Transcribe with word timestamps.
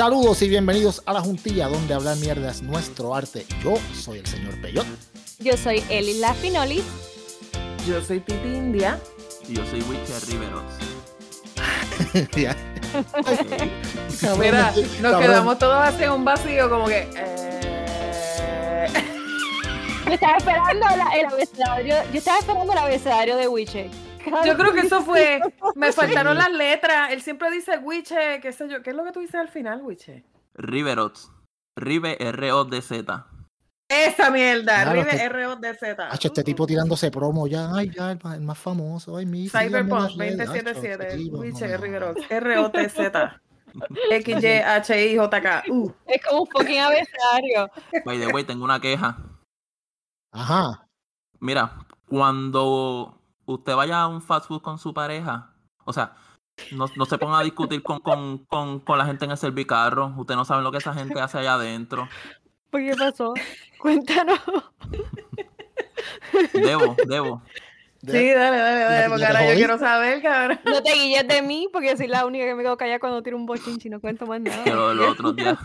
Saludos 0.00 0.40
y 0.40 0.48
bienvenidos 0.48 1.02
a 1.04 1.12
la 1.12 1.20
juntilla 1.20 1.68
donde 1.68 1.92
hablar 1.92 2.16
mierda 2.16 2.50
es 2.50 2.62
nuestro 2.62 3.14
arte. 3.14 3.44
Yo 3.62 3.74
soy 3.94 4.20
el 4.20 4.26
señor 4.26 4.58
Peyot. 4.62 4.86
Yo 5.40 5.54
soy 5.58 5.84
Eli 5.90 6.14
Lafinoli. 6.20 6.82
Yo 7.86 8.02
soy 8.02 8.20
Titi 8.20 8.48
India. 8.48 8.98
Y 9.46 9.56
yo 9.56 9.62
soy 9.66 9.82
Witcher 9.82 10.26
Riveros. 10.30 10.62
Ya. 12.40 12.56
Mira, 14.38 14.72
nos 14.72 15.12
Cabrón. 15.12 15.20
quedamos 15.20 15.58
todos 15.58 15.76
así 15.86 16.04
en 16.04 16.12
un 16.12 16.24
vacío 16.24 16.70
como 16.70 16.86
que... 16.86 17.06
eh, 17.14 18.86
Yo 20.06 20.12
estaba 20.14 20.38
esperando 20.38 20.86
la- 20.96 21.10
el 21.14 21.26
abecedario. 21.26 21.96
Yo 22.10 22.18
estaba 22.18 22.38
esperando 22.38 22.72
el 22.72 22.78
abecedario 22.78 23.36
de 23.36 23.48
Wiche. 23.48 23.90
Yo 24.44 24.56
creo 24.56 24.72
que 24.72 24.80
eso 24.80 25.02
fue... 25.02 25.40
Me 25.74 25.92
faltaron 25.92 26.36
las 26.36 26.50
letras. 26.50 27.12
Él 27.12 27.22
siempre 27.22 27.50
dice 27.50 27.78
Wiche, 27.78 28.40
qué 28.40 28.52
sé 28.52 28.68
yo. 28.68 28.82
¿Qué 28.82 28.90
es 28.90 28.96
lo 28.96 29.04
que 29.04 29.12
tú 29.12 29.20
dices 29.20 29.36
al 29.36 29.48
final, 29.48 29.82
Wiche? 29.82 30.24
Riverots. 30.54 31.30
Rive 31.76 32.16
R-O-D-Z. 32.20 33.26
Esa 33.88 34.30
mierda, 34.30 34.82
Claro, 34.82 35.02
Rive 35.02 35.10
que- 35.10 35.24
R-O-D-Z. 35.24 36.08
Hacho, 36.12 36.28
este 36.28 36.44
tipo 36.44 36.66
tirándose 36.66 37.10
promo 37.10 37.46
ya. 37.48 37.74
Ay, 37.74 37.90
ya, 37.90 38.12
el, 38.12 38.40
más 38.40 38.58
famoso. 38.58 39.16
Ay, 39.16 39.26
mi 39.26 39.48
Cyberpunk 39.48 40.10
síganme 40.10 40.28
en 40.28 40.38
las 40.38 40.48
redes. 40.48 40.48
2077, 40.48 41.06
Hacho, 41.06 41.16
tipo, 41.16 41.38
Wiche 41.38 41.66
no, 41.66 41.72
no. 41.72 41.82
Rivero, 41.82 42.14
R-O-T-Z. 42.28 43.40
X-Y-H-I-J-K. 44.10 45.64
Uh. 45.68 45.92
Es 46.06 46.22
como 46.24 46.42
un 46.42 46.46
fucking 46.48 46.78
abecedario. 46.80 47.70
By 48.04 48.18
the 48.18 48.28
way, 48.28 48.44
tengo 48.44 48.64
una 48.64 48.80
queja. 48.80 49.16
Ajá. 50.32 50.86
Mira, 51.40 51.86
cuando 52.08 53.19
usted 53.54 53.74
vaya 53.74 54.02
a 54.02 54.08
un 54.08 54.20
fast 54.22 54.46
food 54.48 54.62
con 54.62 54.78
su 54.78 54.92
pareja, 54.94 55.52
o 55.84 55.92
sea, 55.92 56.14
no, 56.72 56.86
no 56.96 57.04
se 57.06 57.18
ponga 57.18 57.38
a 57.38 57.42
discutir 57.42 57.82
con, 57.82 58.00
con, 58.00 58.38
con, 58.44 58.80
con 58.80 58.98
la 58.98 59.06
gente 59.06 59.24
en 59.24 59.30
el 59.30 59.36
servicarro. 59.38 60.12
Usted 60.18 60.34
no 60.34 60.44
sabe 60.44 60.62
lo 60.62 60.70
que 60.70 60.78
esa 60.78 60.92
gente 60.92 61.18
hace 61.20 61.38
allá 61.38 61.54
adentro. 61.54 62.06
¿Por 62.70 62.80
qué 62.80 62.94
pasó? 62.96 63.32
Cuéntanos. 63.78 64.38
Debo, 66.52 66.96
debo. 67.06 67.42
Sí, 68.02 68.30
dale, 68.32 68.56
dale, 68.56 68.80
dale, 68.80 69.08
porque 69.10 69.26
ahora 69.26 69.48
yo 69.50 69.54
quiero 69.54 69.78
saber, 69.78 70.22
cabrón. 70.22 70.58
No 70.64 70.82
te 70.82 70.94
guilles 70.94 71.28
de 71.28 71.42
mí 71.42 71.68
porque 71.72 71.96
soy 71.96 72.06
la 72.06 72.24
única 72.24 72.44
que 72.46 72.54
me 72.54 72.62
quedo 72.62 72.76
callada 72.76 72.98
cuando 72.98 73.22
tiro 73.22 73.36
un 73.36 73.44
bochinchi 73.46 73.88
y 73.88 73.90
no 73.90 74.00
cuento 74.00 74.26
más 74.26 74.40
nada. 74.40 74.64
Lo- 74.66 74.94
los 74.94 75.08
otros 75.12 75.36
días 75.36 75.58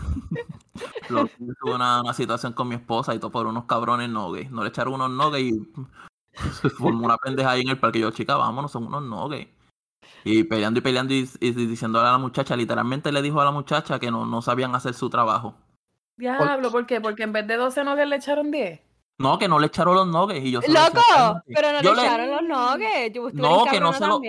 lo- 1.08 1.26
tuve 1.28 1.74
una, 1.74 2.02
una 2.02 2.12
situación 2.12 2.52
con 2.52 2.68
mi 2.68 2.74
esposa 2.74 3.14
y 3.14 3.18
todo 3.18 3.30
por 3.30 3.46
unos 3.46 3.64
cabrones 3.64 4.10
nuggets. 4.10 4.50
No 4.50 4.62
le 4.62 4.68
echaron 4.68 4.94
unos 4.94 5.10
nuggets 5.10 5.44
y 5.44 5.72
se 6.62 6.70
formó 6.70 7.04
una 7.06 7.16
pendeja 7.16 7.50
ahí 7.50 7.62
en 7.62 7.68
el 7.70 7.78
parque. 7.78 8.00
Yo, 8.00 8.10
chica, 8.10 8.36
vámonos, 8.36 8.72
son 8.72 8.86
unos 8.86 9.02
nuggets. 9.02 9.50
Y 10.24 10.44
peleando 10.44 10.78
y 10.78 10.82
peleando 10.82 11.14
y, 11.14 11.28
y 11.40 11.50
diciéndole 11.52 12.08
a 12.08 12.12
la 12.12 12.18
muchacha, 12.18 12.56
literalmente 12.56 13.12
le 13.12 13.22
dijo 13.22 13.40
a 13.40 13.44
la 13.44 13.50
muchacha 13.50 13.98
que 13.98 14.10
no, 14.10 14.26
no 14.26 14.42
sabían 14.42 14.74
hacer 14.74 14.94
su 14.94 15.08
trabajo. 15.08 15.54
Diablo, 16.16 16.70
¿por 16.70 16.86
qué? 16.86 17.00
Porque 17.00 17.22
en 17.24 17.32
vez 17.32 17.46
de 17.46 17.56
12 17.56 17.84
novias 17.84 18.08
le 18.08 18.16
echaron 18.16 18.50
10. 18.50 18.80
No, 19.18 19.38
que 19.38 19.48
no 19.48 19.58
le 19.58 19.66
echaron 19.68 19.94
los 19.94 20.06
nuggets. 20.06 20.44
Y 20.44 20.50
yo 20.50 20.60
se 20.60 20.72
lo 20.72 20.80
¡Loco! 20.80 21.42
Pero 21.46 21.72
no 21.72 21.82
Yo 21.82 21.94
le 21.94 22.02
echaron 22.02 22.30
los 22.30 22.42
nuggets. 22.42 23.14
Yo 23.14 23.30
No, 23.32 23.64
que 23.70 23.80
no 23.80 23.92
se 23.92 24.06
lo- 24.06 24.20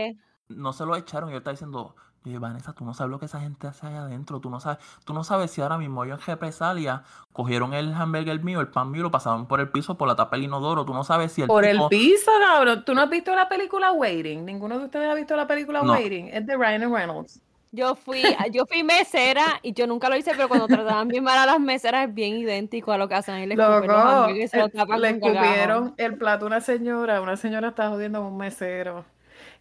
no 0.49 0.73
se 0.73 0.85
lo 0.85 0.95
echaron 0.95 1.29
y 1.29 1.33
yo 1.33 1.39
estaba 1.39 1.53
diciendo, 1.53 1.95
"Oye, 2.27 2.37
Vanessa, 2.39 2.73
tú 2.73 2.83
no 2.85 2.93
sabes 2.93 3.11
lo 3.11 3.19
que 3.19 3.25
esa 3.25 3.39
gente 3.39 3.67
hace 3.67 3.87
allá 3.87 4.01
adentro, 4.03 4.39
tú 4.39 4.49
no 4.49 4.59
sabes, 4.59 4.79
tú 5.05 5.13
no 5.13 5.23
sabes 5.23 5.51
si 5.51 5.61
ahora 5.61 5.77
mismo 5.77 6.03
ellos 6.03 6.19
en 6.19 6.25
represalia 6.27 7.03
cogieron 7.33 7.73
el 7.73 7.93
hamburger 7.93 8.43
mío, 8.43 8.59
el 8.59 8.67
pan 8.67 8.91
mío, 8.91 9.03
lo 9.03 9.11
pasaron 9.11 9.45
por 9.47 9.59
el 9.59 9.69
piso 9.69 9.97
por 9.97 10.07
la 10.07 10.15
tapa 10.15 10.35
del 10.35 10.45
inodoro, 10.45 10.85
tú 10.85 10.93
no 10.93 11.03
sabes 11.03 11.31
si 11.31 11.41
el 11.41 11.47
Por 11.47 11.65
el 11.65 11.79
piso, 11.89 12.31
cabrón. 12.41 12.83
¿Tú 12.85 12.93
no 12.93 13.01
has 13.01 13.09
visto 13.09 13.33
la 13.35 13.47
película 13.47 13.91
Waiting? 13.91 14.45
¿Ninguno 14.45 14.77
de 14.79 14.85
ustedes 14.85 15.09
ha 15.09 15.13
visto 15.13 15.35
la 15.35 15.47
película 15.47 15.81
No. 15.83 15.93
Waiting? 15.93 16.27
Es 16.33 16.45
de 16.45 16.55
Ryan 16.57 16.93
Reynolds. 16.93 17.41
Yo 17.71 17.95
fui, 17.95 18.23
yo 18.51 18.65
fui 18.65 18.81
mesera 18.81 19.59
y 19.61 19.73
yo 19.73 19.87
nunca 19.87 20.09
lo 20.09 20.15
hice, 20.15 20.31
pero 20.35 20.47
cuando 20.47 20.67
trataban 20.67 21.09
bien 21.09 21.23
mal 21.23 21.37
a 21.37 21.45
las 21.45 21.59
meseras 21.59 22.07
es 22.07 22.13
bien 22.13 22.37
idéntico 22.37 22.93
a 22.93 22.97
lo 22.97 23.07
que 23.09 23.15
hacen 23.15 23.35
ahí. 23.35 23.45
Le 23.45 23.55
Loco, 23.55 24.29
y 24.29 24.47
se 24.47 24.59
el- 24.61 24.71
cagajo. 24.71 25.03
escupieron 25.03 25.93
el 25.97 26.17
plato 26.17 26.45
a 26.45 26.47
una 26.47 26.61
señora. 26.61 27.21
Una 27.21 27.35
señora 27.35 27.67
estaba 27.69 27.89
jodiendo 27.89 28.19
a 28.19 28.21
un 28.21 28.37
mesero. 28.37 29.03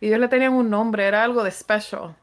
Y 0.01 0.07
ellos 0.07 0.21
le 0.21 0.29
tenían 0.29 0.53
un 0.53 0.71
nombre, 0.71 1.05
era 1.05 1.25
algo 1.25 1.43
de 1.43 1.51
special. 1.51 2.15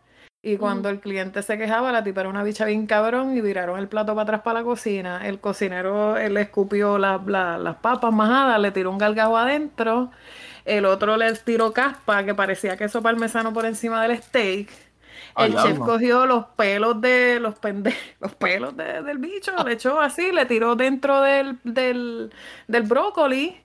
Y 0.45 0.57
cuando 0.57 0.89
el 0.89 0.99
cliente 0.99 1.41
se 1.41 1.57
quejaba, 1.57 1.93
la 1.93 2.03
tipa 2.03 2.19
era 2.19 2.29
una 2.29 2.43
bicha 2.43 2.65
bien 2.65 2.85
cabrón 2.85 3.37
y 3.37 3.39
viraron 3.39 3.79
el 3.79 3.87
plato 3.87 4.13
para 4.13 4.23
atrás 4.23 4.41
para 4.41 4.59
la 4.59 4.65
cocina. 4.65 5.25
El 5.25 5.39
cocinero 5.39 6.17
él 6.17 6.33
le 6.33 6.41
escupió 6.41 6.97
la- 6.97 7.21
la- 7.25 7.57
las 7.57 7.77
papas 7.77 8.11
majadas, 8.13 8.59
le 8.59 8.71
tiró 8.71 8.91
un 8.91 8.97
galgajo 8.97 9.37
adentro. 9.37 10.11
El 10.65 10.83
otro 10.85 11.15
le 11.17 11.31
tiró 11.35 11.71
caspa 11.73 12.25
que 12.25 12.35
parecía 12.35 12.75
queso 12.77 13.01
parmesano 13.01 13.53
por 13.53 13.65
encima 13.65 14.01
del 14.05 14.21
steak. 14.21 14.69
Ay, 15.35 15.51
El 15.51 15.57
chef 15.63 15.79
cogió 15.85 16.25
los 16.25 16.45
pelos 16.57 16.99
de 17.01 17.39
los 17.39 17.57
pende 17.59 17.95
los 18.19 18.35
pelos 18.35 18.75
de- 18.75 19.01
del 19.01 19.19
bicho, 19.19 19.51
le 19.65 19.73
echó 19.73 19.99
así, 20.01 20.31
le 20.33 20.45
tiró 20.45 20.75
dentro 20.75 21.21
del, 21.21 21.57
del, 21.63 22.31
del 22.67 22.83
brócoli 22.83 23.57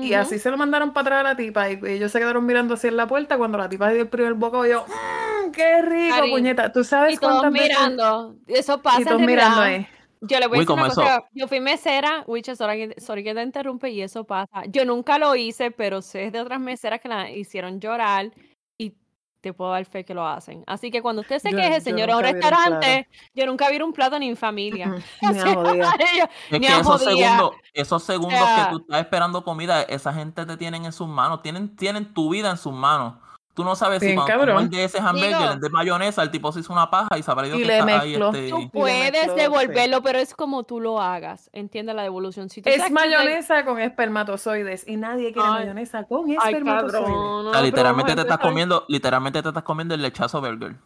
y 0.00 0.14
así 0.14 0.38
se 0.38 0.50
lo 0.50 0.56
mandaron 0.58 0.92
para 0.92 1.02
atrás 1.06 1.20
a 1.20 1.22
la 1.30 1.36
tipa. 1.36 1.70
Y 1.70 1.80
ellos 1.86 2.12
se 2.12 2.18
quedaron 2.20 2.46
mirando 2.46 2.74
así 2.74 2.88
en 2.88 2.96
la 2.96 3.06
puerta 3.06 3.38
cuando 3.38 3.58
la 3.58 3.68
tipa 3.68 3.90
dio 3.90 4.02
el 4.02 4.08
primer 4.08 4.34
bocado. 4.34 4.66
Yo, 4.66 4.86
mmm, 4.86 5.31
qué 5.52 5.82
rico, 5.82 6.16
puñeta. 6.30 6.72
¿Tú 6.72 6.82
sabes 6.84 7.14
Y 7.14 7.16
todos 7.18 7.40
cuántas 7.40 7.52
veces? 7.52 7.68
mirando. 7.78 8.36
Eso 8.46 8.80
pasa 8.82 8.98
Y 8.98 9.02
en 9.02 9.08
todos 9.08 9.20
mirando 9.20 9.60
ahí. 9.60 9.86
Yo 10.24 10.38
le 10.38 10.46
voy 10.46 10.58
a 10.58 10.60
decir 10.60 10.72
una 10.74 10.88
cosa. 10.88 11.24
Yo 11.32 11.48
fui 11.48 11.60
mesera, 11.60 12.22
Wicha, 12.28 12.54
sorry, 12.54 12.88
que- 12.94 13.00
sorry 13.00 13.24
que 13.24 13.34
te 13.34 13.42
interrumpe, 13.42 13.90
y 13.90 14.02
eso 14.02 14.24
pasa. 14.24 14.62
Yo 14.68 14.84
nunca 14.84 15.18
lo 15.18 15.34
hice, 15.34 15.70
pero 15.72 16.00
sé 16.00 16.30
de 16.30 16.40
otras 16.40 16.60
meseras 16.60 17.00
que 17.00 17.08
la 17.08 17.28
hicieron 17.30 17.80
llorar 17.80 18.30
y 18.78 18.94
te 19.40 19.52
puedo 19.52 19.72
dar 19.72 19.84
fe 19.84 20.04
que 20.04 20.14
lo 20.14 20.24
hacen. 20.24 20.62
Así 20.68 20.92
que 20.92 21.02
cuando 21.02 21.22
usted 21.22 21.40
se 21.40 21.50
Yo- 21.50 21.56
queje, 21.56 21.74
yo 21.74 21.80
señora, 21.80 22.14
a 22.14 22.16
un 22.18 22.22
restaurante, 22.22 23.08
yo 23.34 23.46
nunca 23.46 23.68
vi 23.68 23.80
un 23.82 23.92
plato 23.92 24.16
ni 24.20 24.28
en 24.28 24.36
familia. 24.36 24.94
Ni 25.22 25.38
a 25.40 25.54
jodida. 25.54 25.92
Es 26.50 26.52
ni 26.52 26.60
que 26.60 26.72
a 26.72 26.78
esos 26.78 27.02
segundos, 27.02 27.50
esos 27.74 28.02
segundos 28.04 28.38
sea- 28.38 28.66
que 28.66 28.70
tú 28.76 28.82
estás 28.82 29.00
esperando 29.00 29.42
comida, 29.42 29.82
esa 29.82 30.12
gente 30.12 30.46
te 30.46 30.56
tienen 30.56 30.84
en 30.84 30.92
sus 30.92 31.08
manos, 31.08 31.42
tienen, 31.42 31.74
tienen 31.74 32.14
tu 32.14 32.30
vida 32.30 32.48
en 32.50 32.58
sus 32.58 32.72
manos. 32.72 33.14
Tú 33.54 33.64
no 33.64 33.76
sabes 33.76 34.00
si 34.00 34.14
cuando 34.14 34.62
de 34.68 34.84
ese 34.84 34.98
hamburger, 34.98 35.58
de 35.58 35.68
mayonesa, 35.68 36.22
el 36.22 36.30
tipo 36.30 36.50
se 36.52 36.60
hizo 36.60 36.72
una 36.72 36.88
paja 36.90 37.18
y 37.18 37.22
sabrá 37.22 37.46
Dios 37.46 37.58
Y 37.58 37.60
que 37.60 37.66
le 37.66 37.78
está 37.78 38.00
ahí 38.00 38.10
mezcló. 38.10 38.28
este... 38.28 38.48
Tú 38.48 38.70
puedes 38.70 39.12
mezcló, 39.12 39.34
sí. 39.34 39.40
devolverlo, 39.40 40.02
pero 40.02 40.18
es 40.18 40.34
como 40.34 40.62
tú 40.64 40.80
lo 40.80 41.00
hagas. 41.02 41.50
Entiende 41.52 41.92
la 41.92 42.02
devolución. 42.02 42.48
Si 42.48 42.62
tú 42.62 42.70
Es 42.70 42.90
mayonesa 42.90 43.64
con 43.66 43.78
espermatozoides 43.78 44.88
y 44.88 44.96
nadie 44.96 45.32
quiere 45.34 45.48
Ay. 45.48 45.54
mayonesa 45.54 46.04
con 46.04 46.30
Ay, 46.30 46.36
espermatozoides. 46.36 47.04
cabrón. 47.04 47.12
O 47.12 47.42
no, 47.42 47.52
sea, 47.52 47.60
pero 47.60 47.66
literalmente 47.66 48.14
te 48.14 48.20
estás 48.22 48.38
comiendo, 48.38 48.84
literalmente 48.88 49.42
te 49.42 49.48
estás 49.48 49.62
comiendo 49.64 49.94
el 49.94 50.02
lechazo 50.02 50.40
burger. 50.40 50.76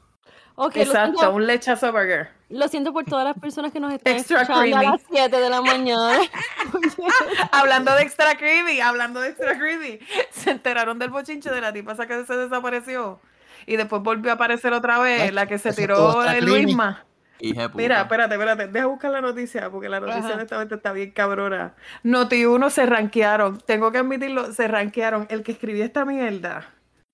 Ok, 0.56 0.76
lo 0.76 0.82
Exacto, 0.82 1.18
siento- 1.18 1.34
un 1.34 1.46
lechazo 1.46 1.92
burger. 1.92 2.30
Lo 2.48 2.68
siento 2.68 2.92
por 2.92 3.04
todas 3.04 3.24
las 3.24 3.38
personas 3.38 3.72
que 3.72 3.80
nos 3.80 3.92
están 3.92 4.14
Extra 4.16 4.42
escuchando 4.42 4.76
a 4.76 4.80
creamy. 4.80 4.96
las 4.98 5.02
7 5.10 5.36
de 5.40 5.50
la 5.50 5.60
mañana. 5.62 6.18
Hablando 7.52 7.94
de 7.94 8.02
extra 8.02 8.36
creepy, 8.36 8.80
hablando 8.80 9.20
de 9.20 9.28
extra 9.30 9.58
creepy, 9.58 9.98
se 10.30 10.50
enteraron 10.50 10.98
del 10.98 11.10
bochinche 11.10 11.50
de 11.50 11.60
la 11.60 11.72
tipa 11.72 11.92
esa 11.92 12.06
que 12.06 12.24
se 12.24 12.36
desapareció 12.36 13.20
y 13.66 13.76
después 13.76 14.02
volvió 14.02 14.30
a 14.30 14.34
aparecer 14.34 14.72
otra 14.72 14.98
vez, 14.98 15.22
Ay, 15.22 15.30
la 15.32 15.46
que 15.46 15.58
se 15.58 15.72
tiró 15.72 16.22
el 16.22 16.38
creamy. 16.38 16.62
Luisma. 16.62 17.02
Mira, 17.74 18.00
espérate, 18.02 18.34
espérate, 18.34 18.68
deja 18.68 18.86
buscar 18.86 19.10
la 19.10 19.20
noticia 19.20 19.68
porque 19.70 19.88
la 19.90 20.00
noticia 20.00 20.20
Ajá. 20.24 20.34
honestamente 20.34 20.74
está 20.76 20.92
bien 20.92 21.10
cabrona. 21.10 21.74
Noti 22.02 22.46
1 22.46 22.70
se 22.70 22.86
rankearon, 22.86 23.58
tengo 23.60 23.92
que 23.92 23.98
admitirlo, 23.98 24.52
se 24.52 24.68
rankearon. 24.68 25.26
El 25.28 25.42
que 25.42 25.52
escribió 25.52 25.84
esta 25.84 26.04
mierda, 26.06 26.66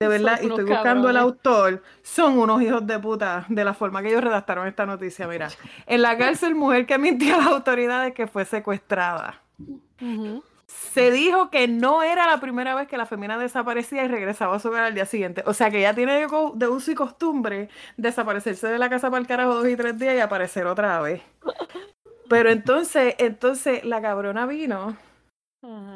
de 0.02 0.08
verdad, 0.08 0.40
y 0.42 0.46
estoy 0.46 0.64
buscando 0.64 1.08
el 1.08 1.14
cabrones. 1.14 1.22
autor, 1.22 1.82
son 2.02 2.38
unos 2.38 2.60
hijos 2.62 2.86
de 2.86 2.98
puta 2.98 3.46
de 3.48 3.64
la 3.64 3.74
forma 3.74 4.02
que 4.02 4.08
ellos 4.08 4.22
redactaron 4.22 4.66
esta 4.66 4.86
noticia. 4.86 5.26
Mira, 5.26 5.48
en 5.86 6.02
la 6.02 6.16
cárcel, 6.18 6.54
mujer 6.54 6.86
que 6.86 6.98
mintió 6.98 7.34
a 7.34 7.38
las 7.38 7.46
autoridades 7.46 8.14
que 8.14 8.26
fue 8.26 8.44
secuestrada. 8.44 9.40
Se 10.66 11.10
dijo 11.10 11.50
que 11.50 11.68
no 11.68 12.02
era 12.02 12.26
la 12.26 12.40
primera 12.40 12.74
vez 12.74 12.88
que 12.88 12.96
la 12.96 13.06
femina 13.06 13.38
desaparecía 13.38 14.04
y 14.04 14.08
regresaba 14.08 14.56
a 14.56 14.58
su 14.58 14.68
hogar 14.68 14.84
al 14.84 14.94
día 14.94 15.06
siguiente. 15.06 15.42
O 15.46 15.54
sea 15.54 15.70
que 15.70 15.78
ella 15.78 15.94
tiene 15.94 16.26
de, 16.54 16.68
uso 16.68 16.90
y 16.90 16.94
costumbre 16.94 17.68
desaparecerse 17.96 18.68
de 18.68 18.78
la 18.78 18.90
casa 18.90 19.10
para 19.10 19.20
el 19.20 19.26
carajo 19.26 19.54
dos 19.54 19.68
y 19.68 19.76
tres 19.76 19.98
días 19.98 20.16
y 20.16 20.20
aparecer 20.20 20.66
otra 20.66 21.00
vez. 21.00 21.22
Pero 22.28 22.50
entonces, 22.50 23.14
entonces 23.18 23.84
la 23.84 24.00
cabrona 24.00 24.46
vino 24.46 24.96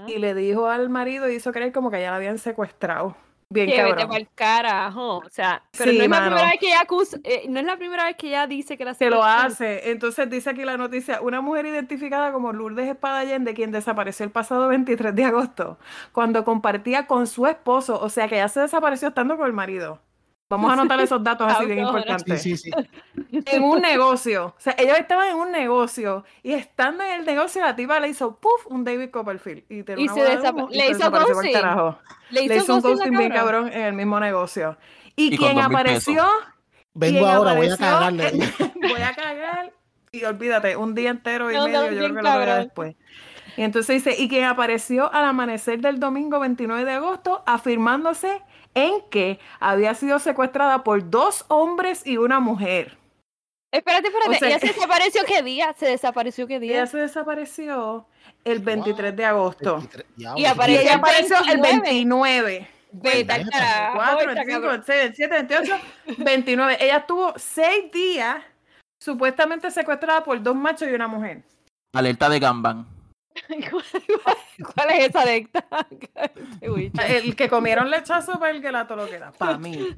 y 0.06 0.18
le 0.18 0.34
dijo 0.34 0.68
al 0.68 0.88
marido 0.88 1.28
y 1.28 1.36
hizo 1.36 1.52
creer 1.52 1.72
como 1.72 1.90
que 1.90 2.00
ya 2.00 2.10
la 2.10 2.16
habían 2.16 2.38
secuestrado. 2.38 3.16
Bien 3.48 3.70
Que 3.70 3.82
vete 3.84 4.06
cabrón. 4.06 4.08
pa'l 4.08 4.28
carajo. 4.34 5.18
O 5.18 5.28
sea, 5.30 5.62
pero 5.76 5.92
Sí, 5.92 5.98
no 5.98 6.04
es 6.04 6.10
la 6.10 6.20
primera 6.20 6.48
vez 6.50 6.58
que 6.60 6.66
ella 6.66 6.80
acusa, 6.80 7.18
eh, 7.22 7.46
no 7.48 7.60
es 7.60 7.66
la 7.66 7.76
primera 7.76 8.04
vez 8.06 8.16
que 8.16 8.26
ella 8.28 8.46
dice 8.48 8.76
que 8.76 8.84
la 8.84 8.94
Se 8.94 9.08
lo 9.08 9.22
hace. 9.22 9.90
Entonces 9.90 10.28
dice 10.28 10.50
aquí 10.50 10.64
la 10.64 10.76
noticia, 10.76 11.20
una 11.20 11.40
mujer 11.40 11.66
identificada 11.66 12.32
como 12.32 12.52
Lourdes 12.52 12.88
Espada 12.88 13.20
Allende, 13.20 13.54
quien 13.54 13.70
desapareció 13.70 14.24
el 14.24 14.32
pasado 14.32 14.66
23 14.68 15.14
de 15.14 15.24
agosto, 15.24 15.78
cuando 16.12 16.44
compartía 16.44 17.06
con 17.06 17.26
su 17.28 17.46
esposo, 17.46 18.00
o 18.00 18.08
sea 18.08 18.28
que 18.28 18.34
ella 18.36 18.48
se 18.48 18.60
desapareció 18.60 19.08
estando 19.08 19.36
con 19.36 19.46
el 19.46 19.52
marido. 19.52 20.00
Vamos 20.48 20.70
a 20.70 20.74
anotar 20.74 21.00
esos 21.00 21.22
datos 21.24 21.50
así 21.52 21.66
bien 21.66 21.80
Ahora. 21.80 22.02
Sí, 22.02 22.08
importantes. 22.08 22.42
sí, 22.42 22.56
sí. 22.56 22.70
En 23.46 23.64
un 23.64 23.80
negocio. 23.80 24.46
O 24.56 24.60
sea, 24.60 24.76
ellos 24.78 24.96
estaban 24.98 25.28
en 25.30 25.36
un 25.36 25.50
negocio 25.50 26.24
y 26.44 26.52
estando 26.52 27.02
en 27.02 27.20
el 27.20 27.26
negocio 27.26 27.62
la 27.62 27.74
tipa 27.74 27.98
le 27.98 28.08
hizo 28.08 28.36
puff 28.36 28.66
un 28.66 28.84
David 28.84 29.10
Copperfield 29.10 29.64
y, 29.68 29.82
tiró 29.82 30.00
Y 30.00 30.08
se 30.08 30.20
desapa- 30.20 30.68
y 30.70 30.76
le 30.76 30.90
hizo 30.90 31.10
ghosting. 31.10 31.42
Le 31.42 31.50
hizo, 31.50 31.98
Le 32.30 32.56
hizo 32.56 32.74
un 32.76 32.80
ghosting 32.80 33.18
bien 33.18 33.32
cabrón 33.32 33.68
en 33.72 33.80
el 33.82 33.92
mismo 33.94 34.20
negocio. 34.20 34.76
Y, 35.16 35.34
Y 35.34 35.36
quien 35.36 35.58
apareció. 35.58 36.24
Vengo 36.94 37.18
quien 37.18 37.30
ahora, 37.30 37.54
voy 37.54 37.68
a 37.68 37.74
apareció- 37.74 37.86
cagarle. 37.98 38.32
voy 38.94 39.02
a 39.02 39.14
cagar 39.14 39.72
Y 40.12 40.24
olvídate, 40.24 40.76
un 40.76 40.94
día 40.94 41.10
entero 41.10 41.50
y 41.50 41.54
No, 41.54 41.62
no, 41.62 41.66
medio, 41.66 41.90
yo 41.90 41.98
creo 41.98 42.08
que 42.08 42.22
lo 42.22 42.22
verá 42.22 42.32
cabrón. 42.38 42.64
después. 42.64 42.96
Y 43.56 43.62
entonces 43.62 44.04
dice, 44.04 44.22
y 44.22 44.28
quien 44.28 44.44
apareció 44.44 45.12
al 45.12 45.24
amanecer 45.24 45.80
del 45.80 45.98
domingo 45.98 46.38
29 46.38 46.84
de 46.84 46.92
agosto, 46.92 47.42
afirmándose 47.46 48.40
en 48.76 49.00
que 49.10 49.40
había 49.58 49.94
sido 49.94 50.18
secuestrada 50.20 50.84
por 50.84 51.10
dos 51.10 51.44
hombres 51.48 52.06
y 52.06 52.18
una 52.18 52.38
mujer. 52.38 52.96
Espérate, 53.72 54.08
espérate. 54.08 54.36
O 54.36 54.38
sea- 54.38 54.48
¿Ella 54.48 54.58
se 54.60 54.66
desapareció 54.68 55.22
qué 55.26 55.42
día? 55.42 55.74
¿Se 55.76 55.86
desapareció 55.86 56.46
qué 56.46 56.56
Ella 56.56 56.60
día? 56.60 56.86
se 56.86 56.98
desapareció 56.98 58.06
el 58.44 58.60
23 58.60 59.16
de 59.16 59.24
agosto. 59.24 59.76
23, 59.78 60.06
Y 60.16 60.20
diablo, 60.20 60.40
Y 60.40 60.44
apareció 60.46 60.80
ella 60.82 60.92
el 60.92 60.98
apareció 60.98 61.36
el 61.38 61.60
29. 61.60 61.80
29. 61.82 62.68
Vete 62.92 63.32
al 63.32 63.44
Neta. 63.44 63.58
carajo. 63.58 63.96
4, 63.96 64.18
está 64.20 64.34
25, 64.44 64.60
cabrón. 64.60 64.84
26, 64.86 65.00
27, 65.00 65.34
28, 65.34 66.24
29. 66.24 66.76
Ella 66.80 66.96
estuvo 66.98 67.32
seis 67.36 67.90
días 67.92 68.36
supuestamente 69.02 69.70
secuestrada 69.70 70.22
por 70.24 70.40
dos 70.42 70.54
machos 70.54 70.88
y 70.88 70.92
una 70.92 71.08
mujer. 71.08 71.42
Alerta 71.94 72.28
de 72.28 72.38
Gamban. 72.38 72.86
¿Cuál 74.74 74.90
es 74.90 75.08
esa 75.08 75.22
adicta? 75.22 75.66
Wicha. 76.62 77.06
El 77.06 77.36
que 77.36 77.48
comieron 77.48 77.90
lechazo 77.90 78.38
para 78.38 78.50
el 78.50 78.62
que 78.62 78.72
la 78.72 78.84
lo 78.84 79.08
que 79.08 79.18
da. 79.18 79.32
Para 79.32 79.58
mí. 79.58 79.94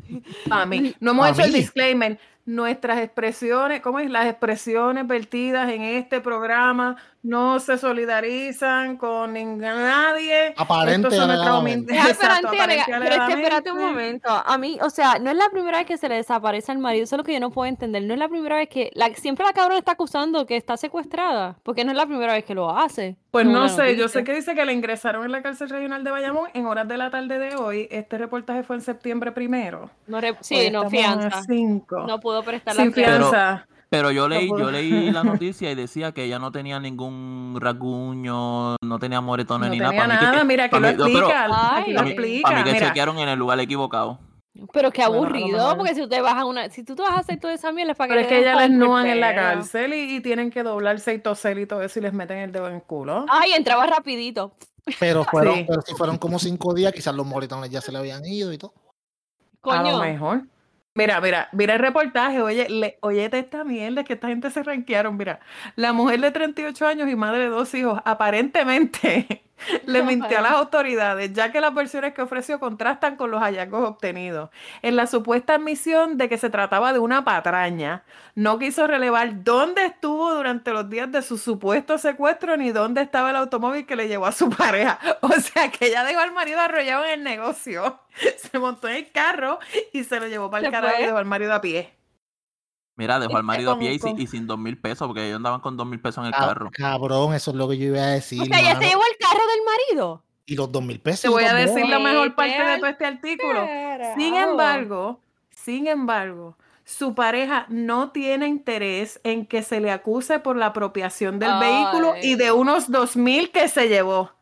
Para 0.48 0.66
mí. 0.66 0.94
No 1.00 1.12
hemos 1.12 1.26
Pa' 1.26 1.32
hecho 1.32 1.44
el 1.44 1.52
disclaimer. 1.52 2.18
Nuestras 2.48 3.00
expresiones, 3.00 3.82
¿cómo 3.82 3.98
es? 3.98 4.10
Las 4.10 4.24
expresiones 4.24 5.06
vertidas 5.06 5.68
en 5.68 5.82
este 5.82 6.22
programa 6.22 6.96
no 7.22 7.60
se 7.60 7.76
solidarizan 7.76 8.96
con 8.96 9.34
ningún 9.34 9.58
nadie. 9.60 10.54
Aparente 10.56 11.08
nuestros 11.08 11.66
Exacto, 12.06 12.48
pero 12.50 12.72
es 12.72 13.20
que 13.26 13.32
espérate 13.34 13.72
un 13.72 13.80
momento. 13.80 14.28
A 14.30 14.56
mí, 14.56 14.78
o 14.80 14.88
sea, 14.88 15.18
no 15.18 15.30
es 15.30 15.36
la 15.36 15.50
primera 15.50 15.78
vez 15.78 15.86
que 15.86 15.98
se 15.98 16.08
le 16.08 16.14
desaparece 16.14 16.72
al 16.72 16.78
marido. 16.78 17.04
Eso 17.04 17.16
es 17.16 17.18
lo 17.18 17.24
que 17.24 17.34
yo 17.34 17.40
no 17.40 17.50
puedo 17.50 17.66
entender. 17.68 18.02
No 18.04 18.14
es 18.14 18.18
la 18.18 18.28
primera 18.28 18.56
vez 18.56 18.68
que. 18.68 18.90
La, 18.94 19.12
siempre 19.14 19.44
la 19.44 19.52
cabrona 19.52 19.78
está 19.78 19.92
acusando 19.92 20.46
que 20.46 20.56
está 20.56 20.76
secuestrada. 20.78 21.56
Porque 21.64 21.84
no 21.84 21.90
es 21.90 21.96
la 21.96 22.06
primera 22.06 22.32
vez 22.32 22.44
que 22.44 22.54
lo 22.54 22.70
hace. 22.76 23.16
Pues 23.30 23.44
no 23.44 23.68
sé, 23.68 23.94
yo 23.96 24.08
sé 24.08 24.24
que 24.24 24.34
dice 24.34 24.54
que 24.54 24.64
la 24.64 24.72
ingresaron 24.72 25.22
en 25.24 25.32
la 25.32 25.42
cárcel 25.42 25.68
regional 25.68 26.02
de 26.02 26.10
Bayamón 26.10 26.48
en 26.54 26.64
horas 26.66 26.88
de 26.88 26.96
la 26.96 27.10
tarde 27.10 27.38
de 27.38 27.56
hoy. 27.56 27.86
Este 27.90 28.16
reportaje 28.16 28.62
fue 28.62 28.76
en 28.76 28.82
septiembre 28.82 29.32
primero. 29.32 29.90
No 30.06 30.20
re- 30.20 30.30
Hoy 30.30 30.36
sí, 30.40 30.70
no 30.70 30.88
fianza. 30.88 31.42
cinco. 31.46 32.04
No 32.06 32.20
pudo 32.20 32.37
prestar 32.42 32.76
la 32.76 32.82
Sin 32.82 32.92
fianza. 32.92 33.18
fianza. 33.30 33.66
Pero 33.90 34.10
yo 34.10 34.28
leí, 34.28 34.48
yo 34.48 34.70
leí 34.70 35.10
la 35.10 35.22
noticia 35.42 35.70
y 35.70 35.74
decía 35.74 36.12
que 36.12 36.24
ella 36.24 36.38
no 36.38 36.52
tenía 36.52 36.78
ningún 36.78 37.56
rasguño, 37.58 38.76
no 38.82 38.98
tenía 38.98 39.20
moretones 39.20 39.68
No 39.68 39.72
ni 39.74 39.78
tenía 39.80 40.06
nada. 40.06 40.14
Mí 40.14 40.18
que- 40.18 40.24
nada, 40.32 40.44
mira, 40.44 40.70
pa' 40.70 40.78
lo 40.80 40.88
pero- 40.88 41.04
explica. 41.04 41.46
Ay. 41.50 41.82
Aquí 41.82 41.90
lo 41.92 41.96
Para 41.96 42.04
mí, 42.06 42.10
explica. 42.12 42.48
pa' 42.50 42.56
mí 42.56 42.64
que 42.64 42.72
Mira, 42.72 42.86
chequearon 42.88 43.18
en 43.18 43.28
el 43.30 43.38
lugar 43.38 43.58
equivocado. 43.60 44.18
Pero 44.72 44.90
qué 44.90 45.02
a 45.02 45.06
aburrido, 45.06 45.76
porque 45.76 45.94
si 45.94 46.02
usted 46.02 46.20
baja 46.20 46.44
una, 46.44 46.68
si 46.68 46.82
tú 46.82 46.96
te 46.96 47.02
vas 47.02 47.12
a 47.12 47.18
hacer 47.20 47.38
toda 47.38 47.54
esa 47.54 47.70
mierda 47.70 47.92
es 47.92 47.96
para 47.98 48.08
que 48.08 48.14
pero 48.14 48.20
es 48.22 48.26
te 48.28 48.34
que 48.34 48.40
den 48.40 48.48
ella 48.56 48.60
les 48.66 48.70
nuan 48.76 49.06
en 49.06 49.20
la 49.20 49.32
cárcel 49.34 49.94
y, 49.94 50.16
y 50.16 50.20
tienen 50.20 50.50
que 50.50 50.64
doblarse 50.64 51.14
y 51.14 51.20
toser 51.20 51.58
y 51.60 51.66
todo 51.66 51.80
eso 51.82 51.98
y 52.00 52.02
les 52.02 52.12
meten 52.12 52.38
el 52.38 52.50
dedo 52.50 52.66
en 52.68 52.74
el 52.74 52.82
culo. 52.82 53.24
Ay, 53.28 53.52
entraba 53.52 53.86
rapidito. 53.86 54.52
Pero 54.98 55.24
fueron, 55.24 55.54
Sí. 55.54 55.64
pero 55.68 55.80
si 55.82 55.94
fueron 55.94 56.18
como 56.18 56.38
cinco 56.40 56.74
días, 56.74 56.92
quizás 56.92 57.14
los 57.14 57.24
moretones 57.26 57.70
ya 57.70 57.80
se 57.80 57.92
le 57.92 57.98
habían 57.98 58.24
ido 58.24 58.52
y 58.52 58.58
todo. 58.58 58.72
A 59.62 59.76
lo 59.82 59.90
Coño. 59.90 60.00
mejor. 60.00 60.42
Mira, 60.98 61.20
mira, 61.20 61.48
mira 61.52 61.74
el 61.74 61.78
reportaje, 61.78 62.42
oye, 62.42 62.68
le, 62.68 62.98
óyete 63.02 63.38
esta 63.38 63.62
mierda, 63.62 64.02
que 64.02 64.14
esta 64.14 64.26
gente 64.26 64.50
se 64.50 64.64
ranquearon, 64.64 65.16
mira. 65.16 65.38
La 65.76 65.92
mujer 65.92 66.20
de 66.20 66.32
38 66.32 66.86
años 66.88 67.08
y 67.08 67.14
madre 67.14 67.42
de 67.42 67.48
dos 67.50 67.72
hijos, 67.74 68.00
aparentemente 68.04 69.44
le 69.86 70.02
mintió 70.02 70.38
a 70.38 70.42
las 70.42 70.52
autoridades, 70.52 71.32
ya 71.32 71.52
que 71.52 71.60
las 71.60 71.74
versiones 71.74 72.14
que 72.14 72.22
ofreció 72.22 72.60
contrastan 72.60 73.16
con 73.16 73.30
los 73.30 73.40
hallazgos 73.40 73.88
obtenidos. 73.88 74.50
En 74.82 74.96
la 74.96 75.06
supuesta 75.06 75.54
admisión 75.54 76.16
de 76.18 76.28
que 76.28 76.38
se 76.38 76.50
trataba 76.50 76.92
de 76.92 76.98
una 76.98 77.24
patraña, 77.24 78.04
no 78.34 78.58
quiso 78.58 78.86
relevar 78.86 79.42
dónde 79.44 79.84
estuvo 79.84 80.34
durante 80.34 80.72
los 80.72 80.88
días 80.88 81.10
de 81.10 81.22
su 81.22 81.38
supuesto 81.38 81.98
secuestro 81.98 82.56
ni 82.56 82.72
dónde 82.72 83.02
estaba 83.02 83.30
el 83.30 83.36
automóvil 83.36 83.86
que 83.86 83.96
le 83.96 84.08
llevó 84.08 84.26
a 84.26 84.32
su 84.32 84.50
pareja. 84.56 84.98
O 85.20 85.32
sea, 85.32 85.70
que 85.70 85.86
ella 85.86 86.04
dejó 86.04 86.20
al 86.20 86.32
marido 86.32 86.60
arrollado 86.60 87.04
en 87.04 87.10
el 87.10 87.24
negocio, 87.24 88.00
se 88.36 88.58
montó 88.58 88.88
en 88.88 88.96
el 88.96 89.10
carro 89.10 89.58
y 89.92 90.04
se 90.04 90.20
lo 90.20 90.26
llevó 90.26 90.50
para 90.50 90.66
el 90.66 90.66
¿Se 90.66 90.72
carajo 90.72 91.00
y 91.00 91.04
dejó 91.04 91.18
al 91.18 91.24
marido 91.24 91.54
a 91.54 91.60
pie. 91.60 91.97
Mira, 92.98 93.18
dejó 93.18 93.36
al 93.38 93.44
marido 93.44 93.70
a 93.72 93.78
pie 93.78 93.92
y, 93.94 93.98
sin- 94.00 94.12
con- 94.12 94.20
y 94.20 94.26
sin 94.26 94.46
dos 94.46 94.58
mil 94.58 94.76
pesos, 94.76 95.06
porque 95.06 95.24
ellos 95.24 95.36
andaban 95.36 95.60
con 95.60 95.76
dos 95.76 95.86
mil 95.86 96.00
pesos 96.00 96.18
en 96.18 96.26
el 96.26 96.32
carro. 96.32 96.68
Cabrón, 96.72 97.32
eso 97.32 97.52
es 97.52 97.56
lo 97.56 97.68
que 97.68 97.78
yo 97.78 97.86
iba 97.86 98.00
a 98.02 98.06
decir. 98.08 98.42
O 98.42 98.44
sea, 98.44 98.58
ella 98.60 98.76
se 98.78 98.88
llevó 98.88 99.02
el 99.10 99.16
carro 99.18 99.40
del 99.46 99.60
marido. 99.64 100.24
Y 100.44 100.56
los 100.56 100.70
dos 100.72 100.82
mil 100.82 101.00
pesos. 101.00 101.22
Te 101.22 101.28
voy 101.28 101.44
a 101.44 101.54
decir 101.54 101.86
la 101.88 101.98
mejor 102.00 102.34
parte 102.34 102.52
de 102.72 102.76
todo 102.78 102.86
este 102.90 103.06
artículo. 103.06 103.60
Sin 104.16 104.34
embargo, 104.34 105.20
sin 105.50 105.86
embargo, 105.86 106.56
su 106.84 107.14
pareja 107.14 107.66
no 107.68 108.10
tiene 108.12 108.46
interés 108.48 109.20
en 109.24 109.44
que 109.46 109.62
se 109.62 109.78
le 109.80 109.90
acuse 109.92 110.38
por 110.40 110.56
la 110.56 110.66
apropiación 110.66 111.38
del 111.38 111.50
vehículo 111.60 112.14
y 112.22 112.34
de 112.34 112.50
unos 112.50 112.90
dos 112.90 113.16
mil 113.16 113.50
que 113.50 113.68
se 113.68 113.88
llevó. 113.88 114.32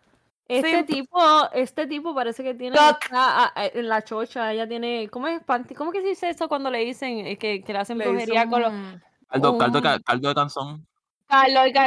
Este 0.48 0.78
Sí. 0.78 0.84
tipo, 0.84 1.18
este 1.52 1.86
tipo 1.88 2.14
parece 2.14 2.44
que 2.44 2.54
tiene 2.54 2.76
está, 2.76 3.52
en 3.74 3.88
la 3.88 4.02
chocha, 4.04 4.52
ella 4.52 4.68
tiene, 4.68 5.08
¿cómo 5.10 5.26
es? 5.26 5.40
panty- 5.44 5.74
¿Cómo 5.74 5.90
que 5.90 6.00
se 6.02 6.08
dice 6.08 6.30
eso 6.30 6.48
cuando 6.48 6.70
le 6.70 6.78
dicen 6.84 7.26
eh, 7.26 7.36
que, 7.36 7.64
que 7.64 7.72
le 7.72 7.78
hacen 7.80 7.98
Le 7.98 8.08
brujería 8.08 8.48
con 8.48 8.62
los 8.62 8.72
un- 8.72 9.02
Caldo, 9.28 9.58
caldo, 9.58 9.78
de 9.78 9.82
ca- 9.82 9.96
un- 9.96 10.02
caldo 10.02 10.28
de 10.28 10.34
canzón. 10.36 10.86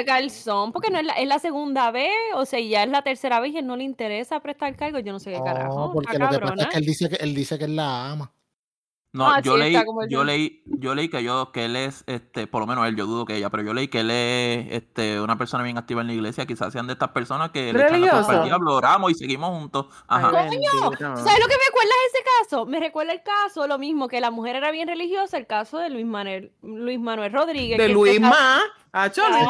Calzón? 0.05 0.71
Porque 0.73 0.89
no 0.89 0.99
es 0.99 1.05
la, 1.05 1.13
es 1.13 1.27
la 1.27 1.39
segunda 1.39 1.91
vez, 1.91 2.11
o 2.35 2.45
sea, 2.45 2.59
ya 2.59 2.83
es 2.83 2.89
la 2.89 3.01
tercera 3.01 3.39
vez 3.39 3.53
y 3.53 3.57
él 3.59 3.67
no 3.67 3.77
le 3.77 3.85
interesa 3.85 4.39
prestar 4.41 4.75
cargo, 4.75 4.99
yo 4.99 5.13
no 5.13 5.19
sé 5.19 5.31
qué 5.31 5.39
carajo. 5.41 5.79
No, 5.87 5.93
porque 5.93 6.17
lo 6.17 6.29
que 6.29 6.39
pasa 6.39 6.63
es 6.63 6.67
que 6.67 6.77
él 6.77 6.85
dice 6.85 7.09
que 7.09 7.15
él 7.15 7.33
dice 7.33 7.57
que 7.57 7.63
él 7.65 7.75
la 7.77 8.11
ama. 8.11 8.31
No, 9.11 9.27
Ah, 9.27 9.41
yo 9.41 9.53
sí, 9.53 9.59
leí, 9.59 9.73
yo 10.07 10.23
leí, 10.23 10.61
yo 10.65 10.93
leí 10.93 11.09
que 11.09 11.23
yo, 11.23 11.51
que 11.51 11.65
él 11.65 11.75
es, 11.75 12.03
este, 12.05 12.45
por 12.45 12.61
lo 12.61 12.67
menos 12.67 12.87
él, 12.87 12.95
yo 12.95 13.07
dudo 13.07 13.25
que 13.25 13.37
ella, 13.37 13.49
pero 13.49 13.63
yo 13.63 13.73
leí 13.73 13.87
que 13.87 14.01
él 14.01 14.11
es, 14.11 14.67
este, 14.71 15.19
una 15.19 15.35
persona 15.35 15.63
bien 15.63 15.79
activa 15.79 16.01
en 16.01 16.07
la 16.07 16.13
iglesia, 16.13 16.45
quizás 16.45 16.71
sean 16.71 16.85
de 16.85 16.93
estas 16.93 17.09
personas 17.09 17.49
que 17.49 17.73
le 17.73 17.79
echan 17.81 18.01
la 18.01 18.07
culpa 18.07 18.17
al 18.17 18.23
Religioso. 18.25 18.43
diablo, 18.45 18.75
oramos 18.75 19.11
y 19.11 19.15
seguimos 19.15 19.49
juntos. 19.49 19.87
Ay, 20.07 20.23
Ajá. 20.25 20.31
bendito. 20.43 20.69
¿Sabes 20.99 20.99
lo 20.99 21.47
que 21.47 21.55
me 21.57 21.67
acuerda 21.69 21.89
de 21.89 22.07
ese 22.13 22.23
caso? 22.43 22.65
Me 22.67 22.79
recuerda 22.79 23.13
el 23.13 23.23
caso, 23.23 23.65
lo 23.67 23.79
mismo 23.79 24.07
que 24.07 24.21
la 24.21 24.29
mujer 24.29 24.55
era 24.57 24.69
bien 24.69 24.87
religiosa, 24.87 25.37
el 25.37 25.47
caso 25.47 25.79
de 25.79 25.89
Luis 25.89 26.05
Manuel, 26.05 26.51
Luis 26.61 26.99
Manuel 26.99 27.33
Rodríguez. 27.33 27.79
De 27.79 27.89
Luis 27.89 28.21
Ma. 28.21 28.59
Acho, 28.91 29.23
Luis 29.27 29.41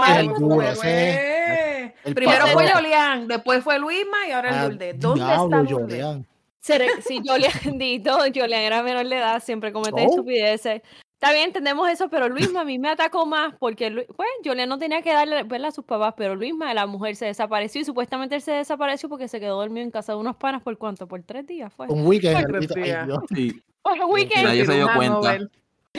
es 0.83 1.93
es 2.05 2.13
Primero 2.15 2.47
fue 2.47 2.69
Julián, 2.71 3.27
después 3.27 3.61
fue 3.63 3.77
Luisma 3.77 4.25
y 4.27 4.31
ahora 4.31 4.49
Ah, 4.51 4.63
el 4.63 4.69
Dulde. 4.69 4.93
¿Dónde 4.93 5.25
diablo, 5.25 5.43
está 5.57 5.71
Lourdes? 5.71 6.05
Si 6.61 7.17
Julián, 7.25 7.77
dito, 7.77 8.17
Julián 8.19 8.61
era 8.61 8.83
menor 8.83 9.07
de 9.07 9.15
edad, 9.17 9.41
siempre 9.41 9.71
comete 9.71 10.01
Oh. 10.05 10.09
estupideces. 10.09 10.81
Está 11.21 11.33
bien, 11.33 11.47
entendemos 11.47 11.89
eso, 11.89 12.09
pero 12.09 12.29
Luisma 12.29 12.61
a 12.61 12.63
mí 12.63 12.79
me 12.79 12.89
atacó 12.89 13.25
más 13.25 13.53
porque, 13.59 14.05
pues, 14.15 14.29
Julián 14.43 14.69
no 14.69 14.77
tenía 14.77 15.01
que 15.01 15.11
darle 15.11 15.43
verla 15.43 15.67
a 15.67 15.71
sus 15.71 15.83
papás, 15.83 16.13
pero 16.15 16.35
Luisma, 16.35 16.73
la 16.73 16.85
mujer, 16.85 17.17
se 17.17 17.25
desapareció 17.25 17.81
y 17.81 17.85
supuestamente 17.85 18.35
él 18.35 18.41
se 18.41 18.53
desapareció 18.53 19.09
porque 19.09 19.27
se 19.27 19.39
quedó 19.41 19.57
dormido 19.59 19.83
en 19.83 19.91
casa 19.91 20.13
de 20.13 20.17
unos 20.19 20.37
panas 20.37 20.61
por 20.61 20.77
cuánto, 20.77 21.07
por 21.07 21.21
tres 21.23 21.45
días 21.45 21.73
fue. 21.73 21.87
Un 21.87 22.05
weekend. 22.07 22.37
Ay, 22.37 22.43
ahorita- 22.53 22.73
ay. 23.01 23.05
Dios. 23.07 23.19
Sí. 23.35 23.61
Por 23.81 23.93
un 24.01 24.11
weekend. 24.13 24.43
Nadie 24.45 24.65
se 24.65 24.73
dio 24.75 24.85
cuenta. 24.95 25.13
hangover. 25.15 25.49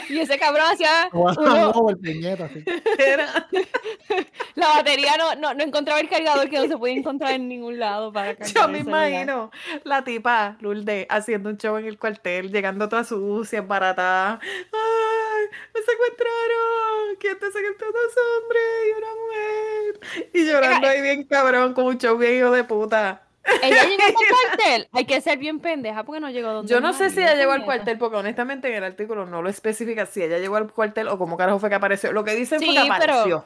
Y 0.09 0.19
ese 0.19 0.39
cabrón 0.39 0.65
hacía 0.71 1.09
No, 1.11 1.19
uno- 1.21 1.73
no, 1.73 1.89
el 1.89 1.97
puñeta, 1.97 2.47
sí. 2.49 2.63
Era- 2.97 3.47
la 4.55 4.67
batería, 4.69 5.17
no, 5.17 5.35
no, 5.35 5.53
no 5.53 5.63
encontraba 5.63 5.99
el 5.99 6.07
cargador 6.07 6.49
que 6.49 6.57
no 6.59 6.67
se 6.67 6.77
podía 6.77 6.95
encontrar 6.95 7.33
en 7.33 7.49
ningún 7.49 7.77
lado 7.77 8.11
para 8.13 8.35
cargar 8.37 8.53
Yo 8.53 8.67
me 8.69 8.79
imagino 8.79 9.51
la 9.83 10.03
tipa 10.03 10.55
Lourdes 10.61 11.07
haciendo 11.09 11.49
un 11.49 11.57
show 11.57 11.75
en 11.77 11.85
el 11.87 11.97
cuartel, 11.99 12.51
llegando 12.51 12.87
toda 12.87 13.03
sucia, 13.03 13.59
embaratada. 13.59 14.39
¡Ay! 14.41 15.45
¡Me 15.73 15.81
secuestraron! 15.81 17.15
¿Quién 17.19 17.37
te 17.39 17.51
secuestró 17.51 17.87
dos 17.91 18.13
hombres 18.41 18.63
y 18.87 18.91
una 18.97 19.07
mujer? 19.21 20.29
Y 20.33 20.45
llorando 20.45 20.87
ahí 20.87 21.01
bien 21.01 21.23
cabrón, 21.25 21.73
con 21.73 21.85
un 21.85 21.97
show 21.97 22.17
bien 22.17 22.37
hijo 22.37 22.51
de 22.51 22.63
puta. 22.63 23.23
Ella 23.63 23.83
llegó 23.85 24.03
al 24.07 24.13
cuartel. 24.13 24.87
Hay 24.93 25.05
que 25.05 25.21
ser 25.21 25.37
bien 25.37 25.59
pendeja 25.59 26.03
porque 26.03 26.19
no 26.21 26.29
llegó 26.29 26.51
donde 26.51 26.71
Yo 26.71 26.79
no 26.81 26.93
sé 26.93 27.09
si 27.09 27.19
ella 27.21 27.35
llegó 27.35 27.51
al 27.53 27.65
cuartel, 27.65 27.97
porque 27.97 28.17
honestamente 28.17 28.67
en 28.69 28.75
el 28.75 28.83
artículo 28.83 29.25
no 29.25 29.41
lo 29.41 29.49
especifica 29.49 30.05
si 30.05 30.23
ella 30.23 30.37
llegó 30.37 30.57
al 30.57 30.71
cuartel 30.71 31.07
o 31.07 31.17
cómo 31.17 31.37
carajo 31.37 31.59
fue 31.59 31.69
que 31.69 31.75
apareció. 31.75 32.11
Lo 32.11 32.23
que 32.23 32.35
dicen 32.35 32.59
fue 32.59 32.67
Sí, 32.67 32.73
que 32.75 32.81
pero- 32.99 33.13
apareció. 33.13 33.45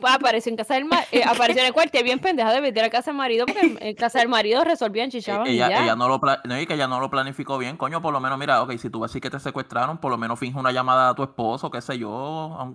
Pues 0.00 0.12
apareció 0.12 0.50
en 0.50 0.56
casa 0.56 0.74
del 0.74 0.86
marido, 0.86 1.22
apareció 1.28 1.60
en 1.62 1.68
el 1.68 1.72
cuartel 1.72 2.02
bien 2.02 2.18
pendeja 2.18 2.52
de 2.52 2.60
meter 2.60 2.82
a 2.84 2.90
casa 2.90 3.12
del 3.12 3.16
marido 3.16 3.46
porque 3.46 3.76
en- 3.80 3.94
casa 3.94 4.18
del 4.18 4.28
marido 4.28 4.64
resolvían 4.64 5.08
chichaban 5.08 5.46
y 5.46 5.50
Ella, 5.50 5.68
ya. 5.68 5.82
ella 5.84 5.94
no 5.94 6.08
lo 6.08 6.20
pla- 6.20 6.40
no, 6.44 6.58
y 6.60 6.66
que 6.66 6.74
ella 6.74 6.88
no 6.88 6.98
lo 6.98 7.10
planificó 7.10 7.58
bien, 7.58 7.76
coño, 7.76 8.02
por 8.02 8.12
lo 8.12 8.18
menos, 8.18 8.36
mira, 8.36 8.60
ok, 8.62 8.72
si 8.76 8.90
tú 8.90 8.98
vas 8.98 9.08
a 9.08 9.10
decir 9.12 9.22
que 9.22 9.30
te 9.30 9.38
secuestraron, 9.38 9.98
por 9.98 10.10
lo 10.10 10.18
menos 10.18 10.36
finge 10.40 10.58
una 10.58 10.72
llamada 10.72 11.10
a 11.10 11.14
tu 11.14 11.22
esposo, 11.22 11.70
qué 11.70 11.80
sé 11.80 11.96
yo, 11.96 12.74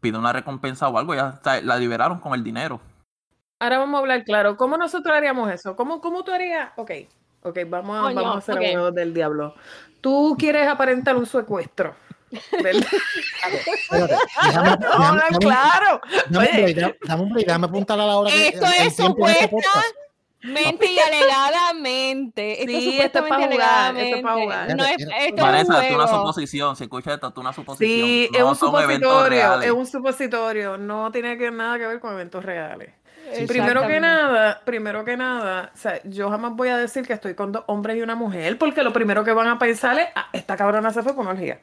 pide 0.00 0.16
una 0.16 0.32
recompensa 0.32 0.88
o 0.88 0.96
algo, 0.96 1.12
ya 1.16 1.40
la 1.64 1.76
liberaron 1.76 2.20
con 2.20 2.34
el 2.34 2.44
dinero. 2.44 2.80
Ahora 3.60 3.78
vamos 3.78 3.96
a 3.96 4.00
hablar 4.00 4.24
claro. 4.24 4.56
¿Cómo 4.56 4.76
nosotros 4.78 5.14
haríamos 5.14 5.52
eso? 5.52 5.76
¿Cómo, 5.76 6.00
cómo 6.00 6.24
tú 6.24 6.32
harías? 6.32 6.70
Ok, 6.76 6.90
ok, 7.42 7.58
vamos 7.68 7.98
a, 7.98 8.02
Coño, 8.02 8.14
vamos 8.16 8.34
a 8.36 8.38
hacer 8.38 8.56
ok. 8.56 8.64
abogados 8.64 8.94
del 8.94 9.12
diablo. 9.14 9.54
Tú 10.00 10.34
quieres 10.38 10.66
aparentar 10.66 11.14
un 11.16 11.26
secuestro. 11.26 11.94
¿verdad? 12.62 12.80
Déjame, 13.90 14.76
déjame- 14.78 15.38
claro. 15.40 16.00
dame 16.30 17.22
un 17.22 17.32
break, 17.32 17.46
déjame 17.46 17.66
apuntar 17.66 18.00
a 18.00 18.06
la 18.06 18.16
hora 18.16 18.30
Esto 18.34 18.66
es 18.66 18.96
supuesta-. 18.96 19.48
Mente 20.42 20.86
y 20.90 20.98
alegadamente. 20.98 22.62
Esto 22.62 22.72
Sí, 22.78 22.98
es 22.98 23.04
esto 23.04 23.18
es 23.18 23.24
pa' 23.28 23.34
supuestamente 23.34 23.54
jugar, 23.56 23.96
esto 23.96 24.16
es 24.16 24.22
pa' 24.22 24.32
alegadamente. 24.32 24.42
jugar. 24.42 24.76
No 24.76 24.84
es, 24.84 25.26
es 25.28 25.34
Vanessa, 25.36 25.74
un 25.76 25.82
esto 25.82 25.82
es 25.82 25.94
una 25.94 26.06
suposición. 26.06 26.76
Si 26.76 26.84
escuchas 26.84 27.14
esto, 27.14 27.28
es 27.28 27.36
una 27.36 27.52
suposición. 27.52 28.06
Sí, 28.08 28.30
es 28.32 28.42
un 28.42 28.56
supositorio, 28.56 29.60
es 29.60 29.70
un 29.70 29.86
supositorio, 29.86 30.78
no 30.78 31.12
tiene 31.12 31.36
que, 31.36 31.50
nada 31.50 31.76
que 31.78 31.86
ver 31.86 32.00
con 32.00 32.14
eventos 32.14 32.42
reales. 32.42 32.90
Primero 33.46 33.86
que 33.86 34.00
nada, 34.00 34.60
primero 34.64 35.04
que 35.04 35.16
nada, 35.16 35.70
o 35.72 35.76
sea, 35.76 36.02
yo 36.04 36.30
jamás 36.30 36.54
voy 36.54 36.68
a 36.68 36.76
decir 36.76 37.06
que 37.06 37.12
estoy 37.12 37.34
con 37.34 37.52
dos 37.52 37.64
hombres 37.66 37.96
y 37.96 38.02
una 38.02 38.14
mujer, 38.14 38.58
porque 38.58 38.82
lo 38.82 38.92
primero 38.92 39.24
que 39.24 39.32
van 39.32 39.48
a 39.48 39.58
pensar 39.58 39.98
es, 39.98 40.08
ah, 40.14 40.28
esta 40.32 40.56
cabrona 40.56 40.90
se 40.90 41.02
fue 41.02 41.14
con 41.14 41.26
orgía. 41.26 41.60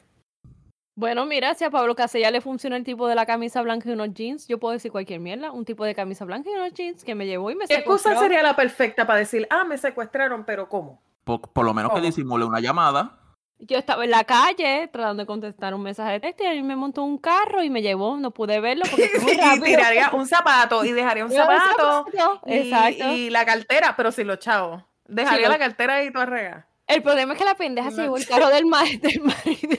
Bueno, 0.96 1.28
mira, 1.28 1.54
si 1.54 1.64
a 1.64 1.70
Pablo 1.70 1.96
Casella 1.96 2.32
le 2.32 2.42
funciona 2.42 2.76
el 2.76 2.84
tipo 2.84 3.08
de 3.08 3.14
la 3.14 3.28
camisa 3.28 3.62
blanca 3.62 3.88
y 3.88 3.92
unos 3.94 4.14
jeans, 4.16 4.48
yo 4.48 4.58
puedo 4.58 4.74
decir 4.74 4.92
cualquier 4.92 5.20
mierda. 5.20 5.52
Un 5.52 5.64
tipo 5.64 5.86
de 5.86 5.94
camisa 5.94 6.26
blanca 6.26 6.50
y 6.50 6.54
unos 6.54 6.74
jeans 6.74 7.04
que 7.04 7.14
me 7.14 7.28
llevó 7.28 7.52
y 7.52 7.56
me 7.56 7.68
¿Qué 7.68 7.76
excusa 7.76 8.10
secuestró. 8.10 8.22
sería 8.24 8.42
la 8.42 8.56
perfecta 8.56 9.06
para 9.06 9.20
decir, 9.20 9.46
ah, 9.52 9.64
me 9.64 9.78
secuestraron, 9.78 10.44
pero 10.44 10.68
¿cómo? 10.68 11.00
Por, 11.24 11.42
por 11.42 11.66
lo 11.66 11.74
menos 11.76 11.92
que 11.92 11.98
¿Cómo? 11.98 12.06
disimule 12.06 12.46
una 12.46 12.60
llamada. 12.62 13.20
Yo 13.60 13.78
estaba 13.80 14.04
en 14.06 14.12
la 14.12 14.24
calle 14.24 14.88
tratando 14.94 15.24
de 15.24 15.28
contestar 15.28 15.74
un 15.74 15.82
mensaje 15.82 16.12
de 16.14 16.20
texto 16.20 16.44
y 16.44 16.48
a 16.48 16.52
mí 16.52 16.62
me 16.62 16.76
montó 16.76 17.02
un 17.04 17.18
carro 17.18 17.64
y 17.64 17.70
me 17.72 17.82
llevó. 17.82 18.16
No 18.18 18.30
pude 18.32 18.60
verlo 18.60 18.84
porque 18.90 19.10
muy 19.22 19.32
y 19.58 19.62
tiraría 19.62 20.12
un 20.12 20.28
zapato 20.28 20.86
y 20.86 20.92
dejaría 20.94 21.26
un 21.26 21.32
zapato 21.32 22.06
zapato, 22.12 22.42
y, 22.46 22.54
Exacto. 22.54 23.12
y 23.14 23.30
la 23.32 23.46
cartera, 23.46 23.96
pero 23.98 24.12
sin 24.12 24.28
los 24.28 24.38
chavos. 24.40 24.84
Dejaría 25.08 25.48
lo- 25.48 25.54
la 25.54 25.60
cartera 25.60 25.96
ahí 25.96 26.12
toda 26.12 26.26
rega. 26.28 26.68
El 26.86 27.02
problema 27.04 27.34
es 27.34 27.40
que 27.40 27.44
la 27.46 27.56
pendeja 27.56 27.90
se 27.90 27.98
No. 27.98 28.04
llevó 28.04 28.18
el 28.18 28.28
carro 28.28 28.48
del, 28.50 28.66
ma 28.66 28.84
del 28.84 29.22
marido. 29.22 29.78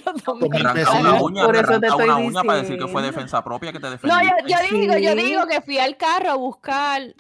Una 1.01 1.23
uña, 1.23 1.45
Por 1.47 1.57
eso 1.57 1.81
te 1.81 1.87
estoy 1.87 2.05
una 2.05 2.17
uña 2.17 2.43
para 2.43 2.59
decir 2.63 2.77
que 2.77 2.83
fue 2.89 3.01
diciendo. 3.01 3.13
defensa 3.13 3.45
propia 3.45 3.73
que 3.73 3.79
te 3.81 3.87
No, 3.87 3.91
defendió. 3.93 4.19
yo, 4.21 4.47
yo 4.47 4.77
digo, 4.79 4.99
yo 4.99 5.13
Sí. 5.13 5.17
digo 5.23 5.47
que 5.47 5.61
fui 5.63 5.79
al 5.79 5.97
carro 5.97 6.31
a 6.33 6.35
buscar 6.35 7.15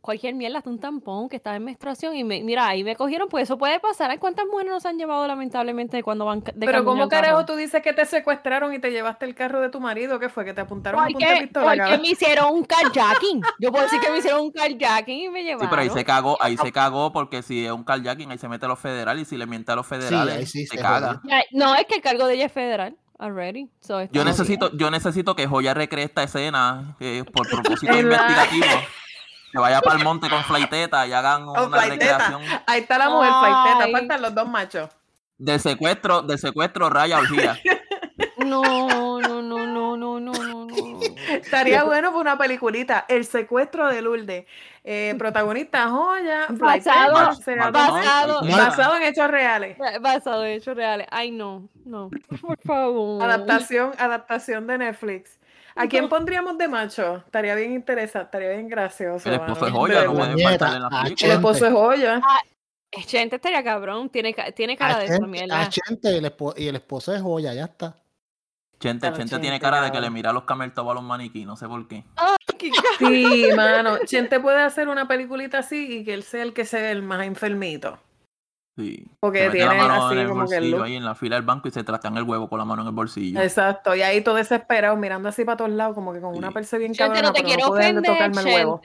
cualquier 0.00 0.34
mierda, 0.34 0.58
hasta 0.58 0.70
un 0.70 0.78
tampón 0.78 1.28
que 1.28 1.36
estaba 1.36 1.56
en 1.56 1.64
menstruación 1.64 2.16
y 2.16 2.24
me, 2.24 2.42
mira, 2.42 2.66
ahí 2.66 2.82
me 2.84 2.96
cogieron, 2.96 3.28
pues 3.28 3.44
eso 3.44 3.58
puede 3.58 3.78
pasar. 3.80 4.10
¿Hay 4.10 4.18
cuántas 4.18 4.46
mujeres 4.46 4.72
nos 4.72 4.86
han 4.86 4.96
llevado 4.98 5.26
lamentablemente 5.26 6.02
cuando 6.02 6.24
van 6.24 6.40
de 6.40 6.66
Pero 6.66 6.84
¿cómo 6.84 7.08
carajo 7.08 7.44
tú 7.44 7.54
dices 7.56 7.82
que 7.82 7.92
te 7.92 8.06
secuestraron 8.06 8.72
y 8.72 8.78
te 8.78 8.90
llevaste 8.90 9.26
el 9.26 9.34
carro 9.34 9.60
de 9.60 9.68
tu 9.68 9.80
marido? 9.80 10.18
¿Qué 10.18 10.28
fue? 10.28 10.44
¿Que 10.44 10.54
te 10.54 10.60
apuntaron 10.62 11.00
a 11.02 11.06
punta 11.06 11.34
de 11.34 11.40
pistola? 11.42 11.84
porque 11.84 11.98
me 11.98 12.08
hicieron 12.08 12.54
un 12.54 12.64
carjacking. 12.64 13.42
Yo 13.58 13.70
puedo 13.70 13.84
decir 13.84 14.00
que 14.00 14.10
me 14.10 14.18
hicieron 14.18 14.40
un 14.40 14.50
carjacking 14.52 15.18
y 15.18 15.28
me 15.28 15.40
Sí, 15.40 15.46
llevaron. 15.46 15.70
pero 15.70 15.82
ahí 15.82 15.90
se 15.90 16.04
cagó, 16.04 16.36
ahí 16.40 16.56
se 16.56 16.72
cagó 16.72 17.12
porque 17.12 17.42
si 17.42 17.66
es 17.66 17.72
un 17.72 17.84
carjacking, 17.84 18.30
ahí 18.30 18.38
se 18.38 18.48
mete 18.48 18.64
a 18.66 18.68
los 18.68 18.78
federales 18.78 19.26
y 19.26 19.30
si 19.30 19.36
le 19.36 19.46
miente 19.46 19.70
a 19.72 19.76
los 19.76 19.86
federales, 19.86 20.34
ahí 20.36 20.46
sí 20.46 20.66
se, 20.66 20.76
se 20.76 20.82
caga. 20.82 21.20
No, 21.52 21.74
es 21.74 21.84
que 21.86 21.96
el 21.96 22.00
cargo 22.02 22.26
de 22.26 22.34
ella 22.34 22.46
es 22.46 22.52
federal. 22.52 22.96
Already. 23.18 23.68
So, 23.80 24.00
Yo 24.04 24.08
bien. 24.12 24.24
necesito, 24.28 24.74
yo 24.74 24.90
necesito 24.90 25.36
que 25.36 25.46
Joya 25.46 25.74
recree 25.74 26.04
esta 26.04 26.22
escena 26.22 26.96
eh, 27.00 27.22
por 27.30 27.46
propósito 27.50 27.94
investigativo. 27.94 28.64
Que 29.52 29.58
vaya 29.58 29.80
para 29.80 29.98
el 29.98 30.04
monte 30.04 30.28
con 30.30 30.42
flaiteta 30.44 31.06
y 31.06 31.12
hagan 31.12 31.48
una 31.48 31.68
flaiteta. 31.68 32.18
recreación 32.18 32.42
Ahí 32.66 32.80
está 32.82 32.98
la 32.98 33.08
mujer, 33.10 33.30
Ay. 33.32 33.52
Faiteta. 33.52 33.98
Faltan 33.98 34.22
los 34.22 34.34
dos 34.34 34.48
machos. 34.48 34.90
del 35.38 35.58
secuestro, 35.60 36.22
del 36.22 36.38
secuestro 36.38 36.88
raya 36.90 37.18
orgía. 37.18 37.58
No, 38.38 38.62
no, 39.20 39.20
no, 39.20 39.42
no, 39.42 39.66
no, 39.66 39.96
no, 39.96 40.20
no, 40.20 40.32
no. 40.66 41.00
Estaría 41.30 41.84
bueno 41.84 42.10
por 42.10 42.22
una 42.22 42.36
peliculita. 42.38 43.04
El 43.08 43.24
secuestro 43.26 43.86
de 43.88 44.00
Lourdes. 44.02 44.46
Eh, 44.82 45.14
protagonista 45.18 45.88
Joya. 45.88 46.46
Basado- 46.48 46.56
Flaiteta, 46.58 46.92
Basado- 47.10 47.72
basado- 47.72 48.40
basado, 48.42 48.42
basado 48.42 48.96
en 48.96 49.02
hechos 49.04 49.28
reales. 49.30 49.76
Basado 50.00 50.44
en 50.44 50.52
hechos 50.52 50.74
reales. 50.74 51.06
Ay, 51.10 51.30
no, 51.30 51.68
no. 51.84 52.10
Por 52.40 52.58
favor. 52.62 53.22
Adaptación, 53.22 53.92
adaptación 53.98 54.66
de 54.66 54.78
Netflix. 54.78 55.38
¿A 55.84 55.88
quién 55.88 56.08
pondríamos 56.08 56.56
de 56.58 56.68
macho? 56.68 57.16
Estaría 57.24 57.54
bien 57.54 57.72
interesante, 57.72 58.24
estaría 58.26 58.50
bien 58.50 58.68
gracioso. 58.68 59.28
El 59.28 59.36
esposo 59.36 59.60
mano. 59.62 59.76
Joya, 59.76 60.04
no 60.04 60.14
puede 60.14 60.42
faltar 60.42 60.76
en 60.76 60.82
la 60.82 60.88
película. 60.88 61.26
El 61.26 61.32
esposo 61.32 61.64
de 61.64 61.70
Joya. 61.70 62.22
Chente 63.06 63.36
estaría 63.36 63.62
cabrón. 63.62 64.08
Tiene, 64.10 64.34
tiene 64.54 64.76
cara 64.76 64.96
A 64.96 64.98
de 64.98 65.04
esa 65.04 65.14
Chente, 65.14 65.28
mierda. 65.28 65.60
a 65.62 65.68
Chente 65.68 66.12
y 66.12 66.16
el 66.16 66.24
espo- 66.24 66.54
y 66.56 66.66
el 66.66 66.74
esposo 66.76 67.12
de 67.12 67.20
joya, 67.20 67.54
ya 67.54 67.64
está. 67.66 67.94
Chente, 68.80 69.00
Claro, 69.02 69.16
Chente 69.16 69.30
Chente, 69.30 69.42
tiene 69.42 69.60
cara 69.60 69.82
de 69.82 69.92
que 69.92 70.00
le 70.00 70.10
mira 70.10 70.32
los 70.32 70.42
cameltobos 70.44 70.90
a 70.90 70.94
los 70.94 71.04
maniquí, 71.04 71.44
no 71.44 71.54
sé 71.54 71.68
por 71.68 71.86
qué. 71.86 72.02
Qué 72.58 72.70
Sí, 72.98 73.48
mano. 73.54 73.98
Chente 74.06 74.40
puede 74.40 74.60
hacer 74.62 74.88
una 74.88 75.06
peliculita 75.06 75.58
así 75.58 75.98
y 76.00 76.04
que 76.04 76.14
él 76.14 76.22
sea 76.24 76.42
el 76.42 76.52
que 76.52 76.64
sea 76.64 76.90
el 76.90 77.02
más 77.02 77.24
enfermito. 77.26 77.98
Sí. 78.80 79.04
Porque 79.20 79.38
Se 79.40 79.46
mete 79.46 79.58
la 79.58 79.70
tiene 79.70 79.82
mano 79.88 80.06
así 80.06 80.14
en 80.14 80.20
el 80.20 80.28
como 80.28 80.46
que 80.48 80.54
el 80.54 80.60
bolsillo 80.60 80.76
look. 80.78 80.86
ahí 80.86 80.96
en 80.96 81.04
la 81.04 81.14
fila 81.14 81.36
del 81.36 81.44
banco 81.44 81.68
y 81.68 81.70
se 81.70 81.84
tratan 81.84 82.16
el 82.16 82.22
huevo 82.24 82.48
con 82.48 82.58
la 82.58 82.64
mano 82.64 82.82
en 82.82 82.88
el 82.88 82.94
bolsillo. 82.94 83.40
Exacto. 83.40 83.94
Y 83.94 84.02
ahí 84.02 84.20
todo 84.22 84.36
desesperado, 84.36 84.96
mirando 84.96 85.28
así 85.28 85.44
para 85.44 85.56
todos 85.58 85.70
lados, 85.70 85.94
como 85.94 86.12
que 86.12 86.20
con 86.20 86.36
una 86.36 86.48
Sí. 86.48 86.54
perse 86.54 86.78
bien 86.78 86.94
cabrona, 86.94 87.22
no 87.22 87.32
te 87.32 87.42
pero 87.42 87.46
quiero 87.54 87.66
no 87.68 87.74
ofender, 87.74 88.04
tocarme 88.04 88.40
el 88.40 88.46
huevo. 88.46 88.80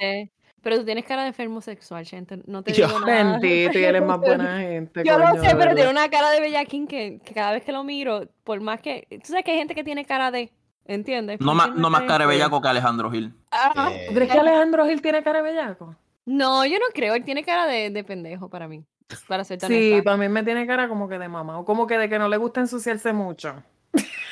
Pero 0.61 0.77
tú 0.79 0.85
tienes 0.85 1.05
cara 1.05 1.21
de 1.21 1.27
enfermo 1.27 1.61
sexual, 1.61 2.03
Chente. 2.05 2.39
No 2.47 2.63
te 2.63 2.73
Yo- 2.73 2.87
digo 2.87 2.99
nada. 3.01 3.37
Bendito, 3.39 3.77
y 3.77 3.83
él 3.83 3.95
es 3.97 4.03
más 4.03 4.19
buena 4.19 4.57
gente. 4.59 5.03
Yo 5.05 5.13
coño, 5.19 5.35
lo 5.35 5.43
sé, 5.43 5.55
pero 5.55 5.75
tiene 5.75 5.91
una 5.91 6.09
cara 6.09 6.31
de 6.31 6.41
bellaquín 6.41 6.87
que, 6.87 7.19
que 7.23 7.33
cada 7.35 7.51
vez 7.51 7.63
que 7.63 7.71
lo 7.71 7.83
miro, 7.83 8.27
por 8.43 8.59
más 8.61 8.81
que. 8.81 9.07
Tú 9.11 9.27
sabes 9.27 9.43
que 9.45 9.51
hay 9.51 9.57
gente 9.57 9.75
que 9.75 9.83
tiene 9.83 10.05
cara 10.05 10.31
de. 10.31 10.51
¿Entiendes? 10.87 11.39
No 11.39 11.53
tiene 11.53 11.71
no 11.71 11.77
una 11.79 11.89
más 11.89 12.01
de- 12.01 12.07
cara 12.07 12.25
bellaco 12.25 12.61
que 12.61 12.67
Alejandro 12.67 13.09
Gil. 13.11 13.33
Ah, 13.51 13.89
Eh, 13.91 14.05
¿Tú 14.07 14.13
crees 14.15 14.31
que 14.31 14.39
Alejandro 14.39 14.85
Gil 14.85 15.01
tiene 15.01 15.23
cara 15.23 15.41
de 15.41 15.51
bellaco? 15.51 15.95
No, 16.25 16.65
yo 16.65 16.77
no 16.79 16.85
creo. 16.93 17.13
Él 17.13 17.23
tiene 17.23 17.43
cara 17.43 17.67
de, 17.67 17.91
de 17.91 18.03
pendejo 18.03 18.49
para 18.49 18.67
mí. 18.67 18.83
Para 19.27 19.43
ser 19.43 19.59
tan 19.59 19.69
Sí, 19.69 19.91
honesta. 19.91 20.03
para 20.03 20.17
mí 20.17 20.29
me 20.29 20.43
tiene 20.43 20.65
cara 20.65 20.87
como 20.87 21.07
que 21.07 21.19
de 21.19 21.27
mamá, 21.27 21.59
o 21.59 21.65
como 21.65 21.85
que 21.87 21.97
de 21.97 22.09
que 22.09 22.17
no 22.19 22.27
le 22.27 22.37
gusta 22.37 22.59
ensuciarse 22.61 23.13
mucho. 23.13 23.61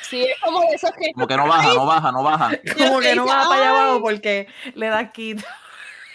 Sí, 0.09 0.23
es 0.23 0.39
como 0.43 0.61
de 0.61 0.67
esos 0.75 0.91
que. 0.91 1.13
Como 1.13 1.27
que 1.27 1.37
no 1.37 1.47
baja, 1.47 1.73
no 1.73 1.85
baja, 1.85 2.11
no 2.11 2.23
baja. 2.23 2.51
Como 2.77 2.99
que 2.99 3.15
no 3.15 3.25
va 3.25 3.47
para 3.47 3.61
allá 3.61 3.69
abajo 3.69 4.01
porque 4.01 4.47
le 4.75 4.87
da 4.87 5.11
quito. 5.11 5.43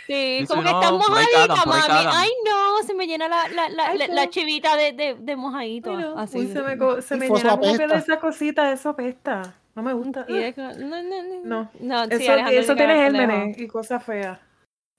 Sí, 0.06 0.44
como 0.48 0.62
que 0.62 0.70
"No, 0.70 0.80
está 0.80 0.92
mojadita, 0.92 1.46
mami. 1.66 1.82
cagan". 1.86 2.06
Ay, 2.14 2.30
no, 2.44 2.82
se 2.86 2.94
me 2.94 3.06
llena 3.06 3.28
la, 3.28 3.46
la, 3.48 3.68
la, 3.68 3.86
Ay, 3.88 3.98
la, 4.08 4.30
chivita 4.30 4.74
de, 4.76 4.92
de, 4.92 5.16
de 5.18 5.36
mojadito. 5.36 5.92
Así. 6.16 6.38
uy, 6.38 6.46
se 6.46 6.62
me, 6.62 7.02
se 7.02 7.16
me 7.16 7.26
fue 7.28 7.38
llena 7.38 7.58
como 7.58 7.76
que 7.76 7.86
de 7.86 7.94
esa 7.96 8.18
cosita, 8.18 8.72
eso 8.72 8.88
apesta. 8.90 9.54
No 9.74 9.82
me 9.82 9.92
gusta. 9.92 10.24
Y 10.28 10.36
es 10.38 10.54
que- 10.54 10.62
no, 10.62 10.72
no, 10.74 11.02
no. 11.02 11.42
No. 11.44 11.70
no 11.80 12.16
sí, 12.16 12.26
eso 12.26 12.74
tiene 12.74 12.94
gérmenes 12.94 13.58
y 13.58 13.66
cosas 13.68 14.02
feas. 14.02 14.38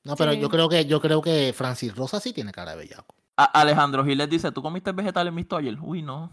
No, 0.03 0.15
pero 0.15 0.33
Sí. 0.33 0.39
yo 0.39 0.49
creo 0.49 0.69
que 0.69 0.85
yo 0.85 1.01
creo 1.01 1.21
que 1.21 1.53
Francis 1.55 1.95
Rosa 1.95 2.19
sí 2.19 2.31
tiene 2.33 2.51
cara 2.51 2.71
de 2.71 2.77
bellaco. 2.77 3.15
A- 3.41 3.61
Alejandro 3.61 4.03
Gil 4.03 4.17
les 4.17 4.29
dice, 4.29 4.51
¿tú 4.51 4.61
comiste 4.61 4.91
vegetales 4.91 5.31
mixtos 5.33 5.59
ayer? 5.59 5.77
Uy, 5.81 6.01
no. 6.01 6.31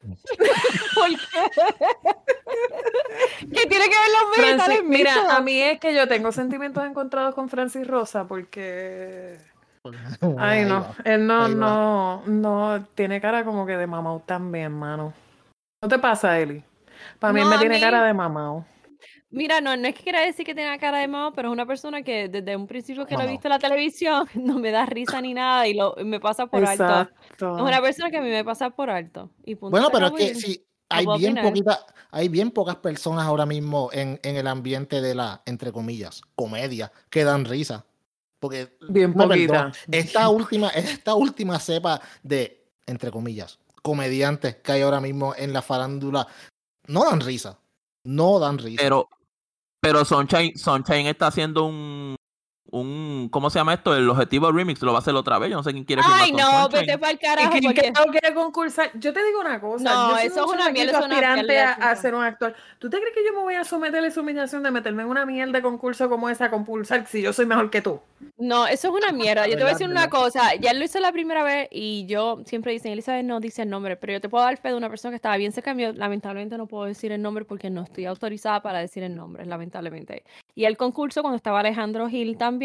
¿Por 0.00 1.08
qué? 1.08 1.50
¿Qué 3.52 3.66
tiene 3.66 3.84
que 3.88 3.96
ver 3.96 4.10
los 4.12 4.36
vegetales 4.36 4.64
Francis, 4.64 4.84
mira, 4.88 5.14
mixtos? 5.14 5.32
a 5.34 5.40
mí 5.40 5.60
es 5.60 5.78
que 5.80 5.94
yo 5.94 6.08
tengo 6.08 6.32
sentimientos 6.32 6.84
encontrados 6.84 7.34
con 7.34 7.48
Francis 7.48 7.86
Rosa 7.86 8.26
porque. 8.26 9.38
Ay, 10.38 10.64
no. 10.64 10.86
Él 11.04 11.26
no, 11.26 11.48
no, 11.48 12.22
no. 12.26 12.86
Tiene 12.94 13.20
cara 13.20 13.44
como 13.44 13.66
que 13.66 13.76
de 13.76 13.86
mamau 13.86 14.20
también, 14.20 14.72
mano. 14.72 15.12
¿No 15.82 15.88
te 15.88 15.98
pasa, 15.98 16.38
Eli? 16.38 16.62
Para 17.18 17.32
mí 17.32 17.40
él 17.40 17.46
me 17.48 17.58
tiene 17.58 17.76
mí- 17.76 17.80
cara 17.80 18.02
de 18.04 18.14
mamau. 18.14 18.64
Mira, 19.32 19.60
no, 19.60 19.76
no 19.76 19.86
es 19.86 19.94
que 19.94 20.02
quiera 20.02 20.22
decir 20.22 20.44
que 20.44 20.54
tenga 20.54 20.76
cara 20.78 20.98
de 20.98 21.06
mamá, 21.06 21.32
pero 21.34 21.48
es 21.48 21.52
una 21.52 21.64
persona 21.64 22.02
que 22.02 22.28
desde 22.28 22.56
un 22.56 22.66
principio 22.66 23.06
que 23.06 23.16
lo 23.16 23.22
he 23.22 23.28
visto 23.28 23.46
en 23.46 23.52
la 23.52 23.58
televisión 23.60 24.26
no 24.34 24.58
me 24.58 24.72
da 24.72 24.86
risa 24.86 25.20
ni 25.20 25.34
nada 25.34 25.68
y 25.68 25.74
lo, 25.74 25.94
me 26.04 26.18
pasa 26.18 26.46
por 26.46 26.64
alto. 26.64 27.08
Es 27.36 27.42
una 27.42 27.80
persona 27.80 28.10
que 28.10 28.16
a 28.16 28.22
mí 28.22 28.28
me 28.28 28.44
pasa 28.44 28.70
por 28.70 28.90
alto. 28.90 29.30
Y 29.44 29.54
punto, 29.54 29.70
Bueno, 29.70 29.88
pero 29.92 30.06
es 30.06 30.12
que 30.12 30.34
sí, 30.34 30.64
hay 30.88 31.06
bien 31.16 31.36
poquita, 31.36 31.86
hay 32.10 32.28
bien 32.28 32.50
pocas 32.50 32.76
personas 32.76 33.24
ahora 33.24 33.46
mismo 33.46 33.90
en, 33.92 34.18
en 34.24 34.36
el 34.36 34.48
ambiente 34.48 35.00
de 35.00 35.14
la, 35.14 35.42
entre 35.46 35.70
comillas, 35.70 36.22
comedia, 36.34 36.90
que 37.08 37.22
dan 37.22 37.44
risa. 37.44 37.86
Porque 38.40 38.76
Bien 38.88 39.12
perdona, 39.14 39.70
esta 39.92 40.28
última, 40.30 40.70
esta 40.70 41.14
última 41.14 41.58
cepa 41.60 42.00
de, 42.22 42.64
entre 42.86 43.10
comillas, 43.10 43.58
comediantes 43.82 44.56
que 44.56 44.72
hay 44.72 44.82
ahora 44.82 45.00
mismo 45.00 45.34
en 45.36 45.52
la 45.52 45.62
farándula, 45.62 46.26
no 46.86 47.04
dan 47.04 47.20
risa. 47.20 47.58
No 48.02 48.38
dan 48.38 48.58
risa. 48.58 48.82
Pero, 48.82 49.08
pero 49.80 50.04
Sunshine, 50.04 50.56
Sunshine 50.56 51.08
está 51.08 51.28
haciendo 51.28 51.64
un, 51.64 52.16
un, 52.72 53.28
¿cómo 53.30 53.50
se 53.50 53.58
llama 53.58 53.74
esto? 53.74 53.94
El 53.94 54.08
objetivo 54.08 54.50
remix 54.52 54.80
lo 54.82 54.92
va 54.92 54.98
a 54.98 55.00
hacer 55.00 55.14
otra 55.14 55.38
vez. 55.38 55.50
Yo 55.50 55.56
no 55.56 55.62
sé 55.62 55.72
quién 55.72 55.84
quiere 55.84 56.02
Ay, 56.04 56.32
no, 56.32 56.68
vete 56.68 56.98
para 56.98 57.12
el 57.12 57.16
¿Y 57.16 57.18
carajo. 57.18 57.50
quién 57.50 57.64
Porque... 57.64 57.92
carajo 57.92 58.10
quiere 58.10 58.34
concursar? 58.34 58.90
Yo 58.94 59.12
te 59.12 59.24
digo 59.24 59.40
una 59.40 59.60
cosa. 59.60 59.84
No, 59.84 60.10
yo 60.10 60.16
soy 60.16 60.26
eso 60.26 60.46
un 60.46 60.54
es 60.54 60.60
una 60.60 60.70
mierda, 60.72 60.98
aspirante 60.98 61.46
mierda, 61.52 61.72
a, 61.72 61.90
a 61.90 61.96
ser 61.96 62.14
un 62.14 62.22
actor. 62.24 62.54
¿Tú 62.78 62.88
te 62.88 62.98
crees 62.98 63.14
que 63.14 63.24
yo 63.24 63.32
me 63.32 63.40
voy 63.40 63.54
a 63.54 63.64
someter 63.64 64.02
a 64.04 64.06
esa 64.06 64.20
humillación 64.20 64.62
de 64.62 64.70
meterme 64.70 65.02
en 65.02 65.08
una 65.08 65.26
mierda 65.26 65.52
de 65.52 65.62
concurso 65.62 66.08
como 66.08 66.28
esa 66.28 66.46
a 66.46 66.50
concursar 66.50 67.06
si 67.06 67.22
yo 67.22 67.32
soy 67.32 67.46
mejor 67.46 67.70
que 67.70 67.82
tú? 67.82 68.00
No, 68.38 68.66
eso 68.66 68.88
es 68.88 68.94
una 68.94 69.12
mierda. 69.16 69.46
Yo 69.46 69.56
te 69.56 69.62
voy 69.62 69.70
a 69.70 69.74
decir 69.74 69.88
una 69.88 70.08
cosa. 70.08 70.54
Ya 70.54 70.72
lo 70.72 70.84
hice 70.84 71.00
la 71.00 71.12
primera 71.12 71.42
vez 71.42 71.68
y 71.72 72.06
yo 72.06 72.40
siempre 72.46 72.72
dicen, 72.72 72.92
Elizabeth 72.92 73.24
no 73.24 73.40
dice 73.40 73.62
el 73.62 73.70
nombre, 73.70 73.96
pero 73.96 74.12
yo 74.12 74.20
te 74.20 74.28
puedo 74.28 74.44
dar 74.44 74.56
fe 74.56 74.68
de 74.68 74.76
una 74.76 74.88
persona 74.88 75.10
que 75.10 75.16
estaba 75.16 75.36
bien 75.36 75.52
cerca 75.52 75.74
mío. 75.74 75.92
Lamentablemente 75.92 76.56
no 76.56 76.66
puedo 76.66 76.84
decir 76.84 77.10
el 77.12 77.20
nombre 77.20 77.44
porque 77.44 77.68
no 77.68 77.82
estoy 77.82 78.06
autorizada 78.06 78.62
para 78.62 78.78
decir 78.78 79.02
el 79.02 79.16
nombre, 79.16 79.44
lamentablemente. 79.44 80.22
Y 80.54 80.66
el 80.66 80.76
concurso 80.76 81.22
cuando 81.22 81.36
estaba 81.36 81.60
Alejandro 81.60 82.08
Gil 82.08 82.36
también. 82.36 82.59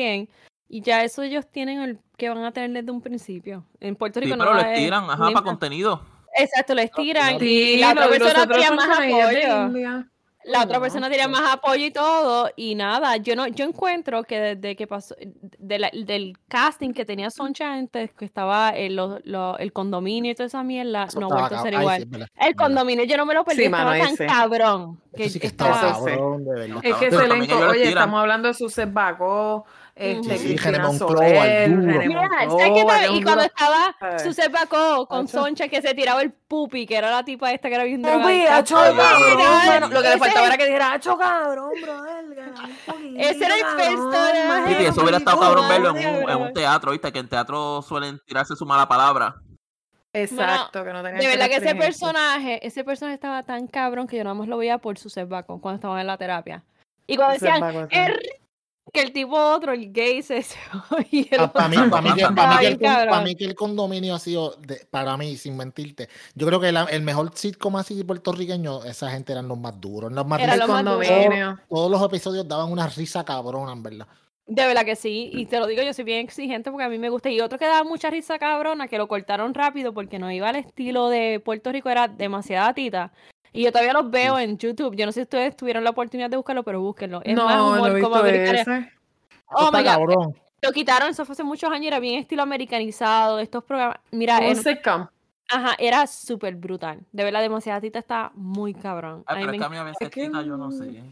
Y 0.67 0.81
ya 0.81 1.03
eso 1.03 1.21
ellos 1.21 1.45
tienen 1.51 1.79
el 1.81 1.99
que 2.17 2.29
van 2.29 2.43
a 2.43 2.51
tener 2.51 2.71
desde 2.71 2.91
un 2.91 3.01
principio. 3.01 3.65
En 3.79 3.95
Puerto 3.95 4.19
Sí, 4.19 4.25
Rico 4.25 4.37
pero 4.37 4.53
no 4.53 4.57
les 4.59 4.67
es- 4.67 4.77
tiran, 4.79 5.03
ajá, 5.09 5.29
para 5.31 5.41
contenido. 5.43 6.01
Exacto, 6.37 6.73
les 6.75 6.91
tiran. 6.91 7.39
Sí, 7.39 7.73
y 7.75 7.77
la 7.77 7.91
otra 7.91 8.07
persona 8.09 8.47
son 8.65 8.75
más 8.75 8.99
apoyo. 8.99 10.11
La 10.47 10.61
otra 10.61 10.75
no, 10.77 10.81
persona 10.81 11.07
pues. 11.09 11.27
más 11.29 11.53
apoyo 11.55 11.85
y 11.87 11.89
todo, 11.91 12.51
y 12.55 12.75
nada, 12.75 13.17
yo 13.17 13.35
no, 13.35 13.47
yo 13.47 13.65
encuentro 13.65 14.23
que 14.25 14.39
desde 14.39 14.75
que 14.75 14.85
pasó, 14.85 15.15
de 15.57 15.79
la- 15.79 15.89
del 15.91 16.37
casting 16.47 16.93
que 16.93 17.03
tenía 17.03 17.31
Soncha 17.31 17.73
antes, 17.73 18.13
que 18.13 18.25
estaba 18.25 18.69
el, 18.69 18.95
lo- 18.95 19.17
lo- 19.23 19.57
el 19.57 19.73
condominio 19.73 20.31
y 20.31 20.35
toda 20.35 20.45
esa 20.45 20.61
mierda, 20.61 21.05
Eso 21.05 21.19
no 21.19 21.29
ha 21.31 21.39
vuelto 21.39 21.55
a 21.55 21.61
ser 21.63 21.73
ay, 21.73 21.77
sí, 21.77 21.81
igual. 21.81 22.05
verdad, 22.05 22.27
El 22.35 22.55
condominio 22.55 23.05
yo 23.05 23.17
no 23.17 23.25
me 23.25 23.33
lo 23.33 23.43
perdí, 23.43 23.57
Sí, 23.61 23.65
estaba 23.65 23.85
mano, 23.85 24.03
tan 24.03 24.13
ese. 24.13 24.25
cabrón. 24.27 25.01
Que 25.17 25.29
sí 25.29 25.39
que 25.39 25.47
estaba- 25.47 25.71
estaba 25.73 25.95
sí. 25.95 26.05
cabrón, 26.11 26.45
de 26.45 26.51
verdad. 26.53 26.77
Es 26.83 26.95
que 26.95 27.07
Pero 27.09 27.21
ese 27.23 27.33
elenco, 27.33 27.57
oye, 27.67 27.87
estamos 27.87 28.19
hablando 28.21 28.47
de 28.47 28.53
Suset 28.53 28.93
Bacó, 28.93 29.65
este. 29.95 30.37
Sí, 30.37 30.55
Cristina 30.57 30.89
Y 33.11 33.23
cuando 33.23 33.43
estaba. 33.43 33.95
Suset 34.21 34.51
Bacó 34.51 35.07
con. 35.07 35.27
Soncha 35.27 35.69
que 35.69 35.81
se 35.81 35.93
tiraba 35.93 36.21
el 36.21 36.33
pupi, 36.33 36.85
que 36.85 36.97
era 36.97 37.09
la 37.09 37.23
tipa 37.23 37.51
esta 37.51 37.69
que 37.69 37.75
era 37.75 37.85
bien 37.85 38.01
Pupi, 38.01 38.45
acho, 38.45 38.75
cabrón, 38.75 38.97
cabrón. 38.97 39.37
bueno, 39.65 39.87
Lo 39.87 40.01
que 40.01 40.09
le 40.09 40.17
faltaba 40.17 40.47
era 40.47 40.57
que 40.57 40.65
dijera, 40.65 40.93
acho, 40.93 41.17
cabrón, 41.17 41.71
poquito, 42.85 43.19
Ese 43.19 43.45
era 43.45 43.55
el 43.55 44.77
que 44.77 44.87
eso 44.87 45.01
hubiera 45.01 45.17
estado 45.17 45.39
cabrón 45.39 45.67
verlo 45.69 45.95
en 45.95 46.41
un, 46.41 46.53
teatro, 46.53 46.91
¿viste? 46.91 47.11
Que 47.11 47.19
en 47.19 47.29
teatro 47.29 47.81
suelen 47.81 48.19
tirarse 48.25 48.55
su 48.55 48.65
mala 48.65 48.87
palabra. 48.87 49.35
Exacto, 50.13 50.83
que 50.83 50.93
no 50.93 51.03
tenía 51.03 51.19
De 51.19 51.27
verdad 51.27 51.47
que 51.47 51.55
ese 51.55 51.75
personaje, 51.75 52.65
ese 52.65 52.83
personaje 52.83 53.15
estaba 53.15 53.43
tan 53.43 53.67
cabrón 53.67 54.07
que 54.07 54.17
yo 54.17 54.23
nada 54.23 54.33
más 54.33 54.47
lo 54.47 54.57
veía 54.57 54.77
por 54.77 54.97
su 54.97 55.09
Bacon 55.27 55.59
cuando 55.59 55.75
estaban 55.75 55.99
en 55.99 56.07
la 56.07 56.17
terapia. 56.17 56.63
Y 57.07 57.17
cuando 57.17 57.33
Suset 57.39 57.53
decían, 57.61 57.89
que 58.95 59.01
el 59.01 59.13
tipo 59.13 59.35
otro, 59.37 59.73
el 59.73 59.93
gay, 59.93 60.23
se 60.23 60.37
y 61.11 61.27
el 61.33 61.49
Para 61.51 61.67
mí, 61.67 61.77
otro- 61.77 61.89
para 61.91 62.01
mí, 62.01 62.13
que, 62.15 62.23
Ay, 62.25 62.33
para 62.35 62.49
mí 62.55 62.57
que 62.61 62.67
el, 62.67 62.79
cabrón. 62.79 63.09
para 63.09 63.21
mí 63.23 63.35
que 63.35 63.45
el 63.45 63.53
condominio 63.55 64.15
ha 64.15 64.19
sido, 64.19 64.55
de- 64.59 64.87
para 64.89 65.15
mí, 65.17 65.35
sin 65.37 65.55
mentirte, 65.55 66.09
yo 66.33 66.47
creo 66.47 66.59
que 66.59 66.71
la- 66.71 66.85
el 66.85 67.03
mejor 67.03 67.31
sitcom 67.35 67.75
así 67.75 68.03
puertorriqueño, 68.03 68.83
esa 68.85 69.11
gente 69.11 69.33
eran 69.33 69.47
los 69.47 69.59
más 69.59 69.79
duros. 69.79 70.11
Los 70.11 70.25
más 70.25 70.39
Era 70.41 70.65
más. 70.65 71.59
Todos 71.69 71.91
los 71.91 72.01
episodios 72.03 72.47
daban 72.47 72.71
una 72.71 72.87
risa 72.87 73.23
cabrona, 73.23 73.71
en 73.73 73.83
verdad. 73.83 74.07
De 74.47 74.65
verdad 74.67 74.85
que 74.85 74.95
sí, 74.95 75.31
y 75.33 75.47
te 75.47 75.59
lo 75.59 75.65
digo, 75.65 75.81
yo 75.81 75.91
soy 75.93 76.03
bien 76.03 76.19
exigente 76.23 76.69
porque 76.69 76.83
a 76.85 76.89
mí 76.89 76.99
me 76.99 77.09
gusta. 77.09 77.29
Y 77.31 77.41
otro 77.41 77.57
que 77.57 77.65
daba 77.65 77.83
mucha 77.83 78.11
risa 78.11 78.37
cabrona, 78.37 78.87
que 78.87 78.97
lo 78.99 79.07
cortaron 79.07 79.53
rápido 79.55 79.91
porque 79.93 80.19
no 80.19 80.31
iba 80.31 80.49
al 80.49 80.55
estilo 80.55 81.09
de 81.09 81.39
Puerto 81.43 81.71
Rico, 81.71 81.89
era 81.89 82.07
demasiada 82.07 82.73
tita. 82.73 83.11
Y 83.55 83.63
yo 83.63 83.71
todavía 83.71 83.93
los 83.93 84.09
veo 84.11 84.37
en 84.37 84.57
YouTube. 84.57 84.95
Yo 84.95 85.05
no 85.05 85.11
sé 85.11 85.21
si 85.21 85.23
ustedes 85.23 85.55
tuvieron 85.55 85.83
la 85.83 85.91
oportunidad 85.91 86.29
de 86.29 86.37
buscarlo, 86.37 86.63
pero 86.63 86.81
búsquenlo. 86.81 87.21
Es 87.23 87.35
más 87.35 87.55
No, 87.55 87.67
humor 87.71 87.91
no 87.91 87.97
he 87.97 88.01
como 88.01 88.15
americano. 88.15 88.59
ese. 88.59 88.91
Oh 89.51 89.69
my 89.71 89.79
God. 89.79 89.85
cabrón. 89.85 90.35
Lo 90.61 90.71
quitaron, 90.71 91.09
eso 91.09 91.25
fue 91.25 91.33
hace 91.33 91.43
muchos 91.43 91.71
años, 91.71 91.87
era 91.87 91.99
bien 91.99 92.19
estilo 92.19 92.41
americanizado. 92.43 93.39
Estos 93.39 93.63
programas. 93.63 93.97
Mira, 94.11 94.39
Un 94.39 94.55
sitcom. 94.55 95.07
ajá, 95.49 95.75
era 95.77 96.07
súper 96.07 96.55
brutal. 96.55 96.99
De 97.11 97.23
verdad, 97.23 97.41
demasiada 97.41 97.79
tita 97.79 97.99
está 97.99 98.31
muy 98.35 98.73
cabrón. 98.73 99.23
Ay, 99.27 99.37
pero 99.45 99.51
me 99.51 99.57
es 99.57 99.61
que 99.61 99.65
a 99.65 99.69
mí 99.69 99.77
a 99.77 99.83
veces 99.83 99.97
Es 100.01 100.09
que 100.09 100.25
tita, 100.27 100.41
yo 100.41 100.57
no 100.57 100.69
no. 100.69 100.71
sé. 100.71 101.03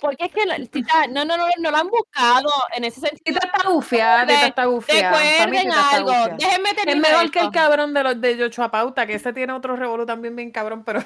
Porque 0.00 0.24
es 0.26 0.32
que 0.32 0.44
la- 0.44 0.58
Tita, 0.58 1.06
no, 1.08 1.24
no, 1.24 1.36
no, 1.36 1.46
no 1.60 1.70
la 1.70 1.78
han 1.78 1.88
buscado 1.88 2.50
en 2.76 2.84
ese 2.84 3.00
sentido. 3.00 3.22
Tita 3.24 3.46
está 3.46 3.68
gufiada, 3.70 4.26
Tita 4.26 4.46
está 4.48 4.64
gufiada. 4.66 5.18
Recuerden 5.18 5.72
algo. 5.72 6.10
Déjenme 6.36 6.70
Es 6.70 6.76
terminar 6.76 7.12
mejor 7.12 7.30
que 7.30 7.40
el 7.40 7.50
cabrón 7.50 7.94
de 7.94 8.02
los 8.02 8.20
de 8.20 8.36
Yochoa 8.36 8.70
Pauta, 8.70 9.06
que 9.06 9.14
ese 9.14 9.32
tiene 9.32 9.52
otro 9.52 9.76
revolú 9.76 10.04
también 10.04 10.34
bien 10.34 10.50
cabrón, 10.50 10.82
pero. 10.84 11.00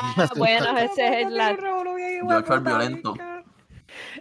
Ah, 0.00 0.28
bueno, 0.36 0.78
ese 0.78 1.22
es 1.22 1.30
la. 1.30 1.50
El 1.50 2.60
violento. 2.62 3.14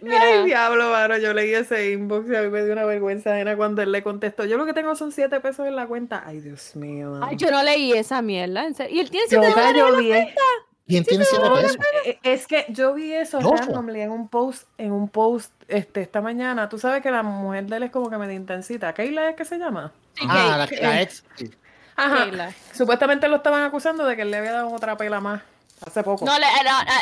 Mira, 0.01 0.21
Ay, 0.21 0.45
diablo, 0.45 0.91
mano, 0.91 1.17
yo 1.17 1.33
leí 1.33 1.53
ese 1.53 1.91
inbox 1.91 2.29
y 2.29 2.35
a 2.35 2.41
mí 2.41 2.49
me 2.49 2.63
dio 2.63 2.73
una 2.73 2.85
vergüenza 2.85 3.33
ajena 3.33 3.55
cuando 3.57 3.81
él 3.81 3.91
le 3.91 4.01
contestó. 4.01 4.45
Yo 4.45 4.57
lo 4.57 4.65
que 4.65 4.73
tengo 4.73 4.95
son 4.95 5.11
7 5.11 5.39
pesos 5.39 5.67
en 5.67 5.75
la 5.75 5.85
cuenta. 5.87 6.23
Ay, 6.25 6.39
Dios 6.39 6.75
mío. 6.75 7.11
mano. 7.11 7.25
ay, 7.27 7.35
yo 7.35 7.51
no 7.51 7.61
leí 7.63 7.93
esa 7.93 8.21
mierda. 8.21 8.65
en 8.65 8.73
serio. 8.75 8.95
Y 8.95 8.99
él 9.01 9.09
tiene 9.11 9.25
Yo, 9.29 9.41
siete 9.41 9.49
dólares 9.49 9.71
en 9.71 9.77
yo 9.77 9.89
la 9.91 9.99
vi- 9.99 10.07
cuenta. 10.09 10.41
¿Quién 10.87 11.03
tiene 11.03 11.25
siete 11.25 11.49
pesos? 11.49 11.77
Eh, 12.05 12.19
Es 12.23 12.47
que 12.47 12.65
yo 12.69 12.93
vi 12.93 13.11
eso 13.13 13.39
randomly 13.41 13.99
en 14.01 14.11
un 14.11 14.29
post, 14.29 14.67
en 14.77 14.93
un 14.93 15.09
post 15.09 15.51
este, 15.67 16.01
esta 16.01 16.21
mañana. 16.21 16.69
Tú 16.69 16.79
sabes 16.79 17.03
que 17.03 17.11
la 17.11 17.23
mujer 17.23 17.65
de 17.65 17.75
él 17.77 17.83
es 17.83 17.91
como 17.91 18.09
que 18.09 18.17
medio 18.17 18.33
intensita. 18.35 18.93
¿Keila 18.93 19.29
es 19.29 19.35
que 19.35 19.43
se 19.45 19.57
llama? 19.57 19.91
Sí, 20.15 20.25
Ah, 20.29 20.65
la, 20.81 21.01
ex. 21.01 21.25
sí. 21.35 21.51
Ajá. 21.97 22.23
Keila. 22.23 22.51
Supuestamente 22.71 23.27
lo 23.27 23.35
estaban 23.35 23.63
acusando 23.63 24.05
de 24.05 24.15
que 24.15 24.21
él 24.21 24.31
le 24.31 24.37
había 24.37 24.53
dado 24.53 24.69
otra 24.69 24.95
pela 24.95 25.19
más 25.19 25.41
hace 25.85 26.03
poco. 26.03 26.25
No, 26.25 26.31
le, 26.39 26.45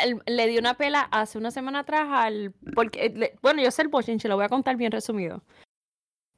él- 0.04 0.22
le 0.26 0.46
dio 0.48 0.60
una 0.60 0.74
pela 0.74 1.08
hace 1.10 1.38
una 1.38 1.50
semana 1.50 1.80
atrás 1.80 2.06
al. 2.10 2.52
Porque, 2.74 3.10
le- 3.14 3.34
bueno, 3.42 3.62
yo 3.62 3.70
sé 3.70 3.82
el 3.82 3.88
bochinche, 3.88 4.28
lo 4.28 4.36
voy 4.36 4.44
a 4.44 4.48
contar 4.48 4.76
bien 4.76 4.92
resumido. 4.92 5.42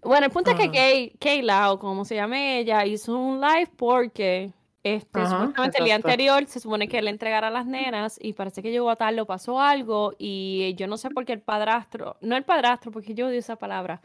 Bueno, 0.02 0.26
el 0.26 0.32
punto 0.32 0.52
es 0.52 0.56
que. 0.56 0.70
Kay- 0.70 1.10
Kayla, 1.18 1.72
o 1.72 1.78
como 1.78 2.04
se 2.04 2.14
llame 2.14 2.58
ella, 2.60 2.86
hizo 2.86 3.18
un 3.18 3.40
live 3.40 3.70
porque 3.76 4.52
este, 4.84 5.20
Ajá, 5.20 5.30
supuestamente 5.30 5.78
el 5.78 5.84
día 5.84 5.94
anterior 5.96 6.46
se 6.46 6.60
supone 6.60 6.86
que 6.88 7.02
le 7.02 7.10
entregara 7.10 7.48
a 7.48 7.50
las 7.50 7.66
nenas 7.66 8.16
y 8.22 8.32
parece 8.32 8.62
que 8.62 8.70
llegó 8.70 8.90
a 8.90 8.96
tarde 8.96 9.20
o 9.20 9.26
pasó 9.26 9.60
algo 9.60 10.14
y 10.16 10.72
yo 10.76 10.86
no 10.86 10.96
sé 10.96 11.10
por 11.10 11.24
qué 11.24 11.32
el 11.32 11.40
padrastro, 11.42 12.16
no 12.20 12.36
el 12.36 12.44
padrastro, 12.44 12.92
porque 12.92 13.12
yo 13.14 13.26
odio 13.26 13.38
esa 13.40 13.56
palabra. 13.56 14.00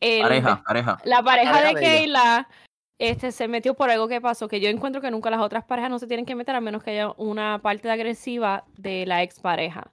el- 0.00 0.22
Pareja, 0.22 0.62
pareja. 0.64 0.98
la 1.04 1.22
pareja, 1.22 1.52
Pareja 1.52 1.74
de 1.74 1.80
de 1.80 1.98
ella. 2.04 2.48
Este, 2.98 3.32
se 3.32 3.48
metió 3.48 3.74
por 3.74 3.90
algo 3.90 4.06
que 4.06 4.20
pasó, 4.20 4.46
que 4.46 4.60
yo 4.60 4.68
encuentro 4.68 5.00
que 5.00 5.10
nunca 5.10 5.30
las 5.30 5.40
otras 5.40 5.64
parejas 5.64 5.90
no 5.90 5.98
se 5.98 6.06
tienen 6.06 6.24
que 6.26 6.34
meter 6.36 6.54
a 6.54 6.60
menos 6.60 6.82
que 6.82 6.90
haya 6.92 7.10
una 7.16 7.60
parte 7.60 7.90
agresiva 7.90 8.64
de 8.76 9.04
la 9.06 9.22
expareja. 9.22 9.90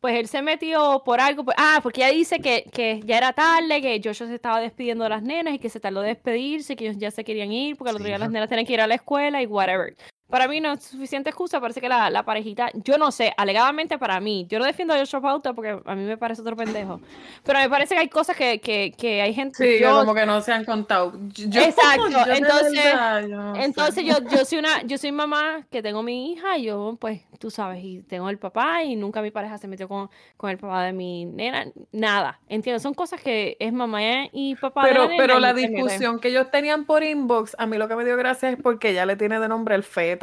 Pues 0.00 0.16
él 0.16 0.28
se 0.28 0.40
metió 0.42 1.02
por 1.04 1.20
algo, 1.20 1.44
pues- 1.44 1.56
ah, 1.60 1.78
porque 1.82 2.00
ella 2.02 2.12
dice 2.16 2.40
que, 2.40 2.64
que 2.72 3.00
ya 3.04 3.18
era 3.18 3.32
tarde, 3.34 3.82
que 3.82 4.00
Joshua 4.02 4.26
se 4.26 4.34
estaba 4.34 4.58
despidiendo 4.60 5.04
de 5.04 5.10
las 5.10 5.22
nenas 5.22 5.54
y 5.54 5.58
que 5.58 5.68
se 5.68 5.78
tardó 5.78 6.00
de 6.00 6.08
despedirse, 6.08 6.74
que 6.74 6.86
ellos 6.86 6.96
ya 6.98 7.10
se 7.10 7.22
querían 7.22 7.52
ir 7.52 7.76
porque 7.76 7.90
el 7.90 7.96
otro 7.96 8.06
día 8.06 8.18
las 8.18 8.30
nenas 8.30 8.48
tenían 8.48 8.66
que 8.66 8.72
ir 8.72 8.80
a 8.80 8.86
la 8.86 8.94
escuela 8.94 9.42
y 9.42 9.46
whatever. 9.46 9.94
Para 10.30 10.46
mí 10.48 10.60
no 10.60 10.72
es 10.72 10.84
suficiente 10.84 11.30
excusa, 11.30 11.60
parece 11.60 11.80
que 11.80 11.88
la, 11.88 12.08
la 12.08 12.22
parejita, 12.24 12.70
yo 12.74 12.96
no 12.98 13.10
sé, 13.10 13.32
alegadamente 13.36 13.98
para 13.98 14.20
mí, 14.20 14.46
yo 14.48 14.58
no 14.58 14.64
defiendo 14.64 14.94
a 14.94 14.98
Joshua 14.98 15.20
Pauta 15.20 15.52
porque 15.52 15.78
a 15.84 15.94
mí 15.94 16.04
me 16.04 16.16
parece 16.16 16.40
otro 16.42 16.56
pendejo, 16.56 17.00
pero 17.44 17.58
me 17.58 17.68
parece 17.68 17.94
que 17.94 18.00
hay 18.00 18.08
cosas 18.08 18.36
que, 18.36 18.60
que, 18.60 18.92
que 18.96 19.20
hay 19.22 19.34
gente... 19.34 19.56
Sí, 19.56 19.64
que 19.64 19.80
yo- 19.80 19.98
como 20.00 20.14
que 20.14 20.24
no 20.26 20.40
se 20.40 20.52
han 20.52 20.64
contado. 20.64 21.12
Yo- 21.34 21.60
Exacto, 21.60 22.08
yo 22.10 22.32
entonces- 22.32 22.84
verdad, 22.84 23.26
yo 23.26 23.36
no 23.36 23.54
sé. 23.56 23.62
Entonces 23.64 24.04
yo, 24.04 24.14
yo 24.30 24.44
soy 24.44 24.58
una, 24.58 24.82
yo 24.82 24.98
soy 24.98 25.12
mamá 25.12 25.66
que 25.70 25.82
tengo 25.82 26.02
mi 26.02 26.32
hija, 26.32 26.56
y 26.58 26.64
yo 26.64 26.96
pues, 27.00 27.22
tú 27.38 27.50
sabes, 27.50 27.82
y 27.82 28.02
tengo 28.02 28.30
el 28.30 28.38
papá, 28.38 28.84
y 28.84 28.94
nunca 28.96 29.22
mi 29.22 29.30
pareja 29.32 29.58
se 29.58 29.66
metió 29.66 29.88
con, 29.88 30.08
con 30.36 30.50
el 30.50 30.58
papá 30.58 30.84
de 30.84 30.92
mi 30.92 31.24
nena, 31.24 31.66
nada, 31.92 32.38
¿entiendes? 32.48 32.82
Son 32.82 32.94
cosas 32.94 33.20
que 33.20 33.56
es 33.58 33.72
mamá 33.72 34.00
y 34.32 34.54
papá 34.54 34.84
de 34.86 34.92
Pero, 34.92 35.08
nena 35.08 35.14
pero 35.18 35.40
la 35.40 35.52
discusión 35.52 36.18
que 36.20 36.28
ellos 36.28 36.50
tenían 36.50 36.84
por 36.84 37.02
inbox, 37.02 37.56
a 37.58 37.66
mí 37.66 37.76
lo 37.78 37.88
que 37.88 37.96
me 37.96 38.04
dio 38.04 38.16
gracia 38.16 38.48
es 38.50 38.56
porque 38.62 38.90
ella 38.90 39.04
le 39.06 39.16
tiene 39.16 39.40
de 39.40 39.48
nombre 39.48 39.74
el 39.74 39.82
feto. 39.82 40.19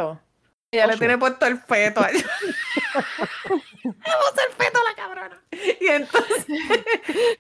Ella 0.71 0.88
le 0.88 0.97
tiene 0.97 1.17
puesto 1.17 1.45
el 1.45 1.57
feto. 1.60 2.01
a 2.03 2.10
ella. 2.10 2.25
Vamos 3.83 4.33
el 4.47 4.53
feto 4.53 4.79
a 4.79 4.83
la 4.89 4.95
cabrona. 4.95 5.41
Y 5.51 5.88
entonces, 5.88 6.45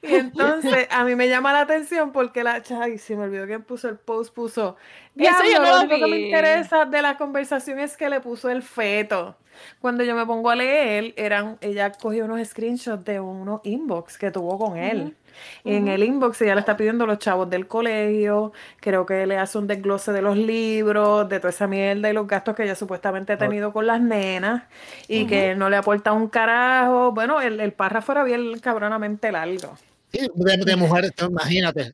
y 0.01 0.15
entonces 0.15 0.87
a 0.89 1.03
mí 1.03 1.15
me 1.15 1.27
llama 1.27 1.51
la 1.51 1.61
atención 1.61 2.11
porque 2.11 2.43
la 2.43 2.63
ay, 2.81 2.97
se 2.97 3.15
me 3.15 3.23
olvidó 3.23 3.45
quién 3.45 3.63
puso 3.63 3.89
el 3.89 3.97
post, 3.97 4.33
puso. 4.33 4.77
Eso 5.17 5.43
yo 5.43 5.59
"Diablo, 5.59 5.59
no 5.59 5.75
lo 5.75 5.79
único 5.81 5.95
que 5.95 6.07
me 6.07 6.17
vi". 6.17 6.25
interesa 6.25 6.85
de 6.85 7.01
la 7.01 7.17
conversación 7.17 7.79
es 7.79 7.97
que 7.97 8.09
le 8.09 8.21
puso 8.21 8.49
el 8.49 8.63
feto. 8.63 9.37
Cuando 9.79 10.03
yo 10.03 10.15
me 10.15 10.25
pongo 10.25 10.49
a 10.49 10.55
leer, 10.55 11.13
eran, 11.17 11.57
ella 11.61 11.91
cogió 11.91 12.25
unos 12.25 12.47
screenshots 12.47 13.03
de 13.03 13.19
unos 13.19 13.61
inbox 13.63 14.17
que 14.17 14.31
tuvo 14.31 14.57
con 14.57 14.77
él. 14.77 15.17
Y 15.63 15.75
en 15.75 15.87
el 15.87 16.03
inbox 16.03 16.41
ella 16.41 16.55
le 16.55 16.61
está 16.61 16.77
pidiendo 16.77 17.03
a 17.05 17.07
los 17.07 17.19
chavos 17.19 17.49
del 17.49 17.67
colegio, 17.67 18.53
creo 18.79 19.05
que 19.05 19.25
le 19.27 19.37
hace 19.37 19.57
un 19.57 19.67
desglose 19.67 20.11
de 20.11 20.21
los 20.21 20.37
libros, 20.37 21.27
de 21.29 21.39
toda 21.39 21.49
esa 21.49 21.67
mierda 21.67 22.09
y 22.09 22.13
los 22.13 22.27
gastos 22.27 22.55
que 22.55 22.63
ella 22.63 22.75
supuestamente 22.75 23.33
ha 23.33 23.37
tenido 23.37 23.73
con 23.73 23.87
las 23.87 24.01
nenas 24.01 24.63
y 25.07 25.25
que 25.27 25.55
no 25.55 25.69
le 25.69 25.77
aporta 25.77 26.13
un 26.13 26.27
carajo. 26.29 27.11
Bueno, 27.11 27.41
el, 27.41 27.59
el 27.59 27.73
párrafo 27.73 28.11
era 28.13 28.23
bien 28.23 28.59
cabronamente 28.59 29.31
largo. 29.31 29.77
Sí, 30.11 30.27
de, 30.35 30.57
de 30.57 30.75
mujer, 30.75 31.13
imagínate. 31.29 31.93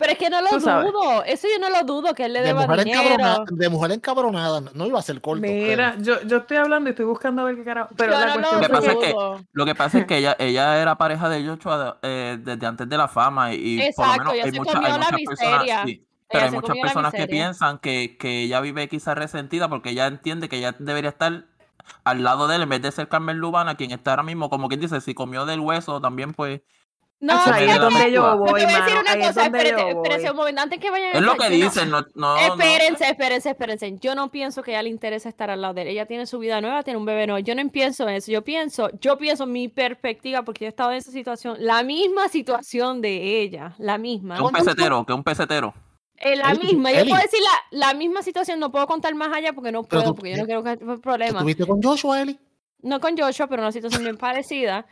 Pero 0.00 0.12
es 0.12 0.18
que 0.18 0.30
no 0.30 0.40
lo 0.40 0.58
sabes. 0.58 0.90
dudo, 0.90 1.22
eso 1.24 1.46
yo 1.46 1.58
no 1.60 1.68
lo 1.70 1.84
dudo, 1.84 2.14
que 2.14 2.24
él 2.24 2.32
le 2.32 2.40
De 2.40 2.46
deba 2.48 2.62
mujer, 2.66 2.84
dinero. 2.84 3.02
encabronada, 3.02 3.44
de 3.50 3.68
mujer 3.68 3.92
encabronada, 3.92 4.60
no 4.74 4.86
iba 4.86 4.98
a 4.98 5.02
ser 5.02 5.20
corto. 5.20 5.42
Mira, 5.42 5.94
yo, 5.98 6.22
yo 6.22 6.38
estoy 6.38 6.56
hablando 6.56 6.88
y 6.88 6.92
estoy 6.92 7.04
buscando 7.04 7.42
a 7.42 7.44
ver 7.44 7.56
qué 7.56 7.64
carajo. 7.64 7.90
Pero 7.96 8.12
la 8.12 8.34
no 8.34 8.40
lo 8.40 8.48
cuestión 8.48 8.60
Lo 8.62 8.66
que 8.66 8.72
pasa 8.72 8.92
es 8.92 8.98
que-. 8.98 9.14
Lo 9.52 9.64
que 9.66 9.74
pasa 9.74 9.98
es 9.98 10.06
que 10.06 10.16
ella, 10.18 10.36
ella 10.38 10.80
era 10.80 10.96
pareja 10.96 11.28
de 11.28 11.46
Joshua 11.46 11.98
eh, 12.02 12.38
desde 12.42 12.66
antes 12.66 12.88
de 12.88 12.96
la 12.96 13.08
fama 13.08 13.52
y, 13.54 13.58
y 13.58 13.92
por 13.92 14.06
lo 14.06 14.12
Exacto, 14.14 14.18
menos 14.18 14.34
ella 14.34 14.44
hay, 14.44 14.50
se 14.50 14.58
muchas- 14.58 14.74
comió 14.74 14.86
hay 14.88 14.92
la 14.92 14.98
muchas 14.98 15.20
personas, 15.28 15.66
sí, 15.84 16.06
pero 16.28 16.44
hay 16.46 16.50
muchas 16.50 16.76
personas 16.80 17.12
que 17.14 17.26
piensan 17.28 17.78
que, 17.78 18.16
que 18.18 18.42
ella 18.44 18.60
vive 18.60 18.88
quizás 18.88 19.16
resentida 19.18 19.68
porque 19.68 19.90
ella 19.90 20.06
entiende 20.06 20.48
que 20.48 20.56
ella 20.56 20.74
debería 20.78 21.10
estar 21.10 21.44
al 22.04 22.22
lado 22.22 22.48
de 22.48 22.56
él 22.56 22.62
en 22.62 22.68
vez 22.70 22.80
de 22.82 22.90
ser 22.92 23.08
Carmen 23.08 23.38
Lubana, 23.38 23.74
quien 23.74 23.90
está 23.90 24.12
ahora 24.12 24.22
mismo, 24.22 24.48
como 24.48 24.68
quien 24.68 24.80
dice, 24.80 25.00
si 25.02 25.12
comió 25.12 25.44
del 25.44 25.60
hueso, 25.60 26.00
también 26.00 26.32
pues... 26.32 26.62
No, 27.22 27.34
Acho, 27.34 27.52
ahí 27.52 27.64
fíjate 27.66 27.86
es 27.86 27.92
donde 27.92 28.12
yo 28.12 28.36
voy, 28.38 28.46
te 28.46 28.52
voy 28.52 28.62
a 28.62 28.66
decir 28.82 28.98
una 28.98 29.12
ahí 29.12 29.20
cosa, 29.20 29.44
espérense 29.44 29.84
voy. 30.22 30.30
un 30.30 30.36
momento, 30.36 30.62
antes 30.62 30.78
que 30.80 30.90
vayan 30.90 31.08
a 31.14 31.18
Es 31.18 31.20
lo 31.20 31.36
que 31.36 31.50
dicen, 31.50 31.90
no... 31.90 32.00
no, 32.00 32.06
no. 32.14 32.36
Espérense, 32.38 33.04
espérense, 33.10 33.50
espérense. 33.50 33.98
Yo 34.00 34.14
no 34.14 34.30
pienso 34.30 34.62
que 34.62 34.70
a 34.70 34.74
ella 34.76 34.84
le 34.84 34.88
interesa 34.88 35.28
estar 35.28 35.50
al 35.50 35.60
lado 35.60 35.74
de 35.74 35.82
él. 35.82 35.88
Ella 35.88 36.06
tiene 36.06 36.24
su 36.24 36.38
vida 36.38 36.62
nueva, 36.62 36.82
tiene 36.82 36.96
un 36.98 37.04
bebé 37.04 37.26
nuevo. 37.26 37.38
Yo 37.44 37.54
no 37.54 37.68
pienso 37.68 38.08
eso. 38.08 38.32
Yo 38.32 38.42
pienso, 38.42 38.88
yo 39.02 39.18
pienso 39.18 39.44
mi 39.46 39.68
perspectiva, 39.68 40.42
porque 40.44 40.64
yo 40.64 40.68
he 40.68 40.70
estado 40.70 40.92
en 40.92 40.96
esa 40.96 41.10
situación, 41.10 41.56
la 41.60 41.82
misma 41.82 42.28
situación 42.28 43.02
de 43.02 43.42
ella, 43.42 43.74
la 43.76 43.98
misma. 43.98 44.36
Que 44.36 44.42
un 44.42 44.52
pesetero, 44.52 45.04
que 45.04 45.12
un 45.12 45.22
pesetero. 45.22 45.74
Eh, 46.16 46.36
la 46.36 46.52
Eli, 46.52 46.68
misma. 46.68 46.90
Yo 46.92 47.00
Eli. 47.00 47.10
puedo 47.10 47.22
decir 47.22 47.40
la, 47.70 47.86
la 47.88 47.94
misma 47.94 48.22
situación, 48.22 48.58
no 48.60 48.70
puedo 48.72 48.86
contar 48.86 49.14
más 49.14 49.30
allá 49.36 49.52
porque 49.52 49.72
no 49.72 49.82
puedo, 49.82 50.04
tú- 50.04 50.14
porque 50.14 50.30
yo 50.30 50.36
no 50.38 50.42
eh, 50.44 50.46
quiero 50.46 50.62
que 50.62 50.70
haya 50.70 50.78
¿Tú 50.78 51.00
problema. 51.02 51.38
¿Estuviste 51.40 51.66
con 51.66 51.82
Joshua, 51.82 52.22
Eli? 52.22 52.38
no 52.82 52.98
con 52.98 53.14
Joshua, 53.16 53.46
pero 53.46 53.60
una 53.60 53.72
situación 53.72 54.04
bien 54.04 54.16
parecida. 54.16 54.86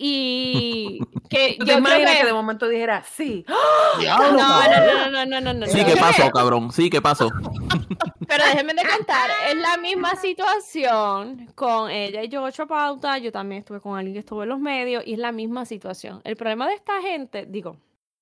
Y 0.00 1.00
que 1.28 1.56
¿Tú 1.58 1.66
yo 1.66 1.76
te 1.76 1.82
creo 1.82 1.98
que... 1.98 2.18
que 2.20 2.26
de 2.26 2.32
momento 2.32 2.68
dijera, 2.68 3.02
sí? 3.02 3.44
Diablo, 3.98 4.32
No, 4.32 4.38
no, 4.38 5.10
no, 5.10 5.10
no, 5.10 5.26
no, 5.26 5.40
no, 5.40 5.54
no. 5.54 5.66
Sí, 5.66 5.78
no. 5.80 5.84
¿qué 5.86 5.94
Yo 5.94 6.00
pasó, 6.00 6.22
creo- 6.22 6.30
cabrón? 6.30 6.72
Sí, 6.72 6.88
¿qué 6.88 7.02
pasó? 7.02 7.28
Pero 8.28 8.44
déjenme 8.44 8.74
de 8.74 8.82
contar, 8.88 9.30
es 9.48 9.56
la 9.56 9.76
misma 9.78 10.14
situación 10.16 11.50
con 11.54 11.90
ella 11.90 12.22
y 12.22 12.30
Joshua 12.30 12.66
Pauta. 12.66 13.18
Yo 13.18 13.32
también 13.32 13.60
estuve 13.60 13.80
con 13.80 13.96
alguien 13.96 14.14
que 14.14 14.20
estuvo 14.20 14.42
en 14.42 14.50
los 14.50 14.60
medios 14.60 15.02
y 15.06 15.14
es 15.14 15.18
la 15.18 15.32
misma 15.32 15.64
situación. 15.64 16.20
El 16.24 16.36
problema 16.36 16.68
de 16.68 16.74
esta 16.74 17.00
gente, 17.00 17.46
digo, 17.48 17.76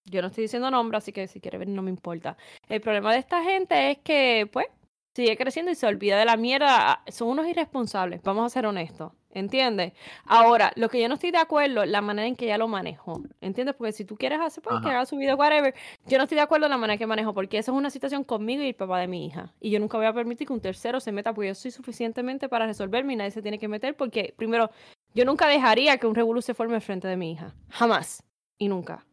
yo 0.04 0.22
no 0.22 0.28
estoy 0.28 0.42
diciendo 0.42 0.70
nombre, 0.70 0.98
así 0.98 1.12
que 1.12 1.26
si 1.26 1.40
quiere 1.40 1.58
ver 1.58 1.68
no 1.68 1.82
me 1.82 1.90
importa. 1.90 2.36
El 2.68 2.80
problema 2.80 3.12
de 3.12 3.18
esta 3.18 3.42
gente 3.42 3.90
es 3.90 3.98
que, 3.98 4.48
pues, 4.52 4.66
sigue 5.14 5.36
creciendo 5.36 5.72
y 5.72 5.74
se 5.74 5.86
olvida 5.88 6.16
de 6.18 6.24
la 6.24 6.36
mierda. 6.36 7.02
Son 7.08 7.28
unos 7.28 7.48
irresponsables, 7.48 8.22
vamos 8.22 8.44
a 8.46 8.48
ser 8.54 8.66
honestos. 8.66 9.12
¿Entiendes? 9.36 9.92
Ahora, 10.24 10.72
lo 10.76 10.88
que 10.88 10.98
yo 10.98 11.08
no 11.08 11.14
estoy 11.16 11.30
de 11.30 11.36
acuerdo, 11.36 11.84
la 11.84 12.00
manera 12.00 12.26
en 12.26 12.36
que 12.36 12.46
ella 12.46 12.56
lo 12.56 12.68
manejó. 12.68 13.20
¿Entiendes? 13.42 13.74
Porque 13.76 13.92
si 13.92 14.06
tú 14.06 14.16
quieres 14.16 14.40
hacer, 14.40 14.64
pues 14.64 14.80
que 14.80 14.88
haga 14.88 15.04
su 15.04 15.18
video, 15.18 15.36
whatever. 15.36 15.74
Yo 16.06 16.16
no 16.16 16.24
estoy 16.24 16.36
de 16.36 16.40
acuerdo 16.40 16.64
en 16.64 16.70
la 16.70 16.78
manera 16.78 16.96
que 16.96 17.06
manejó, 17.06 17.34
porque 17.34 17.58
esa 17.58 17.70
es 17.70 17.76
una 17.76 17.90
situación 17.90 18.24
conmigo 18.24 18.62
y 18.62 18.68
el 18.68 18.74
papá 18.74 18.98
de 18.98 19.08
mi 19.08 19.26
hija. 19.26 19.52
Y 19.60 19.68
yo 19.70 19.78
nunca 19.78 19.98
voy 19.98 20.06
a 20.06 20.14
permitir 20.14 20.46
que 20.46 20.54
un 20.54 20.62
tercero 20.62 21.00
se 21.00 21.12
meta, 21.12 21.34
porque 21.34 21.48
yo 21.48 21.54
soy 21.54 21.70
suficientemente 21.70 22.48
para 22.48 22.64
resolverme 22.64 23.12
y 23.12 23.16
nadie 23.16 23.30
se 23.30 23.42
tiene 23.42 23.58
que 23.58 23.68
meter, 23.68 23.94
porque 23.94 24.32
primero, 24.38 24.70
yo 25.14 25.26
nunca 25.26 25.48
dejaría 25.48 25.98
que 25.98 26.06
un 26.06 26.14
revolú 26.14 26.40
se 26.40 26.54
forme 26.54 26.76
al 26.76 26.80
frente 26.80 27.06
de 27.06 27.18
mi 27.18 27.32
hija. 27.32 27.54
Jamás. 27.68 28.22
Y 28.56 28.68
nunca. 28.68 29.04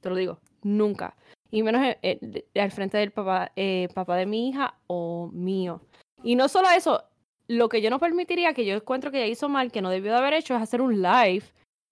Te 0.00 0.08
lo 0.08 0.16
digo, 0.16 0.40
nunca. 0.62 1.14
Y 1.48 1.62
menos 1.62 1.80
eh, 1.84 1.98
eh, 2.02 2.60
al 2.60 2.72
frente 2.72 2.98
del 2.98 3.12
papá, 3.12 3.52
eh, 3.54 3.86
papá 3.94 4.16
de 4.16 4.26
mi 4.26 4.48
hija 4.48 4.74
o 4.88 5.30
mío. 5.32 5.80
Y 6.24 6.34
no 6.34 6.48
solo 6.48 6.68
eso, 6.76 7.04
lo 7.50 7.68
que 7.68 7.82
yo 7.82 7.90
no 7.90 7.98
permitiría, 7.98 8.54
que 8.54 8.64
yo 8.64 8.76
encuentro 8.76 9.10
que 9.10 9.18
ella 9.18 9.26
hizo 9.32 9.48
mal, 9.48 9.72
que 9.72 9.82
no 9.82 9.90
debió 9.90 10.12
de 10.12 10.18
haber 10.18 10.34
hecho, 10.34 10.54
es 10.54 10.62
hacer 10.62 10.80
un 10.80 11.02
live. 11.02 11.42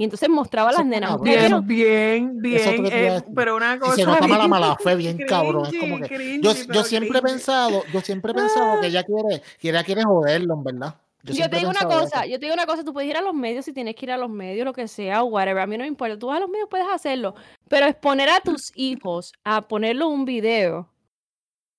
Y 0.01 0.05
entonces 0.05 0.29
mostraba 0.29 0.71
a 0.71 0.73
las 0.75 0.87
nenas. 0.87 1.11
cabrón. 1.11 1.29
"Ustedes 1.29 1.67
Bien, 1.67 2.41
bien, 2.41 2.83
bien. 2.85 2.87
eh, 2.93 3.23
pero 3.35 3.57
una 3.57 3.77
cosa. 3.81 3.97
se 3.97 4.05
nota 4.05 4.29
mala 4.29 4.47
mala 4.47 4.77
fe, 4.77 4.95
bien 4.95 5.19
cabrón. 5.27 5.67
Es 5.67 5.81
como 5.81 5.99
que. 5.99 6.07
cringy, 6.15 6.41
Yo, 6.41 6.53
yo 6.73 6.85
siempre 6.85 7.19
he 7.19 7.23
pensado, 7.23 7.83
yo 7.93 8.01
siempre 8.01 8.31
he 8.31 8.35
pensado 8.37 8.81
que 8.81 8.87
ella 8.87 9.03
quiere, 9.03 9.43
que 9.61 9.71
ella 9.71 9.83
quiere 9.83 10.05
joderlo, 10.05 10.55
en 10.55 10.63
verdad. 10.63 10.95
Yo, 11.25 11.35
siempre 11.35 11.59
te 11.59 11.67
digo 11.67 11.71
una 11.71 11.85
cosa, 11.85 12.21
eso. 12.21 12.31
yo 12.31 12.39
te 12.39 12.47
digo 12.47 12.55
una 12.55 12.65
cosa, 12.67 12.85
tú 12.85 12.93
puedes 12.93 13.11
ir 13.11 13.17
a 13.17 13.21
los 13.21 13.35
medios 13.35 13.65
si 13.65 13.73
tienes 13.73 13.97
que 13.97 14.07
ir 14.07 14.13
a 14.13 14.17
los 14.17 14.31
medios, 14.31 14.65
lo 14.65 14.73
que 14.73 14.87
sea, 14.87 15.25
o 15.25 15.27
whatever, 15.27 15.63
a 15.63 15.67
mí 15.67 15.77
no 15.77 15.83
me 15.83 15.89
importa, 15.89 16.17
tú 16.17 16.29
vas 16.29 16.37
a 16.37 16.41
los 16.41 16.49
medios, 16.49 16.69
puedes 16.71 16.87
hacerlo, 16.89 17.35
pero 17.69 17.87
exponer 17.87 18.29
a 18.31 18.39
tus 18.41 18.71
hijos 18.77 19.33
a 19.43 19.63
ponerlo 19.63 20.07
un 20.09 20.25
video, 20.25 20.89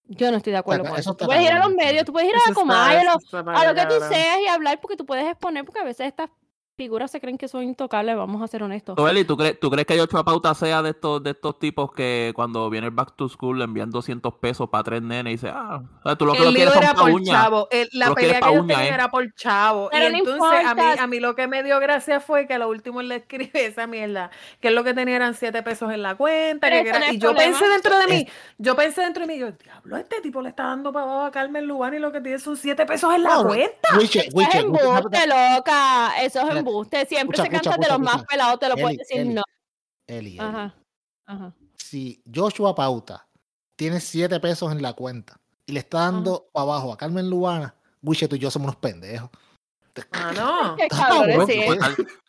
yo 0.09 0.31
no 0.31 0.37
estoy 0.37 0.51
de 0.51 0.57
acuerdo 0.57 0.85
con 0.85 0.99
eso. 0.99 1.13
Tú 1.15 1.25
puedes 1.25 1.43
ir 1.43 1.51
a 1.51 1.59
los 1.59 1.73
medios, 1.73 2.03
tú 2.03 2.11
puedes 2.11 2.29
ir 2.29 2.35
a 2.35 2.49
la 2.49 2.53
comadre, 2.53 2.99
a 2.99 3.03
lo, 3.03 3.51
a 3.51 3.65
lo 3.65 3.75
que 3.75 3.85
tú 3.85 3.95
seas 4.09 4.39
y 4.43 4.47
hablar 4.47 4.81
porque 4.81 4.97
tú 4.97 5.05
puedes 5.05 5.25
exponer, 5.25 5.63
porque 5.63 5.79
a 5.79 5.83
veces 5.83 6.07
estas 6.07 6.29
figuras 6.79 7.11
se 7.11 7.19
creen 7.19 7.37
que 7.37 7.49
son 7.49 7.61
intocables, 7.63 8.15
vamos 8.15 8.41
a 8.41 8.47
ser 8.47 8.63
honestos. 8.63 8.95
Joeli, 8.97 9.25
¿tú 9.25 9.35
crees, 9.35 9.59
¿tú 9.59 9.69
crees 9.69 9.85
que 9.85 9.97
Yochoa 9.97 10.23
Pauta 10.23 10.53
sea 10.53 10.81
de 10.81 10.91
estos, 10.91 11.21
de 11.21 11.31
estos 11.31 11.59
tipos 11.59 11.91
que 11.91 12.31
cuando 12.33 12.69
viene 12.69 12.87
el 12.87 12.93
back 12.93 13.17
to 13.17 13.27
school 13.27 13.57
le 13.57 13.65
envían 13.65 13.89
200 13.91 14.33
pesos 14.35 14.69
para 14.69 14.85
tres 14.85 15.01
nenes 15.01 15.31
y 15.31 15.35
dice, 15.35 15.49
ah, 15.53 15.81
tú 16.17 16.25
lo 16.25 16.31
que 16.31 16.39
lo 16.39 16.45
El 16.47 16.53
lío 16.53 16.71
quieres 16.71 16.81
era 16.81 16.93
por 16.93 17.11
uña? 17.11 17.33
chavo. 17.33 17.67
el- 17.69 17.89
la 17.91 18.07
Lo 18.07 18.15
pelea 18.15 18.39
que 18.39 18.49
uña, 18.51 18.75
tenían 18.75 18.81
¿eh? 18.81 18.95
era 18.95 19.11
por 19.11 19.35
chavo. 19.35 19.89
Pero 19.91 20.07
y 20.07 20.11
no 20.13 20.17
entonces 20.19 20.65
a 20.65 20.73
mí, 20.73 20.81
a 20.99 21.07
mí 21.07 21.19
lo 21.19 21.35
que 21.35 21.47
me 21.47 21.63
dio 21.63 21.77
gracia 21.81 22.21
fue 22.21 22.47
que 22.47 22.53
a 22.53 22.57
lo 22.59 22.69
último 22.69 23.01
él 23.01 23.09
le 23.09 23.15
escribe 23.25 23.65
esa 23.65 23.85
mierda, 23.85 24.31
que 24.61 24.69
es 24.69 24.73
lo 24.73 24.85
que 24.85 24.93
tenía 24.93 25.17
eran 25.17 25.33
7 25.33 25.61
pesos 25.63 25.91
en 25.91 26.01
la 26.01 26.15
cuenta. 26.15 26.69
Que 26.69 26.83
no 26.83 26.89
era- 26.95 27.11
y 27.11 27.17
yo 27.17 27.31
problema. 27.33 27.51
pensé 27.59 27.67
dentro 27.73 27.99
de 27.99 28.07
mí, 28.07 28.25
Es- 28.25 28.33
yo 28.57 28.75
pensé 28.77 29.01
dentro 29.01 29.27
de 29.27 29.33
mí, 29.33 29.37
yo, 29.39 29.51
diablo, 29.51 29.97
este 29.97 30.21
tipo 30.21 30.41
le 30.41 30.47
está 30.49 30.63
dando 30.63 30.93
para 30.93 31.05
abajo 31.05 31.25
a 31.25 31.31
Carmen 31.31 31.65
Lubán 31.67 31.93
y 31.93 31.99
lo 31.99 32.13
que 32.13 32.21
tiene 32.21 32.39
son 32.39 32.55
7 32.55 32.85
pesos 32.85 33.13
en 33.13 33.23
la 33.23 33.35
No, 33.35 33.47
cuenta. 33.47 33.97
Wiche, 33.97 34.19
Eso 34.19 34.27
es 34.29 34.33
Wiche, 34.33 34.59
embuste, 34.59 35.27
loca. 35.27 36.11
Eso 36.21 36.39
es 36.39 36.45
Mira, 36.45 36.59
embuste. 36.69 37.05
Siempre 37.05 37.35
escucha, 37.37 37.49
se 37.49 37.55
escucha, 37.55 37.69
cantan 37.71 37.81
de 37.81 37.87
los 37.87 37.97
escucha, 37.99 38.17
más 38.17 38.25
pelados, 38.27 38.59
te 38.59 38.69
lo 38.69 38.75
puedes 38.75 38.97
decir 38.99 39.17
Eli. 39.21 39.33
no. 39.33 39.43
Eli, 40.07 40.29
Eli, 40.29 40.39
Ajá. 40.39 40.75
Ajá. 41.25 41.53
Si 41.75 42.23
Joshua 42.33 42.73
Pauta 42.75 43.27
tiene 43.75 43.99
7 43.99 44.39
pesos 44.39 44.71
en 44.71 44.81
la 44.81 44.93
cuenta 44.93 45.39
y 45.65 45.71
le 45.73 45.79
está 45.79 45.99
dando 45.99 46.47
para 46.51 46.63
abajo 46.63 46.93
a 46.93 46.97
Carmen 46.97 47.29
Lubana, 47.29 47.75
Wiche, 48.01 48.27
tú 48.27 48.35
y 48.35 48.39
yo 48.39 48.49
somos 48.49 48.67
unos 48.69 48.75
pendejos. 48.77 49.29
Ah, 50.11 50.31
no. 50.35 50.75
Qué 50.77 50.87
cabrón, 50.87 51.45
sí. 51.47 51.61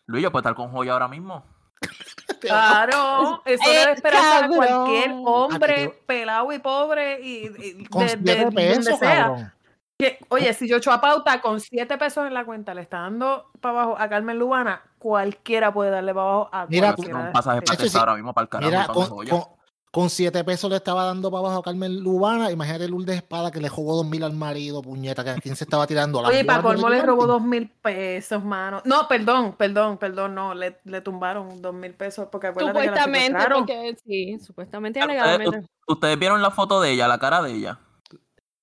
Luis, 0.06 0.22
yo 0.22 0.30
puedo 0.32 0.40
estar 0.40 0.54
con 0.54 0.70
Joya 0.72 0.92
ahora 0.92 1.08
mismo. 1.08 1.44
Claro, 2.40 3.42
eso 3.44 3.62
Eh, 3.70 3.74
le 3.74 3.84
da 3.84 3.92
esperanza 3.92 4.44
a 4.44 4.48
cualquier 4.48 5.10
hombre 5.26 5.88
pelado 6.06 6.50
y 6.52 6.58
pobre 6.58 7.20
y, 7.20 7.50
y 7.80 7.84
Con 7.86 8.02
de, 8.06 8.08
7 8.08 8.22
de 8.34 8.44
donde 8.44 8.56
pesos, 8.62 8.98
sea. 8.98 9.14
cabrón. 9.26 9.52
Que, 10.00 10.18
oye, 10.30 10.54
si 10.54 10.66
yo 10.66 10.78
echo 10.78 10.90
a 10.92 11.00
pauta 11.00 11.42
con 11.42 11.60
7 11.60 11.98
pesos 11.98 12.26
en 12.26 12.32
la 12.32 12.44
cuenta, 12.46 12.72
le 12.72 12.80
está 12.80 13.00
dando 13.00 13.50
para 13.60 13.82
abajo 13.82 13.96
a 13.98 14.08
Carmen 14.08 14.38
Lubana, 14.38 14.82
cualquiera 14.98 15.72
puede 15.74 15.90
darle 15.90 16.14
para 16.14 16.26
abajo 16.26 16.48
a 16.52 16.66
Mira, 16.68 16.94
cualquiera. 16.94 17.18
un 17.18 17.30
pasaje 17.32 17.60
para 17.62 17.76
Chacho, 17.76 17.82
Texas 17.82 17.92
sí. 17.92 17.98
ahora 17.98 18.14
mismo 18.14 18.32
para 18.32 18.44
el 18.44 18.48
carajo. 18.48 18.70
Mira, 18.70 18.86
con, 18.88 19.08
con, 19.28 19.44
con 19.90 20.08
7 20.10 20.42
pesos 20.44 20.70
le 20.70 20.76
estaba 20.76 21.04
dando 21.04 21.30
para 21.30 21.40
abajo 21.40 21.58
a 21.58 21.62
Carmen 21.62 22.00
Lubana. 22.00 22.50
Imagínate 22.50 22.88
Lourdes 22.88 23.16
Espada 23.16 23.50
que 23.50 23.60
le 23.60 23.68
jugó 23.68 23.96
2 23.96 24.06
mil 24.06 24.22
al 24.22 24.32
marido, 24.32 24.80
puñeta, 24.82 25.22
que 25.24 25.30
a 25.30 25.34
quién 25.36 25.54
se 25.56 25.64
estaba 25.64 25.86
tirando. 25.86 26.20
Oye, 26.20 26.44
para 26.44 26.62
colmo 26.62 26.88
le 26.88 26.96
de 26.96 27.02
robó 27.02 27.26
Martin. 27.26 27.26
dos 27.26 27.42
mil 27.42 27.68
pesos, 27.82 28.42
mano. 28.44 28.80
No, 28.84 29.06
perdón, 29.08 29.54
perdón, 29.56 29.98
perdón, 29.98 30.34
no, 30.34 30.54
le, 30.54 30.80
le 30.84 31.00
tumbaron 31.02 31.60
dos 31.60 31.74
mil 31.74 31.94
pesos 31.94 32.28
porque 32.30 32.46
acuérdate 32.48 32.80
que 32.80 32.90
la 32.90 33.02
Supuestamente, 33.04 33.48
porque 33.52 33.96
sí, 34.04 34.38
supuestamente 34.40 35.00
alegadamente. 35.00 35.66
ustedes 35.88 36.18
vieron 36.18 36.40
la 36.40 36.50
foto 36.52 36.80
de 36.80 36.92
ella, 36.92 37.08
la 37.08 37.18
cara 37.18 37.42
de 37.42 37.52
ella. 37.52 37.80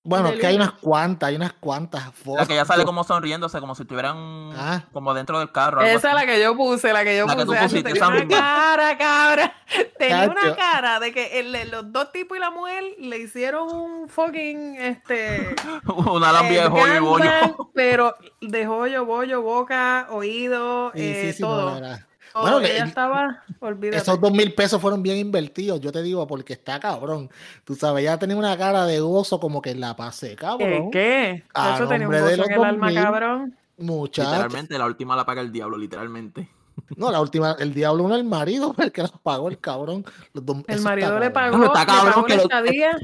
Bueno, 0.07 0.29
es 0.29 0.39
que 0.39 0.47
hay 0.47 0.55
unas 0.55 0.71
cuantas, 0.71 1.27
hay 1.29 1.35
unas 1.35 1.51
cuantas 1.53 2.05
La 2.05 2.11
fotos. 2.11 2.47
que 2.47 2.53
ella 2.53 2.63
sale 2.65 2.85
como 2.85 3.03
sonriéndose, 3.03 3.59
como 3.59 3.75
si 3.75 3.81
estuvieran 3.83 4.15
Ah. 4.57 4.83
como 4.93 5.13
dentro 5.13 5.37
del 5.39 5.51
carro. 5.51 5.81
algo 5.81 5.91
Esa 5.97 6.09
es 6.09 6.15
la 6.15 6.25
que 6.25 6.41
yo 6.41 6.55
puse, 6.55 6.93
la 6.93 7.03
que 7.03 7.17
yo 7.17 7.25
La 7.27 7.35
que 7.35 7.41
tú 7.41 7.47
puse. 7.47 7.59
Pusiste, 7.63 7.83
tenía 7.91 8.03
esa 8.03 8.07
una 8.07 8.27
cara, 8.27 8.97
cabra. 8.97 9.53
Tenía 9.99 10.29
una 10.29 10.55
cara 10.55 10.99
de 11.01 11.11
que 11.11 11.39
el- 11.39 11.69
los 11.71 11.91
dos 11.91 12.11
tipos 12.13 12.37
y 12.37 12.39
la 12.39 12.51
mujer 12.51 12.83
le 12.99 13.17
hicieron 13.17 13.69
un 13.69 14.07
fucking 14.07 14.75
este 14.79 15.55
Una 15.85 16.31
lambia 16.31 16.63
de 16.63 16.69
joyo 16.69 16.95
y 16.95 16.99
bollo. 16.99 17.69
pero 17.73 18.15
de 18.39 18.65
joyo, 18.65 19.05
bollo, 19.05 19.41
boca, 19.41 20.07
oído, 20.11 20.91
Sí, 20.95 21.01
eh, 21.01 21.21
sí, 21.27 21.33
sí, 21.33 21.41
todo. 21.43 21.79
no, 21.81 21.97
todo. 22.39 22.41
Bueno, 22.43 22.59
le- 22.59 22.75
ella 22.75 22.85
estaba, 22.85 23.43
olvídate. 23.59 23.97
Esos 23.97 24.19
dos 24.21 24.31
mil 24.31 24.53
pesos 24.53 24.81
fueron 24.81 25.01
bien 25.03 25.17
invertidos, 25.17 25.79
yo 25.79 25.91
te 25.91 26.01
digo, 26.01 26.25
porque 26.27 26.53
está 26.53 26.79
cabrón. 26.79 27.29
Tú 27.63 27.75
sabes, 27.75 28.01
ella 28.03 28.17
tenía 28.17 28.35
una 28.35 28.57
cara 28.57 28.85
de 28.85 28.99
gozo 28.99 29.39
como 29.39 29.61
que 29.61 29.75
la 29.75 29.95
pasé, 29.95 30.29
¿Qué? 30.29 30.35
cabrón. 30.35 30.91
¿Qué? 30.91 31.43
A 31.53 31.75
Eso 31.75 31.87
tenía 31.87 32.07
un 32.07 32.13
gozo 32.13 32.29
en 32.29 32.51
el 32.51 32.63
alma, 32.63 32.87
2000. 32.87 33.03
cabrón. 33.03 33.57
Muchachos. 33.79 34.31
Literalmente, 34.31 34.77
la 34.77 34.85
última 34.85 35.15
la 35.15 35.25
paga 35.25 35.41
el 35.41 35.51
diablo, 35.51 35.77
literalmente. 35.77 36.49
No, 36.95 37.11
la 37.11 37.19
última, 37.21 37.55
el 37.59 37.73
diablo 37.73 38.07
no 38.07 38.15
el 38.15 38.23
marido, 38.23 38.73
el 38.77 38.91
que 38.91 39.01
la 39.03 39.09
pagó 39.09 39.49
el 39.49 39.59
cabrón. 39.59 40.05
Los 40.33 40.45
dos- 40.45 40.57
El 40.67 40.81
marido 40.81 41.07
está 41.07 41.19
le 41.19 41.31
cabrón. 41.31 41.33
pagó, 41.33 41.57
Bueno, 41.57 41.73
está 41.73 41.79
le 41.81 41.85
cabrón 41.87 42.13
pagó 42.13 42.25
que 42.25 42.29
la 42.33 42.37
lo- 42.37 42.43
estadía, 42.43 42.97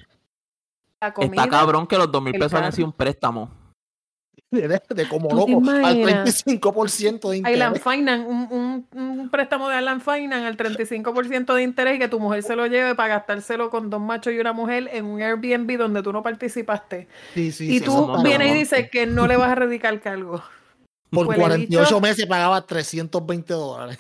la 1.02 1.14
comida. 1.14 1.44
Está 1.44 1.50
cabrón 1.58 1.88
que 1.88 1.98
los 1.98 2.12
dos 2.12 2.22
mil 2.24 2.34
pesos 2.34 2.52
carro. 2.52 2.72
sido 2.72 2.88
un 2.88 2.94
préstamo. 2.94 3.50
De, 4.68 4.82
de 4.90 5.08
como 5.08 5.30
¿Tú 5.30 5.46
te 5.46 5.52
loco, 5.52 5.64
al 5.84 5.98
imaginas? 5.98 6.46
35% 6.46 7.30
de 7.32 7.38
Island 7.38 7.78
interés. 7.78 7.84
Finance, 7.84 8.26
un, 8.28 8.48
un, 8.52 8.88
un 9.20 9.30
préstamo 9.30 9.68
de 9.70 9.80
Island 9.80 10.02
Finance 10.02 10.46
al 10.46 10.58
35% 10.58 11.54
de 11.56 11.64
interés 11.64 11.96
y 11.96 12.00
que 12.00 12.08
tu 12.08 12.20
mujer 12.20 12.44
se 12.44 12.56
lo 12.56 12.68
lleve 12.68 12.94
para 12.96 13.16
gastárselo 13.16 13.70
con 13.72 13.90
dos 13.90 14.00
machos 14.02 14.34
y 14.34 14.40
una 14.40 14.54
mujer 14.54 14.90
en 14.94 15.06
un 15.06 15.22
Airbnb 15.22 15.78
donde 15.78 16.04
tú 16.04 16.14
no 16.14 16.22
participaste. 16.22 17.08
Sí, 17.34 17.52
sí, 17.52 17.66
y 17.76 17.80
sí, 17.80 17.86
tú 17.86 18.22
vienes 18.24 18.52
y 18.52 18.60
dices 18.60 18.90
que 18.92 19.08
no 19.08 19.28
le 19.28 19.38
vas 19.38 19.50
a 19.50 19.56
radicar 19.56 20.00
cargo. 20.02 20.44
Por 21.10 21.28
huele 21.28 21.42
48 21.42 21.84
bicho. 21.86 22.02
meses 22.02 22.26
pagaba 22.28 22.66
320 22.66 23.54
dólares. 23.54 23.98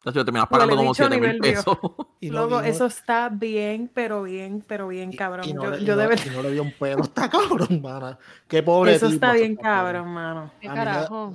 Entonces 0.00 0.20
yo 0.20 0.24
terminas 0.24 0.48
pagando 0.48 0.76
como 0.76 0.90
bicho 0.92 1.04
a 1.04 1.08
7 1.08 1.20
mil 1.20 1.38
pesos. 1.40 1.76
Y 2.22 2.28
Luego, 2.30 2.58
y 2.58 2.62
no- 2.62 2.68
eso 2.68 2.86
está 2.86 3.28
bien, 3.30 3.90
pero 3.94 4.22
bien, 4.22 4.62
pero 4.66 4.88
bien, 4.88 5.10
y- 5.12 5.16
cabrón. 5.16 5.48
y 5.48 5.52
no 5.54 5.62
yo 5.64 5.70
le- 5.70 5.76
y 5.82 5.84
yo 5.84 5.94
no- 5.94 6.00
de 6.02 6.06
verdad- 6.08 6.24
y 6.26 6.30
no 6.36 6.42
le 6.42 6.50
dio 6.52 6.62
un 6.62 6.72
pelo. 6.72 7.02
Está 7.04 7.30
cabrón, 7.30 7.80
mana. 7.82 8.18
Qué 8.48 8.62
pobre 8.62 8.94
Eso 8.94 9.06
tipo, 9.06 9.14
está 9.14 9.32
bien, 9.34 9.56
cabrón, 9.56 10.08
mano. 10.08 10.50
¿Qué 10.60 10.68
carajo? 10.68 11.34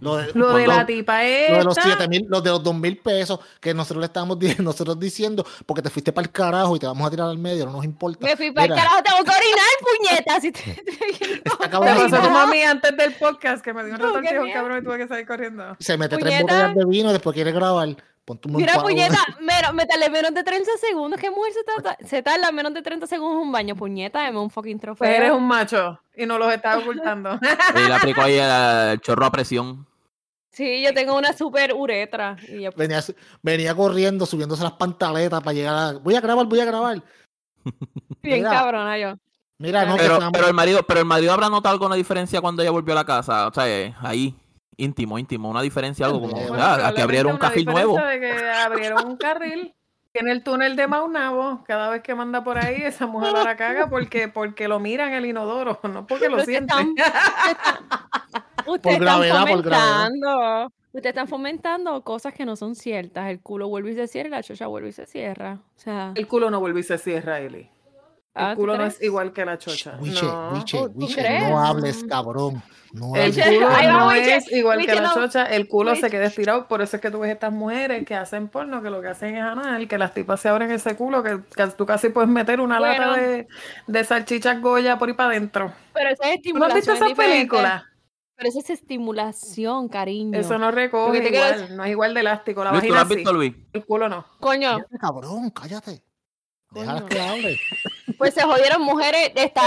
Lo 0.00 0.16
de, 0.18 0.30
Lo 0.34 0.54
de 0.54 0.66
lo- 0.66 0.72
la 0.76 0.86
tipa 0.86 1.18
lo 1.20 1.58
de 1.58 1.64
los 1.64 1.76
esta, 1.76 1.88
7 1.96 2.06
mil, 2.08 2.24
los 2.28 2.44
de 2.44 2.50
los 2.50 2.62
2 2.62 2.74
mil 2.76 2.96
pesos 2.98 3.40
que 3.60 3.74
nosotros 3.74 4.00
le 4.00 4.06
estábamos 4.06 4.38
nosotros 4.60 4.98
diciendo 5.00 5.44
porque 5.66 5.82
te 5.82 5.90
fuiste 5.90 6.12
para 6.12 6.26
el 6.26 6.30
carajo 6.30 6.76
y 6.76 6.78
te 6.78 6.86
vamos 6.86 7.04
a 7.06 7.10
tirar 7.10 7.28
al 7.28 7.38
medio, 7.38 7.66
no 7.66 7.72
nos 7.72 7.84
importa. 7.84 8.24
Me 8.24 8.36
fui 8.36 8.52
para 8.52 8.66
el 8.66 8.74
carajo, 8.74 9.02
tengo 9.02 9.24
que 9.24 9.30
orinar, 9.30 10.24
puñeta. 10.24 10.40
Si 10.40 10.52
te- 10.52 11.40
Le 11.60 11.68
cabrón. 11.70 11.94
pasó 11.94 12.04
a 12.04 12.08
tu 12.08 12.16
Orinar. 12.26 12.32
mami 12.32 12.62
antes 12.62 12.96
del 12.96 13.14
podcast 13.14 13.64
que 13.64 13.72
me 13.74 13.84
dio 13.84 13.94
un 13.94 14.20
miedo. 14.20 14.42
cabrón, 14.52 14.78
y 14.78 14.84
tuve 14.84 14.98
que 14.98 15.08
salir 15.08 15.26
corriendo. 15.26 15.76
Se 15.80 15.96
mete 15.98 16.16
tres 16.18 16.42
botellas 16.42 16.74
de 16.74 16.84
vino 16.84 17.10
y 17.10 17.12
después 17.12 17.34
quiere 17.34 17.50
grabar. 17.52 17.88
Ponte 18.30 18.46
un 18.46 18.54
Mira, 18.54 18.80
puñeta, 18.80 19.18
menos, 19.40 19.74
menos 19.74 20.32
de 20.32 20.44
30 20.44 20.70
segundos. 20.80 21.18
¿Qué 21.18 21.30
mujer 21.30 21.52
se 21.52 21.64
tarda, 21.64 21.96
se 22.06 22.22
tarda 22.22 22.52
menos 22.52 22.72
de 22.72 22.80
30 22.80 23.08
segundos 23.08 23.40
en 23.40 23.46
un 23.48 23.50
baño? 23.50 23.74
Puñeta, 23.74 24.22
dame 24.22 24.38
un 24.38 24.50
fucking 24.50 24.78
trofeo. 24.78 25.04
Pues 25.04 25.18
eres 25.18 25.32
un 25.32 25.48
macho 25.48 26.00
y 26.16 26.26
no 26.26 26.38
los 26.38 26.52
estás 26.52 26.76
ocultando. 26.76 27.40
Y 27.74 27.88
le 27.88 27.92
aplicó 27.92 28.20
ahí 28.20 28.34
el, 28.34 28.92
el 28.92 29.00
chorro 29.00 29.26
a 29.26 29.32
presión. 29.32 29.84
Sí, 30.52 30.80
yo 30.80 30.94
tengo 30.94 31.18
una 31.18 31.32
super 31.32 31.74
uretra. 31.74 32.36
Y 32.46 32.62
yo, 32.62 32.70
Venía, 32.76 33.02
venía 33.42 33.74
corriendo, 33.74 34.24
subiéndose 34.26 34.62
las 34.62 34.74
pantaletas 34.74 35.40
para 35.40 35.52
llegar 35.52 35.74
a. 35.74 35.92
Voy 35.94 36.14
a 36.14 36.20
grabar, 36.20 36.46
voy 36.46 36.60
a 36.60 36.64
grabar. 36.64 37.02
bien 38.22 38.38
mira. 38.38 38.50
cabrona 38.50 38.96
yo. 38.96 39.14
Mira, 39.58 39.84
no, 39.86 39.96
Pero, 39.96 40.20
pero 40.32 40.46
el 40.46 40.54
marido, 40.54 40.84
pero 40.84 41.00
el 41.00 41.06
marido 41.06 41.32
habrá 41.32 41.48
notado 41.48 41.72
alguna 41.72 41.96
diferencia 41.96 42.40
cuando 42.40 42.62
ella 42.62 42.70
volvió 42.70 42.92
a 42.92 42.98
la 42.98 43.04
casa. 43.04 43.48
O 43.48 43.52
sea, 43.52 43.68
eh, 43.68 43.92
ahí. 44.00 44.36
Íntimo, 44.82 45.18
íntimo, 45.18 45.48
una 45.50 45.62
diferencia, 45.62 46.06
algo 46.06 46.20
como, 46.20 46.34
Bueno, 46.48 46.62
"Ah, 46.62 46.88
aquí 46.88 47.00
abrieron 47.00 47.32
un 47.32 47.38
carril 47.38 47.64
nuevo. 47.66 47.96
De 47.98 48.20
que 48.20 48.32
abrieron 48.50 49.06
un 49.06 49.16
carril. 49.16 49.74
Tiene 50.12 50.32
el 50.32 50.42
túnel 50.42 50.74
de 50.74 50.88
Maunabo. 50.88 51.62
Cada 51.64 51.88
vez 51.88 52.02
que 52.02 52.14
manda 52.16 52.42
por 52.42 52.58
ahí, 52.58 52.82
esa 52.82 53.06
mujer 53.06 53.32
la 53.32 53.56
caga 53.56 53.88
porque, 53.88 54.26
porque 54.26 54.66
lo 54.66 54.80
mira 54.80 55.06
en 55.06 55.14
el 55.14 55.24
inodoro, 55.26 55.78
no 55.84 56.06
porque 56.06 56.28
lo 56.28 56.36
Pero 56.38 56.46
siente. 56.46 56.74
están- 56.74 56.94
Ustedes 58.66 58.96
están 58.96 59.00
gravedad, 59.00 59.46
por 59.46 59.62
gravedad. 59.62 60.04
fomentando. 60.08 60.66
Ustedes 60.92 61.06
están 61.12 61.28
fomentando 61.28 62.02
cosas 62.02 62.34
que 62.34 62.44
no 62.44 62.56
son 62.56 62.74
ciertas. 62.74 63.30
El 63.30 63.40
culo 63.40 63.68
vuelve 63.68 63.92
y 63.92 63.94
se 63.94 64.08
cierra 64.08 64.28
y 64.28 64.30
la 64.32 64.42
chocha 64.42 64.66
vuelve 64.66 64.88
y 64.88 64.92
se 64.92 65.06
cierra. 65.06 65.58
O 65.76 65.78
sea, 65.80 66.12
El 66.16 66.26
culo 66.26 66.50
no 66.50 66.58
vuelve 66.60 66.80
y 66.80 66.82
se 66.82 66.98
cierra, 66.98 67.38
Eli. 67.40 67.70
El 68.32 68.44
ah, 68.44 68.52
¿tú 68.54 68.60
culo 68.60 68.76
no 68.76 68.84
es 68.86 69.02
igual 69.02 69.32
que 69.32 69.44
la 69.44 69.58
chocha. 69.58 69.96
Wiche, 70.00 70.24
no. 70.24 70.50
Wiche, 70.52 70.78
¿tú- 70.78 70.88
tú 70.92 70.98
Wiche, 71.00 71.40
no 71.48 71.58
hables, 71.58 72.04
cabrón. 72.04 72.62
No 72.92 73.14
El 73.16 73.22
hables. 73.32 73.44
culo 73.46 73.70
no 73.92 74.08
Wiche. 74.08 74.36
es 74.36 74.52
igual 74.52 74.78
que 74.86 74.94
la 74.94 75.00
no- 75.02 75.14
chocha, 75.14 75.44
el 75.46 75.66
culo 75.68 75.94
se 75.96 76.10
queda 76.10 76.26
estirado, 76.26 76.68
por 76.68 76.80
eso 76.80 76.96
es 76.96 77.02
que 77.02 77.10
tú 77.10 77.18
ves 77.20 77.32
estas 77.32 77.52
mujeres 77.52 78.04
que 78.06 78.14
hacen 78.14 78.48
porno, 78.48 78.82
que 78.82 78.90
lo 78.90 79.00
que 79.02 79.08
hacen 79.08 79.36
es 79.36 79.42
anal, 79.42 79.86
que 79.88 79.98
las 79.98 80.14
tipas 80.14 80.40
se 80.40 80.48
abren 80.48 80.70
ese 80.70 80.94
culo, 80.96 81.22
que, 81.24 81.40
que 81.56 81.66
tú 81.76 81.86
casi 81.86 82.08
puedes 82.10 82.30
meter 82.30 82.60
una 82.60 82.78
lata 82.78 83.14
de, 83.16 83.48
de 83.88 84.04
salchichas 84.04 84.60
Goya 84.60 84.96
por 84.98 85.08
ahí 85.08 85.14
para 85.14 85.30
adentro. 85.30 85.72
Pero 85.92 86.10
esa 86.10 86.32
es 86.32 86.40
¿Tú 86.42 86.56
no 86.56 86.64
has 86.66 86.74
visto 86.74 86.92
esas 86.92 87.12
películas? 87.14 87.82
Pero 88.36 88.48
esa 88.48 88.58
es 88.60 88.70
estimulación, 88.70 89.88
cariño. 89.88 90.38
Eso 90.38 90.56
no 90.56 90.70
recoge 90.70 91.18
igual, 91.28 91.76
no 91.76 91.84
es 91.84 91.90
igual 91.90 92.14
de 92.14 92.20
elástico, 92.20 92.64
la 92.64 92.70
Luis, 92.70 92.82
¿tú 92.82 92.88
lo 92.88 92.94
vagina 92.94 93.02
has 93.02 93.08
sí, 93.08 93.14
visto, 93.16 93.32
Luis? 93.32 93.54
el 93.72 93.84
culo 93.84 94.08
no. 94.08 94.24
Coño, 94.40 94.70
Cállate, 94.78 94.98
cabrón, 94.98 95.50
cállate. 95.50 96.02
Déjala 96.72 97.04
que 97.06 97.20
hable. 97.20 97.60
pues 98.20 98.34
se 98.34 98.42
jodieron 98.42 98.82
mujeres. 98.82 99.32
Está, 99.34 99.62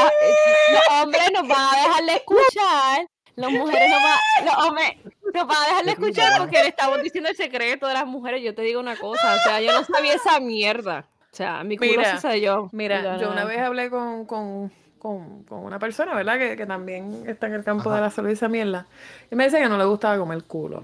los 0.71 1.01
hombres 1.01 1.23
nos 1.33 1.47
van 1.47 1.59
a 1.59 1.81
dejar 1.87 2.03
de 2.05 2.13
escuchar. 2.13 3.07
Las 3.35 3.51
mujeres 3.51 3.89
nos 3.89 4.03
van, 4.03 4.45
los 4.45 4.65
hombres 4.67 4.91
nos 5.33 5.47
van 5.47 5.57
a 5.57 5.65
dejar 5.67 5.85
de 5.85 5.91
escuchar 5.91 6.37
porque 6.37 6.61
le 6.61 6.67
estamos 6.67 7.01
diciendo 7.01 7.29
el 7.31 7.35
secreto 7.35 7.87
de 7.87 7.95
las 7.95 8.05
mujeres. 8.05 8.43
Yo 8.43 8.53
te 8.53 8.61
digo 8.61 8.79
una 8.79 8.95
cosa, 8.95 9.33
o 9.33 9.39
sea, 9.39 9.59
yo 9.59 9.71
no 9.73 9.83
sabía 9.83 10.13
esa 10.13 10.39
mierda. 10.39 11.07
O 11.31 11.35
sea, 11.35 11.63
mi 11.63 11.77
culo 11.77 11.89
Mira, 11.97 12.15
sucedió. 12.15 12.69
Mira, 12.71 12.99
Mira, 12.99 13.17
yo 13.17 13.31
una 13.31 13.43
vez 13.43 13.59
hablé 13.59 13.89
con, 13.89 14.25
con, 14.27 14.71
con, 14.99 15.43
con 15.45 15.65
una 15.65 15.79
persona, 15.79 16.13
¿verdad? 16.13 16.37
Que, 16.37 16.55
que 16.55 16.67
también 16.67 17.23
está 17.27 17.47
en 17.47 17.55
el 17.55 17.63
campo 17.63 17.89
Ajá. 17.89 17.95
de 17.95 18.01
la 18.03 18.09
salud 18.11 18.29
y 18.29 18.33
esa 18.33 18.47
mierda. 18.49 18.85
Y 19.31 19.35
me 19.35 19.45
dice 19.45 19.57
que 19.59 19.67
no 19.67 19.79
le 19.79 19.85
gustaba 19.85 20.15
comer 20.19 20.43
culo. 20.43 20.83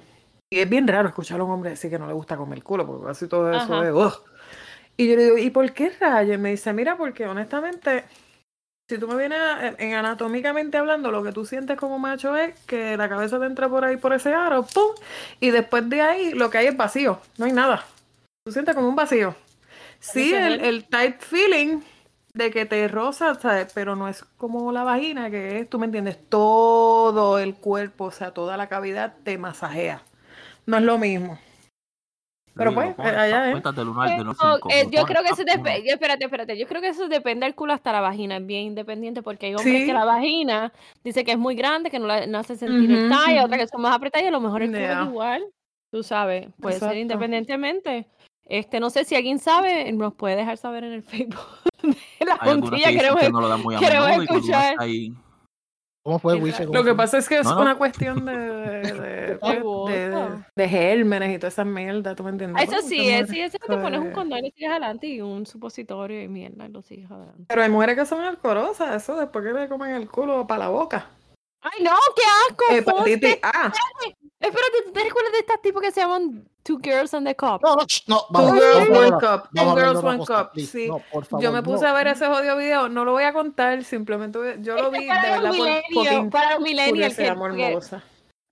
Y 0.50 0.60
es 0.60 0.68
bien 0.68 0.88
raro 0.88 1.08
escuchar 1.10 1.40
a 1.40 1.44
un 1.44 1.52
hombre 1.52 1.70
decir 1.70 1.92
que 1.92 2.00
no 2.00 2.08
le 2.08 2.14
gusta 2.14 2.36
comer 2.36 2.64
culo, 2.64 2.88
porque 2.88 3.06
casi 3.06 3.28
todo 3.28 3.52
eso 3.52 3.72
Ajá. 3.76 3.88
es... 3.88 3.94
"Ugh". 3.94 4.24
Y 5.00 5.08
yo 5.08 5.16
le 5.16 5.24
digo, 5.24 5.38
¿y 5.38 5.50
por 5.50 5.72
qué 5.72 5.92
rayos? 5.98 6.36
Y 6.36 6.38
me 6.38 6.50
dice, 6.50 6.74
mira, 6.74 6.98
porque 6.98 7.26
honestamente, 7.26 8.04
si 8.90 8.98
tú 8.98 9.08
me 9.08 9.16
vienes 9.16 9.40
a- 9.40 9.68
en- 9.68 9.76
en 9.80 9.94
anatómicamente 9.94 10.78
hablando, 10.78 11.10
lo 11.10 11.24
que 11.24 11.32
tú 11.32 11.46
sientes 11.46 11.78
como 11.78 12.00
macho 12.00 12.36
es 12.36 12.60
que 12.66 12.98
la 12.98 13.08
cabeza 13.08 13.40
te 13.40 13.46
entra 13.46 13.70
por 13.70 13.86
ahí 13.86 13.96
por 13.96 14.12
ese 14.12 14.34
aro, 14.34 14.64
¡pum! 14.64 14.92
Y 15.40 15.52
después 15.52 15.90
de 15.90 16.02
ahí 16.02 16.34
lo 16.34 16.50
que 16.50 16.58
hay 16.58 16.68
es 16.68 16.76
vacío, 16.76 17.22
no 17.38 17.46
hay 17.46 17.54
nada. 17.54 17.86
Tú 18.44 18.52
sientes 18.52 18.76
como 18.76 18.90
un 18.90 18.98
vacío. 18.98 19.36
Sí, 20.02 20.34
el, 20.34 20.86
tight 20.90 21.22
feeling 21.22 21.80
de 22.34 22.52
que 22.52 22.66
te 22.66 22.86
roza, 22.90 23.36
¿sabes? 23.36 23.72
Pero 23.74 23.96
no 23.96 24.10
es 24.10 24.24
como 24.38 24.72
la 24.74 24.84
vagina, 24.84 25.32
que 25.32 25.60
es, 25.60 25.70
tú 25.70 25.80
me 25.80 25.86
entiendes, 25.86 26.18
todo 26.28 27.40
el 27.40 27.56
cuerpo, 27.56 28.06
o 28.06 28.12
sea, 28.12 28.32
toda 28.34 28.58
la 28.58 28.68
cavidad 28.68 29.16
te 29.24 29.38
masajea. 29.38 30.04
No 30.66 30.78
es 30.78 30.84
lo 30.84 30.98
mismo. 30.98 31.40
Pero 32.60 32.74
pues, 32.74 33.00
allá, 33.00 33.48
¿eh? 33.48 33.52
Cuéntate 33.52 33.80
del 33.80 33.90
1 33.90 34.02
al 34.02 34.10
del 34.18 34.26
No, 34.26 34.34
5. 34.36 34.70
eh, 34.70 34.88
yo 34.92 35.06
creo 35.06 35.24
que 35.24 35.30
eso 35.30 35.44
depende, 35.44 35.90
espérate, 35.92 36.26
espérate, 36.26 36.58
yo 36.58 36.68
creo 36.68 36.82
que 36.82 36.90
eso 36.90 37.08
depende 37.08 37.46
del 37.46 37.56
culo 37.56 37.74
hasta 37.74 37.92
la 37.92 38.02
vagina, 38.02 38.38
es 38.38 38.46
bien 38.46 38.66
independiente 38.66 39.24
porque 39.24 39.48
hay 39.48 39.56
hombres 39.56 39.82
Sí. 39.82 39.86
que 39.88 39.94
la 39.94 40.06
vagina 40.06 40.72
dice 41.04 41.24
que 41.24 41.32
es 41.32 41.38
muy 41.40 41.56
grande, 41.56 41.90
que 41.90 41.98
no, 42.00 42.06
la, 42.06 42.28
no 42.28 42.38
hace 42.38 42.56
sentir 42.56 42.92
el 42.92 43.00
Ujú, 43.00 43.10
talla, 43.10 43.38
ujú. 43.38 43.46
otras 43.46 43.60
que 43.62 43.68
son 43.68 43.82
más 43.82 43.96
apretadas 43.96 44.26
y 44.26 44.28
a 44.28 44.32
lo 44.32 44.42
mejor 44.42 44.62
el 44.62 44.70
culo 44.70 44.80
Yeah. 44.80 45.02
es 45.02 45.08
igual, 45.08 45.46
tú 45.92 46.04
sabes, 46.04 46.48
puede 46.60 46.76
Exacto. 46.76 46.94
ser 46.94 47.02
independientemente. 47.02 48.08
Este, 48.46 48.80
no 48.80 48.90
sé 48.90 49.06
si 49.06 49.16
alguien 49.16 49.40
sabe, 49.40 49.92
nos 49.94 50.14
puede 50.16 50.36
dejar 50.36 50.58
saber 50.58 50.84
en 50.84 50.94
el 50.94 51.04
Facebook 51.04 51.40
de 51.84 52.26
la 52.26 52.38
dicen 52.72 52.98
queremos, 52.98 53.20
que 53.22 53.30
no 53.32 53.42
lo 53.42 53.48
dan 53.48 53.62
muy 53.62 53.76
a 53.76 53.80
queremos 53.80 54.10
menudo 54.10 54.24
y 54.24 54.38
escuchar. 54.38 54.76
ahí... 54.80 55.14
¿Cómo 56.04 56.18
fue? 56.20 56.40
¿Cómo 56.40 56.74
Lo 56.74 56.84
que 56.84 56.96
pasa 56.96 57.18
es 57.18 57.28
que 57.28 57.40
es 57.40 57.46
No, 57.46 57.56
no. 57.56 57.62
una 57.62 57.78
cuestión 57.78 58.26
de, 58.26 58.38
de, 58.38 58.82
de, 58.94 59.40
Qué 59.42 59.48
de- 59.48 59.54
de- 59.56 59.60
bobo. 59.62 59.90
de 60.56 60.70
gérmenes 60.70 61.36
y 61.36 61.40
todas 61.40 61.54
esas 61.54 61.66
mierdas, 61.66 62.16
¿tú 62.16 62.24
me 62.24 62.30
entiendes? 62.32 62.58
Ah, 62.60 62.64
Eso 62.64 62.88
sí, 62.88 63.10
es, 63.10 63.30
sí, 63.30 63.42
eso 63.42 63.58
que 63.60 63.68
te 63.68 63.78
pones 63.82 64.00
un 64.00 64.12
condón 64.12 64.40
y 64.40 64.50
lo 64.50 64.56
sigues 64.56 64.70
adelante 64.72 65.08
y 65.08 65.22
un 65.22 65.46
supositorio 65.46 66.22
y 66.24 66.28
mierda 66.28 66.66
y 66.66 66.70
lo 66.72 66.82
sigues 66.82 67.12
adelante. 67.12 67.44
Pero 67.50 67.62
hay 67.62 67.70
mujeres 67.70 67.96
que 67.98 68.06
son 68.06 68.22
alcorosas, 68.22 68.96
eso 69.04 69.18
después 69.18 69.44
que 69.46 69.52
le 69.54 69.68
comen 69.68 69.92
el 69.92 70.10
culo 70.10 70.48
para 70.48 70.60
la 70.66 70.70
boca. 70.70 71.10
Ay, 71.62 71.84
no, 71.84 71.92
qué 72.16 72.22
asco, 72.50 72.64
Hepatitis 72.94 73.32
Fonte. 73.32 73.40
A. 73.44 73.72
Espérate, 74.40 74.84
¿tú 74.86 74.92
te 74.94 75.04
recuerdas 75.04 75.34
de 75.34 75.40
estos 75.40 75.62
tipos 75.62 75.82
que 75.82 75.92
se 75.92 76.00
llaman 76.00 76.48
Two 76.64 76.80
Girls 76.82 77.14
and 77.14 77.28
the 77.28 77.36
Cup? 77.36 77.60
No, 77.62 77.76
no, 77.76 77.86
no, 78.08 78.18
Two 78.20 78.26
vamos, 78.30 78.54
girls, 78.54 78.90
vamos, 78.90 79.00
one 79.00 79.20
cup. 79.20 79.50
Two 79.54 79.76
girls, 79.76 80.04
one 80.04 80.26
cup. 80.26 80.50
Sí. 80.56 80.88
No, 80.88 81.00
por 81.12 81.26
favor, 81.26 81.44
Yo 81.44 81.52
me 81.52 81.62
puse 81.62 81.84
no. 81.84 81.90
a 81.90 81.94
ver 81.94 82.08
ese 82.08 82.26
jodido 82.26 82.56
video, 82.56 82.88
no 82.90 83.04
lo 83.04 83.12
voy 83.12 83.24
a 83.24 83.34
contar, 83.34 83.84
simplemente 83.84 84.38
voy- 84.38 84.56
yo 84.62 84.76
lo 84.76 84.92
vi 84.92 85.02
de 85.02 85.08
para 85.08 85.22
verdad 85.22 85.44
los 85.44 85.58
por 85.94 86.30
para 86.30 86.52
los 86.54 86.62
millennials, 86.62 87.16
que, 87.18 87.92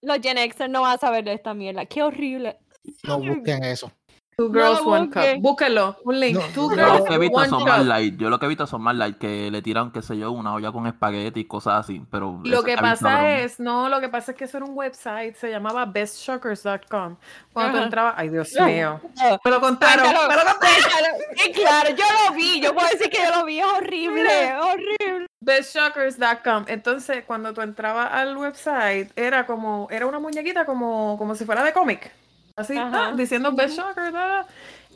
los 0.02 0.20
Gen 0.20 0.38
Xers 0.52 0.70
no 0.70 0.82
van 0.82 0.96
a 0.96 0.98
saber 0.98 1.24
de 1.24 1.34
esta 1.34 1.54
mierda. 1.54 1.86
Qué 1.86 2.04
horrible. 2.04 2.58
No 3.04 3.20
busquen 3.20 3.64
eso. 3.64 3.92
Two 4.40 4.52
girls, 4.52 4.82
one 4.86 5.10
cup. 5.10 5.24
Búsquenlo, 5.40 5.98
un 6.04 6.20
link. 6.20 6.38
No, 6.38 6.46
Two 6.54 6.70
Yo 6.70 6.76
girls, 6.76 7.00
lo 7.00 7.06
que 7.06 7.14
he 7.16 7.18
visto 7.18 7.38
one 7.38 7.50
son 7.50 7.64
más 7.64 7.86
light. 7.88 8.18
Yo 8.20 8.30
lo 8.30 8.38
que 8.38 8.46
he 8.46 8.50
visto 8.50 8.68
son 8.68 8.84
más 8.84 8.96
light 8.96 9.18
que 9.18 9.50
le 9.50 9.64
tiran, 9.64 9.92
qué 9.92 10.04
sé 10.04 10.16
yo, 10.16 10.32
una 10.32 10.54
olla 10.54 10.72
con 10.72 10.86
espagueti 10.86 11.40
y 11.40 11.46
cosas 11.46 11.80
así. 11.80 12.04
Pero 12.12 12.40
Lo 12.44 12.62
que 12.62 12.78
pasa 12.78 13.40
es, 13.40 13.60
no, 13.60 13.90
lo 13.90 14.00
que 14.00 14.10
pasa 14.10 14.34
es 14.34 14.38
que 14.38 14.44
eso 14.44 14.58
era 14.58 14.68
un 14.68 14.78
website, 14.78 15.36
se 15.38 15.50
llamaba 15.50 15.88
bestshockers.com. 15.88 17.16
Cuando 17.52 17.72
tú 17.72 17.78
Ajá. 17.78 17.84
entrabas, 17.86 18.14
ay 18.16 18.30
Dios 18.30 18.54
mío, 18.64 19.02
me 19.44 19.50
lo 19.50 19.60
contaron, 19.60 20.06
me 20.06 20.14
lo 20.14 20.20
contaron. 20.20 21.16
Sí, 21.36 21.52
claro, 21.54 21.90
yo 21.90 22.06
lo 22.06 22.36
vi. 22.36 22.62
Yo 22.62 22.76
puedo 22.76 22.88
decir 22.90 23.10
que 23.10 23.18
yo 23.18 23.40
lo 23.40 23.44
vi. 23.44 23.58
Es 23.58 23.66
horrible, 23.66 24.56
horrible. 24.56 25.28
Bestshockers.com. 25.40 26.66
Entonces, 26.68 27.24
cuando 27.26 27.56
tú 27.56 27.62
entrabas 27.62 28.12
al 28.14 28.38
website, 28.38 29.12
era 29.16 29.48
como, 29.48 29.88
era 29.90 30.06
una 30.06 30.20
muñequita 30.20 30.64
como, 30.64 31.18
como 31.18 31.34
si 31.34 31.44
fuera 31.44 31.64
de 31.64 31.74
cómic. 31.74 32.12
Así, 32.58 32.76
ah, 32.78 33.14
diciendo 33.16 33.52
Best 33.52 33.78
da, 33.78 33.94
da. 34.12 34.48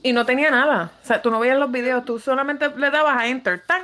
y 0.02 0.14
no 0.14 0.26
tenía 0.26 0.50
nada. 0.50 0.92
O 1.04 1.06
sea, 1.06 1.22
tú 1.22 1.30
no 1.30 1.40
veías 1.40 1.58
los 1.60 1.72
videos, 1.72 2.04
tú 2.04 2.18
solamente 2.20 2.68
le 2.76 2.90
dabas 2.90 3.16
a 3.18 3.28
Enter, 3.28 3.64
¡tan! 3.66 3.84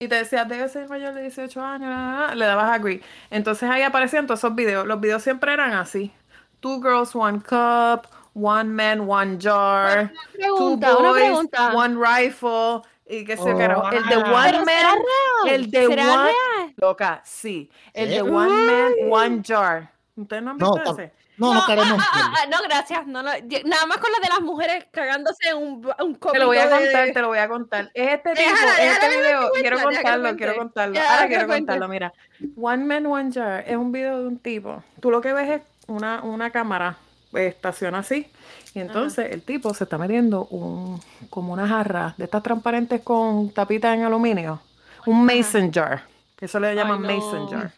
Y 0.00 0.08
te 0.08 0.16
decía, 0.16 0.44
debe 0.44 0.68
ser 0.68 0.88
mayor 0.88 1.14
de 1.14 1.22
18 1.22 1.60
años, 1.62 1.88
da, 1.90 1.96
da, 1.96 2.26
da. 2.28 2.34
le 2.34 2.46
dabas 2.46 2.64
a 2.64 2.74
Agree. 2.74 3.02
Entonces 3.30 3.68
ahí 3.70 3.82
aparecían 3.82 4.26
todos 4.26 4.40
esos 4.40 4.54
videos. 4.54 4.86
Los 4.86 5.00
videos 5.00 5.22
siempre 5.22 5.52
eran 5.52 5.72
así. 5.74 6.12
Two 6.60 6.80
girls, 6.80 7.14
one 7.14 7.40
cup, 7.40 8.06
one 8.34 8.70
man, 8.70 9.00
one 9.08 9.36
jar, 9.38 10.10
two 10.10 10.78
Pregunta, 10.80 10.94
boys, 10.94 11.48
one 11.74 11.96
rifle, 11.96 12.80
y 13.06 13.24
qué 13.26 13.36
sé 13.36 13.44
yo, 13.44 13.54
Oh, 13.54 13.58
carajo. 13.58 13.90
El 13.92 14.04
de 14.06 14.16
one 14.16 14.32
man, 14.32 14.64
real. 14.64 15.54
el 15.54 15.70
de 15.70 15.86
¿Será 15.88 16.02
one- 16.14 16.22
real? 16.24 16.74
loca, 16.78 17.20
sí. 17.22 17.70
El 17.92 18.08
de 18.08 18.22
one 18.22 18.50
man, 18.50 18.92
one 19.10 19.42
jar. 19.46 19.90
¿Ustedes 20.16 20.42
no 20.42 20.52
han 20.52 20.56
No, 20.56 20.72
visto 20.72 20.90
tam- 20.90 21.00
ese? 21.00 21.12
No, 21.36 21.52
no 21.52 21.66
queremos. 21.66 21.98
Ah, 22.00 22.08
ah, 22.12 22.32
ah, 22.42 22.46
no, 22.50 22.58
gracias. 22.62 23.06
No, 23.06 23.22
no, 23.22 23.30
nada 23.64 23.86
más 23.86 23.98
con 23.98 24.10
lo 24.12 24.20
de 24.22 24.28
las 24.28 24.40
mujeres 24.40 24.86
cagándose 24.92 25.48
en 25.48 25.56
un, 25.56 25.92
un 26.00 26.14
Te 26.16 26.38
lo 26.38 26.46
voy 26.46 26.58
a 26.58 26.66
de- 26.68 26.84
contar, 26.84 27.10
te 27.12 27.20
lo 27.20 27.28
voy 27.28 27.38
a 27.38 27.48
contar. 27.48 27.90
Es 27.92 28.12
este 28.12 28.30
tipo, 28.34 28.50
Déjala, 28.50 28.72
es 28.72 28.78
déjala 28.78 28.92
este 28.94 29.18
video. 29.20 29.50
Quiero 29.60 29.82
contarlo, 29.82 30.36
quiero 30.36 30.56
contarlo. 30.56 30.94
Ya, 30.94 31.14
Ahora 31.14 31.26
quiero 31.28 31.46
cuente. 31.46 31.60
contarlo, 31.72 31.88
mira. 31.88 32.12
One 32.56 32.84
Man, 32.84 33.06
One 33.06 33.32
Jar 33.32 33.64
es 33.66 33.76
un 33.76 33.90
video 33.90 34.20
de 34.20 34.28
un 34.28 34.38
tipo. 34.38 34.82
Tú 35.00 35.10
lo 35.10 35.20
que 35.20 35.32
ves 35.32 35.50
es 35.50 35.62
una, 35.88 36.22
una 36.22 36.50
cámara, 36.50 36.96
eh, 37.34 37.48
estaciona 37.48 37.98
así. 37.98 38.30
Y 38.74 38.80
entonces 38.80 39.30
el 39.32 39.42
tipo 39.42 39.72
se 39.74 39.84
está 39.84 39.98
metiendo 39.98 40.46
un, 40.46 41.00
como 41.30 41.52
una 41.52 41.66
jarra 41.66 42.14
de 42.16 42.24
estas 42.24 42.42
transparentes 42.42 43.00
con 43.02 43.50
tapitas 43.52 43.94
en 43.96 44.04
aluminio. 44.04 44.60
Un 45.06 45.24
mason 45.24 45.72
jar. 45.72 46.04
Eso 46.40 46.58
le 46.60 46.74
llaman 46.74 47.02
no. 47.02 47.08
mason 47.08 47.48
jar. 47.48 47.72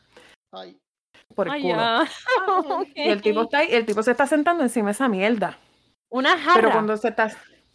Ay, 0.53 0.77
Por 1.35 1.49
el 1.49 1.55
Ay, 1.55 1.63
culo. 1.63 2.85
Y 2.95 3.09
el 3.09 3.21
tipo 3.23 3.43
está 3.43 3.63
el 3.63 3.85
tipo 3.87 4.03
se 4.03 4.11
está 4.13 4.27
sentando 4.27 4.63
encima 4.63 4.87
de 4.87 4.93
esa 4.93 5.09
mierda. 5.09 5.59
Una 6.09 6.39
jarra. 6.39 6.55
Pero 6.55 6.71
cuando 6.73 6.97
se 6.97 7.09
está. 7.09 7.31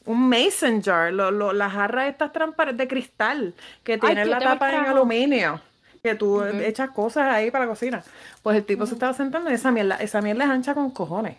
Un 0.05 0.29
mason 0.29 0.81
jar, 0.81 1.13
lo, 1.13 1.29
lo- 1.29 1.53
las 1.53 1.73
jarras 1.73 2.07
estas 2.09 2.33
transparentes 2.33 2.85
de 2.85 2.87
cristal 2.87 3.53
que 3.83 3.99
tienen 3.99 4.23
tú 4.25 4.31
la 4.31 4.39
tapa 4.39 4.71
en 4.73 4.85
aluminio. 4.85 5.61
Que 6.01 6.15
tú 6.15 6.37
Ujú. 6.37 6.47
echas 6.61 6.89
cosas 6.89 7.27
ahí 7.27 7.51
para 7.51 7.65
la 7.65 7.69
cocina. 7.69 8.03
Pues 8.41 8.57
el 8.57 8.65
tipo 8.65 8.87
se 8.87 8.93
estaba 8.95 9.13
sentando 9.13 9.49
en 9.49 9.55
esa 9.55 9.69
mierda. 9.69 9.97
Esa 9.97 10.19
mierda 10.21 10.45
es 10.45 10.49
ancha 10.49 10.73
con 10.73 10.89
cojones. 10.89 11.37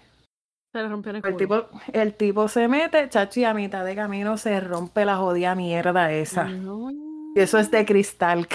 Se 0.73 0.79
le 0.81 0.89
rompió 0.89 1.11
el 1.11 1.17
El 1.17 1.23
culo. 1.23 1.37
tipo, 1.37 1.69
el 1.93 2.15
tipo 2.15 2.47
se 2.47 2.69
mete, 2.69 3.09
chachi, 3.09 3.45
a 3.45 3.53
mitad 3.53 3.85
de 3.85 3.97
camino 3.97 4.39
se 4.39 4.61
rompe 4.61 5.05
la 5.05 5.17
jodida 5.17 5.57
mierda 5.57 6.13
esa. 6.13 6.45
No. 6.45 6.93
Y 7.35 7.41
eso 7.41 7.59
es 7.59 7.73
de 7.73 7.85
cristal. 7.85 8.47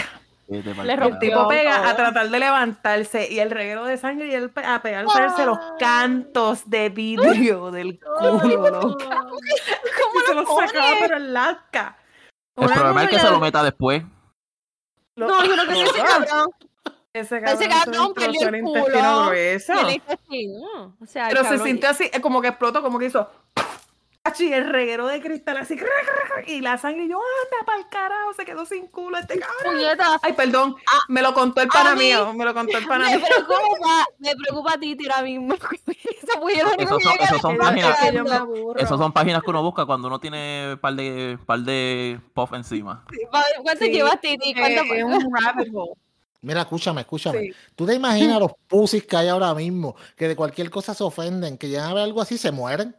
El 0.49 1.19
tipo 1.19 1.47
pega 1.49 1.89
a 1.89 1.95
tratar 1.95 2.29
de 2.29 2.39
levantarse 2.39 3.27
y 3.29 3.39
el 3.39 3.51
reguero 3.51 3.83
de 3.85 3.97
sangre 3.97 4.27
y 4.27 4.33
él 4.33 4.51
a 4.63 4.81
pegarse 4.81 5.45
los 5.45 5.57
cantos 5.77 6.69
de 6.69 6.87
vidrio 6.89 7.69
del 7.71 7.99
culo. 7.99 8.97
¿Cómo 8.97 9.37
Y 9.39 10.25
se 10.25 10.33
lo 10.33 10.41
lo 10.43 10.55
sacaba, 10.55 10.91
pero 11.01 11.17
en 11.17 11.33
lasca. 11.33 11.97
El 12.55 12.69
problema 12.69 13.03
es 13.03 13.09
que 13.09 13.19
se 13.19 13.29
lo 13.29 13.39
meta 13.39 13.61
después. 13.63 14.03
No, 15.17 15.43
yo 15.45 15.55
no 15.55 15.63
creo 15.65 15.75
que 15.75 15.83
ese 15.83 16.01
cabrón. 16.03 16.49
Ese 17.13 17.37
Ese 17.37 17.41
cabrón 17.41 17.57
cabrón 17.57 17.57
se 17.57 17.67
destrozó 17.67 18.13
perdió 18.13 18.41
el 18.47 18.55
el 18.55 18.61
intestino 18.61 18.83
culo. 19.13 19.25
grueso. 19.25 19.73
El 19.73 19.89
intestino. 19.95 20.95
O 21.01 21.05
sea, 21.07 21.23
el 21.23 21.29
Pero 21.29 21.43
se 21.43 21.49
cabrón- 21.49 21.67
sintió 21.67 21.89
así, 21.89 22.09
eh, 22.13 22.21
como 22.21 22.41
que 22.41 22.47
explotó, 22.49 22.81
como 22.83 22.99
que 22.99 23.05
hizo. 23.07 23.29
Así, 24.31 24.51
el 24.51 24.67
reguero 24.69 25.07
de 25.07 25.21
cristal, 25.21 25.57
así. 25.57 25.77
Y 26.47 26.61
la 26.61 26.77
sangre, 26.77 27.05
y 27.05 27.09
yo, 27.09 27.17
anda 27.17 27.65
pa'l 27.65 27.87
carajo, 27.89 28.33
se 28.33 28.45
quedó 28.45 28.65
sin 28.65 28.87
culo 28.87 29.17
este 29.17 29.39
cabrón. 29.39 29.81
Ay, 30.21 30.33
perdón, 30.33 30.75
me 31.07 31.21
lo 31.21 31.33
contó 31.33 31.61
el 31.61 31.67
pana 31.69 31.95
mí- 31.95 32.05
mío, 32.05 32.33
me 32.33 32.45
lo 32.45 32.53
contó 32.53 32.77
el 32.77 32.85
pana 32.87 33.05
me 33.05 33.17
mío. 33.17 33.25
preocupa, 33.27 34.05
me 34.19 34.35
preocupa 34.35 34.73
a 34.73 34.77
ti 34.79 34.97
ahora 35.09 35.23
mismo. 35.23 35.55
Fue 35.57 36.53
único 36.53 36.71
Esos 36.77 36.77
que 36.77 37.03
son- 37.03 37.13
esos 37.19 37.41
son 37.41 37.57
páginas- 37.57 37.97
que 37.99 38.13
yo 38.13 38.23
me. 38.23 38.81
Esas 38.81 38.97
son 38.97 39.11
páginas 39.13 39.41
que 39.43 39.49
uno 39.49 39.63
busca 39.63 39.85
cuando 39.85 40.07
uno 40.07 40.19
tiene 40.19 40.77
par 40.81 40.93
de 40.93 41.37
par 41.45 41.59
de 41.59 42.19
puff 42.33 42.53
encima. 42.53 43.05
¿Cuánto 43.63 43.85
Sí, 43.85 43.91
llevas, 43.91 44.19
Titi? 44.21 44.53
¿Cuánto 44.53 44.81
Eh, 44.81 44.99
es 44.99 45.03
un 45.03 45.35
rabbit 45.41 45.69
hole. 45.73 45.93
Mira, 46.41 46.61
escúchame, 46.61 47.01
escúchame. 47.01 47.39
Sí. 47.41 47.51
¿Tú 47.75 47.85
te 47.85 47.95
imaginas 47.95 48.39
los 48.39 48.51
pussies 48.67 49.05
que 49.05 49.17
hay 49.17 49.27
ahora 49.29 49.53
mismo? 49.53 49.95
Que 50.15 50.27
de 50.27 50.35
cualquier 50.35 50.69
cosa 50.69 50.93
se 50.93 51.03
ofenden, 51.03 51.57
que 51.57 51.67
llegan 51.69 51.89
a 51.89 51.93
ver 51.93 52.03
algo 52.03 52.21
así 52.21 52.37
se 52.37 52.51
mueren. 52.51 52.95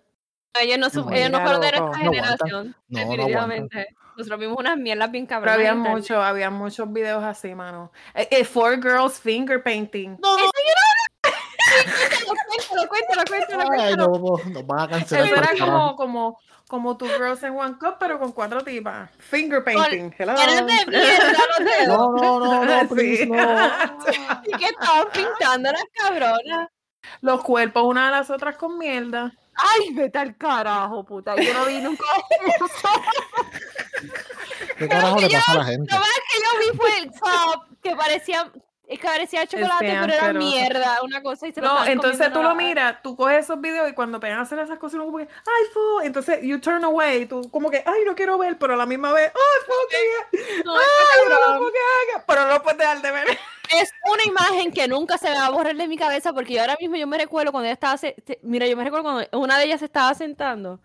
Ellos 0.60 0.78
no, 0.78 0.90
su- 0.90 1.04
No, 1.04 1.12
ellos 1.12 1.30
no 1.30 1.40
fueron 1.40 1.60
de 1.60 1.70
nuestra 1.72 1.86
No 1.86 2.10
generación. 2.12 2.76
No, 2.88 3.00
no 3.00 3.06
definitivamente. 3.10 3.86
Nosotros 4.16 4.40
vimos 4.40 4.56
unas 4.58 4.76
mierdas 4.76 5.10
bien 5.12 5.26
Pero 5.26 5.40
cabronas. 5.42 5.54
había 5.58 5.70
en 5.70 5.78
mucho, 5.78 6.20
había 6.22 6.50
muchos 6.50 6.92
videos 6.92 7.22
así, 7.22 7.54
mano. 7.54 7.92
Eh, 8.14 8.26
eh, 8.30 8.44
four 8.44 8.76
girls 8.82 9.20
finger 9.20 9.62
painting. 9.62 10.16
No, 10.20 10.36
no. 10.36 10.44
Cuéntalo, 12.48 12.88
cuéntalo, 12.88 13.22
cuéntalo, 13.28 13.62
Ay, 13.62 13.94
cuéntalo. 13.94 14.06
no, 14.08 14.18
no, 14.44 14.50
nos 14.50 14.66
van 14.66 14.80
a 14.80 14.88
cancelar. 14.88 15.26
Eso 15.26 15.36
era 15.36 15.50
como, 15.58 15.96
como, 15.96 16.38
como 16.66 16.96
two 16.96 17.06
girls 17.08 17.42
in 17.42 17.50
one 17.50 17.76
cup, 17.78 17.96
pero 18.00 18.18
con 18.18 18.32
cuatro 18.32 18.62
tipas. 18.64 19.10
Finger 19.18 19.62
painting. 19.62 20.12
Hello. 20.18 20.34
De 20.34 20.62
mierda 20.62 21.38
los 21.58 21.66
dedos. 21.66 21.86
No, 21.98 22.12
no, 22.16 22.40
no, 22.40 22.64
no, 22.64 22.80
Sí. 22.80 22.86
please, 22.88 23.26
no. 23.26 23.36
¿Y 24.46 24.52
qué 24.58 24.64
estaban 24.66 25.08
pintando 25.12 25.70
las 25.72 25.84
cabronas? 25.94 26.68
Los 27.20 27.42
cuerpos 27.42 27.84
una 27.84 28.06
de 28.06 28.10
las 28.12 28.30
otras 28.30 28.56
con 28.56 28.78
mierda. 28.78 29.32
Ay, 29.58 29.92
vete 29.94 30.18
al 30.18 30.36
carajo, 30.36 31.04
puta. 31.04 31.34
Yo 31.36 31.52
no 31.54 31.66
vi 31.66 31.80
nunca 31.80 32.04
eso. 32.46 32.66
¿Qué 34.76 34.88
carajo 34.88 35.20
le 35.20 35.28
pasa 35.28 35.52
a 35.52 35.54
la 35.56 35.64
gente? 35.64 35.92
Lo 35.92 35.98
más 35.98 36.08
que 36.30 36.38
yo 36.38 36.72
vi 36.72 36.78
fue 36.78 36.98
el 36.98 37.10
top, 37.10 37.64
que 37.82 37.96
parecía, 37.96 38.52
es 38.88 38.98
que 38.98 39.06
parecía 39.06 39.46
chocolate, 39.46 39.98
pero 40.00 40.12
era 40.14 40.32
mierda, 40.32 41.02
una 41.02 41.22
cosa 41.22 41.46
y 41.46 41.52
se 41.52 41.60
lo 41.60 41.66
No, 41.66 41.72
estaban 41.74 41.92
entonces 41.92 42.32
tú 42.32 42.42
lo 42.42 42.54
miras, 42.54 43.02
tú 43.02 43.14
coges 43.16 43.44
esos 43.44 43.60
videos 43.60 43.88
y 43.90 43.92
cuando 43.92 44.18
pegan 44.18 44.38
a 44.38 44.42
hacer 44.42 44.58
esas 44.58 44.78
cosas, 44.78 44.94
uno 44.94 45.04
como 45.04 45.18
que, 45.18 45.24
ay, 45.28 45.64
fu, 45.72 46.00
entonces 46.00 46.38
you 46.42 46.58
turn 46.58 46.82
away, 46.84 47.26
tú 47.26 47.50
como 47.50 47.70
que, 47.70 47.82
ay, 47.84 48.02
no 48.06 48.14
quiero 48.14 48.38
ver, 48.38 48.58
pero 48.58 48.72
a 48.74 48.76
la 48.76 48.86
misma 48.86 49.12
vez, 49.12 49.30
ay, 49.34 49.66
fu, 49.66 49.72
que 49.90 50.64
No, 50.64 50.74
ay, 50.76 50.84
no, 51.28 51.58
fu, 51.58 51.70
que 51.70 52.14
haga", 52.14 52.24
pero 52.26 52.46
no 52.48 52.62
puedes 52.62 52.78
dejar 52.78 53.02
de 53.02 53.10
ver. 53.12 53.28
Es 53.70 53.92
una 54.10 54.24
imagen 54.24 54.72
que 54.72 54.88
nunca 54.88 55.18
se 55.18 55.28
me 55.28 55.36
va 55.36 55.46
a 55.46 55.50
borrar 55.50 55.76
de 55.76 55.86
mi 55.86 55.98
cabeza 55.98 56.32
porque 56.32 56.54
yo 56.54 56.62
ahora 56.62 56.76
mismo 56.80 56.96
yo 56.96 57.06
me 57.06 57.18
recuerdo 57.18 57.52
cuando 57.52 57.66
ella 57.66 57.74
estaba, 57.74 57.98
se- 57.98 58.16
mira, 58.42 58.66
yo 58.66 58.74
me 58.76 58.84
recuerdo 58.84 59.04
cuando 59.04 59.38
una 59.38 59.58
de 59.58 59.64
ellas 59.66 59.80
se 59.80 59.84
estaba 59.84 60.14
sentando 60.14 60.80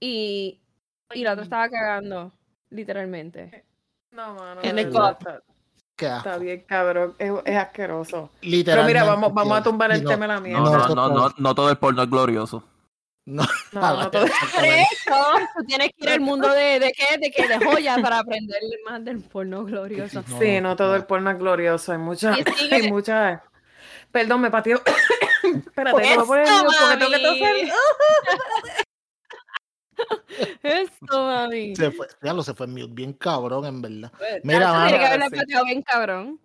y, 0.00 0.60
y 1.12 1.22
la 1.24 1.32
otra 1.32 1.44
estaba 1.44 1.68
cagando, 1.68 2.32
literalmente. 2.70 3.64
No, 4.12 4.34
mano. 4.36 4.62
En 4.62 4.78
el 4.78 4.90
Está, 5.98 6.06
Qué 6.06 6.16
está 6.18 6.30
asco. 6.30 6.40
bien, 6.44 6.64
cabrón, 6.66 7.14
es, 7.18 7.32
es 7.44 7.56
asqueroso. 7.56 8.30
Pero 8.40 8.84
mira, 8.84 9.02
vamos, 9.04 9.34
vamos 9.34 9.58
a 9.58 9.62
tumbar 9.62 9.90
el 9.90 10.04
no- 10.04 10.10
tema 10.10 10.26
de 10.26 10.28
la 10.28 10.34
No, 10.36 10.40
mierda. 10.42 10.60
No, 10.60 10.94
no, 10.94 11.08
no, 11.08 11.26
es 11.28 11.34
no, 11.36 11.42
no 11.42 11.54
todo 11.54 11.70
el 11.70 11.76
porno 11.78 12.02
es 12.04 12.10
glorioso. 12.10 12.62
No, 13.26 13.42
No, 13.72 13.80
no, 14.02 14.10
todo- 14.10 14.24
eso, 14.24 15.16
tú 15.56 15.64
tienes 15.66 15.88
que 15.88 16.04
ir 16.04 16.08
al 16.10 16.20
mundo 16.20 16.48
de, 16.50 16.78
de 16.80 16.92
qué, 16.92 17.18
de 17.18 17.30
qué, 17.32 17.48
de 17.48 17.58
joyas 17.64 18.00
para 18.00 18.20
aprender 18.20 18.60
más 18.88 19.04
del 19.04 19.20
porno 19.20 19.64
glorioso. 19.64 20.22
No, 20.28 20.38
Sí, 20.38 20.60
no 20.60 20.76
todo 20.76 20.90
no. 20.90 20.94
el 20.94 21.04
porno 21.04 21.30
es 21.30 21.38
glorioso, 21.38 21.92
hay 21.92 21.98
muchas, 21.98 22.38
hay 22.70 22.90
muchas. 22.90 23.40
Perdón, 24.12 24.40
me 24.40 24.50
pateó. 24.50 24.80
Espérate, 25.42 25.92
Pues 25.92 26.08
me 26.10 26.14
voy 26.16 26.22
a 26.22 26.26
poner 26.26 26.44
eso, 26.44 26.64
porque 26.64 26.96
tengo 26.96 27.10
que 27.10 27.18
toser. 27.22 27.72
Eso, 30.62 30.90
mami. 31.10 31.74
Se 31.76 31.90
fue, 31.90 32.06
ya 32.22 32.32
lo 32.32 32.42
se 32.42 32.54
fue 32.54 32.66
mute 32.66 32.86
bien 32.92 33.12
cabrón, 33.12 33.64
en 33.66 33.82
verdad. 33.82 34.12
Pues, 34.18 34.40
Mira, 34.44 34.60
tacho, 34.60 34.72
tiene 34.74 34.90
que 34.90 34.96
mano, 34.98 35.06
haberla 35.06 35.28
sí. 35.30 35.36
pateado 35.36 35.64
bien 35.64 35.82
cabrón. 35.82 36.40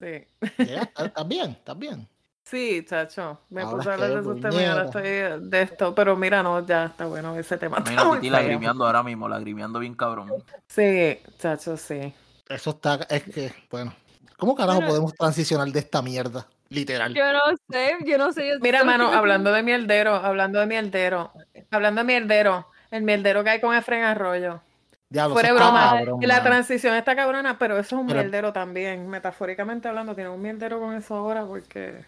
Sí. 0.00 0.26
Ya, 0.58 0.82
está- 0.82 1.04
Estás 1.06 1.28
bien, 1.28 1.50
estás 1.50 1.78
bien. 1.78 2.08
Sí, 2.44 2.82
chacho, 2.88 3.40
me 3.50 3.60
Ahora 3.60 3.76
puse 3.76 3.90
a 3.90 3.92
hablar 3.94 4.10
de 4.14 4.20
esos 4.20 4.40
temas 4.40 4.54
y 4.60 4.64
ahora 4.64 4.84
estoy 4.84 5.48
de 5.50 5.62
esto, 5.62 5.94
pero 5.94 6.16
mira, 6.16 6.42
no, 6.42 6.64
ya 6.66 6.86
está 6.86 7.04
bueno, 7.04 7.36
ese 7.36 7.58
tema 7.58 7.78
está 7.78 7.90
Mira, 7.90 8.04
muy 8.04 8.18
Titi 8.20 8.30
lagrimeando 8.30 8.86
ahora 8.86 9.02
mismo, 9.02 9.28
lagrimeando 9.28 9.78
bien 9.80 9.94
cabrón. 9.94 10.32
Sí, 10.66 11.18
chacho, 11.38 11.76
sí. 11.76 12.14
Eso 12.48 12.70
está, 12.70 13.00
es 13.10 13.24
que, 13.24 13.52
bueno. 13.70 13.92
¿Cómo 14.38 14.54
carajo 14.54 14.80
podemos 14.80 15.12
transicionar 15.14 15.68
de 15.68 15.80
esta 15.80 16.00
mierda? 16.00 16.46
Literal. 16.70 17.12
Yo 17.12 17.24
no 17.32 17.40
sé, 17.70 17.96
yo 18.06 18.16
no 18.16 18.32
sé. 18.32 18.48
yo- 18.48 18.60
Mira, 18.60 18.82
mano, 18.84 19.12
hablando 19.12 19.52
de 19.52 19.62
mierdero, 19.62 20.14
hablando 20.14 20.60
de 20.60 20.66
mierdero, 20.66 21.32
hablando 21.70 22.00
de 22.00 22.04
mierdero, 22.06 22.66
el 22.90 23.02
mierdero 23.02 23.44
que 23.44 23.50
hay 23.50 23.60
con 23.60 23.74
Efren 23.74 24.02
Arroyo. 24.04 24.60
Diablo, 25.10 25.34
Fuera 25.34 25.54
broma, 25.54 25.90
cabrón, 25.96 26.22
y 26.22 26.26
la 26.26 26.42
transición 26.42 26.94
está 26.94 27.16
cabrona, 27.16 27.58
pero 27.58 27.78
eso 27.78 27.96
es 27.96 28.00
un 28.02 28.06
Pero- 28.08 28.20
mierdero 28.20 28.52
también, 28.52 29.08
metafóricamente 29.08 29.88
hablando, 29.88 30.14
tiene 30.14 30.28
un 30.30 30.42
mierdero 30.42 30.78
con 30.80 30.94
eso 30.94 31.14
ahora 31.14 31.46
porque 31.46 32.04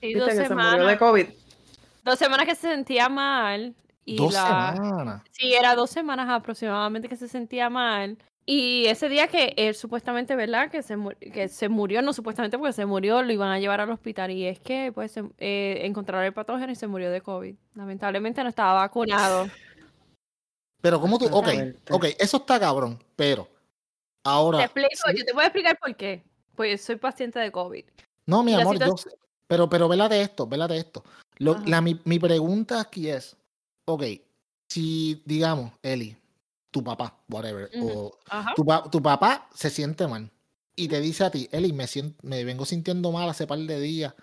Sí, 0.00 0.08
viste 0.14 0.18
dos 0.20 0.28
que 0.28 0.34
se 0.34 0.40
murió 0.42 0.48
semanas. 0.70 0.86
de 0.88 0.98
COVID. 0.98 1.26
Dos 2.04 2.18
semanas 2.18 2.46
que 2.46 2.54
se 2.56 2.68
sentía 2.68 3.08
mal. 3.08 3.74
Y 4.04 4.16
Dos 4.16 4.32
la... 4.32 4.72
semanas. 4.74 5.22
Sí, 5.30 5.52
era 5.54 5.74
dos 5.74 5.90
semanas 5.90 6.28
aproximadamente 6.30 7.08
que 7.08 7.16
se 7.16 7.28
sentía 7.28 7.68
mal. 7.70 8.16
Y 8.46 8.86
ese 8.86 9.10
día 9.10 9.28
que 9.28 9.52
él 9.58 9.74
supuestamente, 9.74 10.34
¿verdad? 10.34 10.70
Que 10.70 10.82
se, 10.82 10.96
que 11.32 11.48
se 11.48 11.68
murió, 11.68 12.00
no 12.00 12.14
supuestamente 12.14 12.56
porque 12.56 12.72
se 12.72 12.86
murió, 12.86 13.22
lo 13.22 13.30
iban 13.30 13.50
a 13.50 13.58
llevar 13.58 13.82
al 13.82 13.90
hospital. 13.90 14.30
Y 14.30 14.46
es 14.46 14.58
que, 14.58 14.90
pues, 14.94 15.12
se- 15.12 15.24
eh, 15.36 15.80
encontraron 15.84 16.24
el 16.24 16.32
patógeno 16.32 16.72
y 16.72 16.76
se 16.76 16.86
murió 16.86 17.10
de 17.10 17.20
COVID. 17.20 17.54
Lamentablemente 17.74 18.42
no 18.42 18.48
estaba 18.48 18.72
vacunado. 18.80 19.46
Pero 20.80 21.00
como 21.00 21.18
tú, 21.18 21.26
ok, 21.26 21.48
ok, 21.90 22.04
eso 22.18 22.36
está 22.38 22.60
cabrón, 22.60 23.02
pero 23.16 23.44
Te 23.46 24.30
ahora, 24.30 24.64
explico, 24.64 24.90
sí. 25.08 25.16
yo 25.18 25.24
te 25.24 25.32
voy 25.32 25.42
a 25.42 25.46
explicar 25.46 25.78
por 25.78 25.96
qué. 25.96 26.22
Pues 26.54 26.82
soy 26.84 26.96
paciente 26.96 27.38
de 27.38 27.50
COVID. 27.52 27.84
no, 28.26 28.42
mi 28.42 28.52
amor, 28.54 28.78
yo 28.78 28.94
pero, 29.46 29.68
pero 29.70 29.88
vela 29.88 30.08
de 30.08 30.20
esto, 30.20 30.46
vela 30.46 30.68
de 30.68 30.78
esto. 30.78 31.02
Lo- 31.38 31.58
la, 31.64 31.80
mi, 31.80 31.98
mi 32.04 32.18
pregunta 32.18 32.80
aquí 32.80 33.08
es, 33.08 33.36
ok, 33.86 34.02
si 34.68 35.22
digamos, 35.24 35.72
Eli, 35.82 36.16
tu 36.70 36.84
papá, 36.84 37.18
whatever, 37.30 37.70
o 37.80 38.18
tu, 38.54 38.64
pa- 38.64 38.90
tu 38.90 39.00
papá 39.00 39.48
se 39.54 39.70
siente 39.70 40.06
mal 40.06 40.30
y 40.76 40.86
te 40.88 41.00
dice 41.00 41.24
a 41.24 41.30
ti, 41.30 41.48
Eli, 41.50 41.72
me, 41.72 41.86
sien- 41.86 42.14
me 42.22 42.44
vengo 42.44 42.66
sintiendo 42.66 43.10
mal 43.10 43.28
hace 43.28 43.46
par 43.46 43.58
de 43.58 43.80
días, 43.80 44.14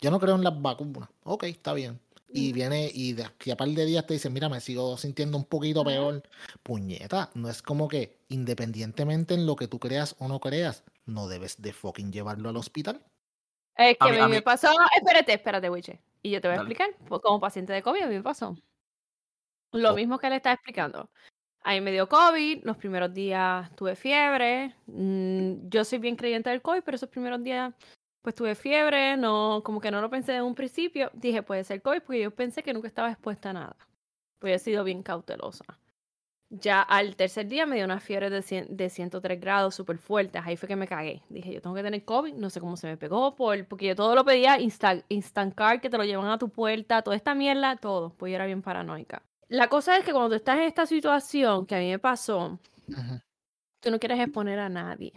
yo 0.00 0.10
no 0.10 0.18
creo 0.18 0.34
en 0.36 0.44
las 0.44 0.60
vacunas, 0.62 1.08
ok, 1.24 1.44
está 1.44 1.74
bien. 1.74 2.00
Y 2.32 2.52
viene 2.52 2.90
y 2.94 3.12
de 3.14 3.24
aquí 3.24 3.50
a 3.50 3.56
par 3.56 3.68
de 3.68 3.84
días 3.84 4.06
te 4.06 4.14
dice, 4.14 4.30
mira, 4.30 4.48
me 4.48 4.60
sigo 4.60 4.96
sintiendo 4.96 5.36
un 5.36 5.44
poquito 5.44 5.84
peor. 5.84 6.22
Puñeta, 6.62 7.30
no 7.34 7.48
es 7.48 7.60
como 7.62 7.88
que 7.88 8.18
independientemente 8.28 9.34
en 9.34 9.46
lo 9.46 9.56
que 9.56 9.66
tú 9.68 9.78
creas 9.78 10.14
o 10.18 10.28
no 10.28 10.38
creas, 10.40 10.84
no 11.06 11.26
debes 11.28 11.60
de 11.60 11.72
fucking 11.72 12.12
llevarlo 12.12 12.48
al 12.48 12.56
hospital. 12.56 13.04
Es 13.76 13.96
que 13.98 14.08
A 14.20 14.24
a 14.24 14.28
mí- 14.28 14.34
me 14.34 14.42
pasó. 14.42 14.68
Espérate, 14.96 15.32
espérate, 15.32 15.70
Wiche. 15.70 16.00
Y 16.22 16.30
yo 16.30 16.40
te 16.40 16.48
voy 16.48 16.54
a 16.54 16.58
Dale. 16.58 16.70
explicar. 16.72 17.08
pues, 17.08 17.20
Como 17.22 17.40
paciente 17.40 17.72
de 17.72 17.82
COVID, 17.82 18.02
a 18.02 18.06
mí 18.06 18.14
me 18.14 18.22
pasó. 18.22 18.56
Lo 19.72 19.92
Oh. 19.92 19.96
mismo 19.96 20.18
que 20.18 20.28
le 20.30 20.36
está 20.36 20.52
explicando. 20.52 21.10
A 21.62 21.72
mí 21.72 21.80
me 21.80 21.92
dio 21.92 22.08
COVID, 22.08 22.64
los 22.64 22.76
primeros 22.76 23.12
días 23.12 23.74
tuve 23.76 23.94
fiebre. 23.96 24.74
mm, 24.86 25.68
yo 25.68 25.84
soy 25.84 25.98
bien 25.98 26.16
creyente 26.16 26.50
del 26.50 26.62
COVID, 26.62 26.82
pero 26.84 26.96
esos 26.96 27.08
primeros 27.08 27.42
días, 27.42 27.72
pues 28.22 28.34
tuve 28.34 28.54
fiebre. 28.54 29.16
No, 29.16 29.62
como 29.64 29.80
que 29.80 29.90
no 29.90 30.00
lo 30.00 30.10
pensé 30.10 30.36
en 30.36 30.42
un 30.42 30.54
principio. 30.54 31.10
Dije, 31.14 31.42
puede 31.42 31.64
ser 31.64 31.82
COVID, 31.82 32.02
porque 32.02 32.20
yo 32.20 32.30
pensé 32.30 32.62
que 32.62 32.72
nunca 32.74 32.88
estaba 32.88 33.10
expuesta 33.10 33.50
a 33.50 33.52
nada. 33.54 33.76
Pues 34.38 34.60
he 34.60 34.64
sido 34.64 34.84
bien 34.84 35.02
cautelosa. 35.02 35.64
Ya 36.52 36.82
al 36.82 37.14
tercer 37.14 37.46
día 37.46 37.64
me 37.64 37.76
dio 37.76 37.84
una 37.84 38.00
fiebre 38.00 38.28
de, 38.28 38.40
cien- 38.40 38.66
de 38.68 38.90
103 38.90 39.40
grados 39.40 39.74
súper 39.76 39.98
fuerte. 39.98 40.40
Ahí 40.42 40.56
fue 40.56 40.66
que 40.68 40.74
me 40.74 40.88
cagué. 40.88 41.22
Dije, 41.28 41.52
yo 41.52 41.60
tengo 41.62 41.76
que 41.76 41.82
tener 41.82 42.04
COVID. 42.04 42.34
No 42.34 42.50
sé 42.50 42.58
cómo 42.58 42.76
se 42.76 42.88
me 42.88 42.96
pegó. 42.96 43.36
Por, 43.36 43.64
porque 43.66 43.86
yo 43.86 43.94
todo 43.94 44.16
lo 44.16 44.24
pedía 44.24 44.58
insta, 44.58 44.96
instant 45.08 45.54
card, 45.54 45.80
que 45.80 45.88
te 45.90 45.96
lo 45.96 46.04
llevan 46.04 46.28
a 46.28 46.38
tu 46.38 46.48
puerta. 46.48 47.02
Toda 47.02 47.14
esta 47.14 47.34
mierda, 47.36 47.76
todo. 47.76 48.10
Pues 48.10 48.30
yo 48.32 48.34
era 48.36 48.46
bien 48.46 48.62
paranoica. 48.62 49.22
La 49.48 49.68
cosa 49.68 49.96
es 49.96 50.04
que 50.04 50.10
cuando 50.12 50.30
tú 50.30 50.34
estás 50.36 50.56
en 50.58 50.64
esta 50.64 50.86
situación 50.86 51.66
que 51.66 51.76
a 51.76 51.78
mí 51.78 51.88
me 51.90 51.98
pasó, 52.00 52.58
Ujú. 52.88 53.20
tú 53.80 53.90
no 53.92 54.00
quieres 54.00 54.18
exponer 54.18 54.58
a 54.58 54.68
nadie. 54.68 55.12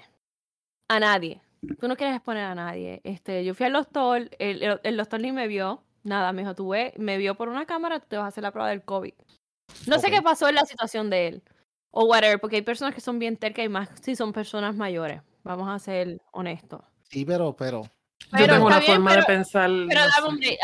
A 0.87 0.99
nadie. 0.99 1.41
Tú 1.79 1.87
no 1.87 1.95
quieres 1.95 2.15
exponer 2.15 2.43
a 2.45 2.55
nadie. 2.55 3.01
Este, 3.03 3.43
yo 3.45 3.53
fui 3.55 3.65
al 3.65 3.73
doctor, 3.73 4.29
el, 4.39 4.61
el, 4.63 4.79
el 4.83 4.97
doctor 4.97 5.19
ni 5.21 5.31
me 5.31 5.47
vio. 5.47 5.83
Nada, 6.03 6.33
me 6.33 6.41
dijo, 6.41 6.53
tú 6.55 6.69
ve, 6.69 6.93
me 6.97 7.17
vio 7.17 7.35
por 7.35 7.47
una 7.49 7.65
cámara, 7.65 7.99
tú 7.99 8.07
te 8.09 8.17
vas 8.17 8.25
a 8.25 8.27
hacer 8.27 8.43
la 8.43 8.51
prueba 8.51 8.69
del 8.69 8.83
COVID. 8.83 9.13
No 9.87 9.99
sé 9.99 10.11
qué 10.11 10.21
pasó 10.21 10.49
en 10.49 10.55
la 10.55 10.65
situación 10.65 11.09
de 11.09 11.27
él. 11.27 11.43
O 11.91 12.05
whatever, 12.05 12.39
porque 12.39 12.57
hay 12.57 12.61
personas 12.61 12.93
que 12.93 13.01
son 13.01 13.19
bien 13.19 13.37
tercas 13.37 13.65
y 13.65 13.69
más 13.69 13.89
si 14.01 14.15
son 14.15 14.33
personas 14.33 14.75
mayores. 14.75 15.21
Vamos 15.43 15.69
a 15.69 15.79
ser 15.79 16.19
honestos. 16.31 16.81
Sí, 17.09 17.23
pero, 17.23 17.55
pero, 17.55 17.83
Yo 17.83 17.89
Pero 18.31 18.53
tengo 18.55 18.67
está 18.69 18.77
una 18.77 18.79
bien, 18.79 18.93
forma 18.95 19.09
pero- 19.11 19.21
de 19.21 19.27
pensar. 19.27 19.69
Pero 19.87 20.01
no 20.01 20.05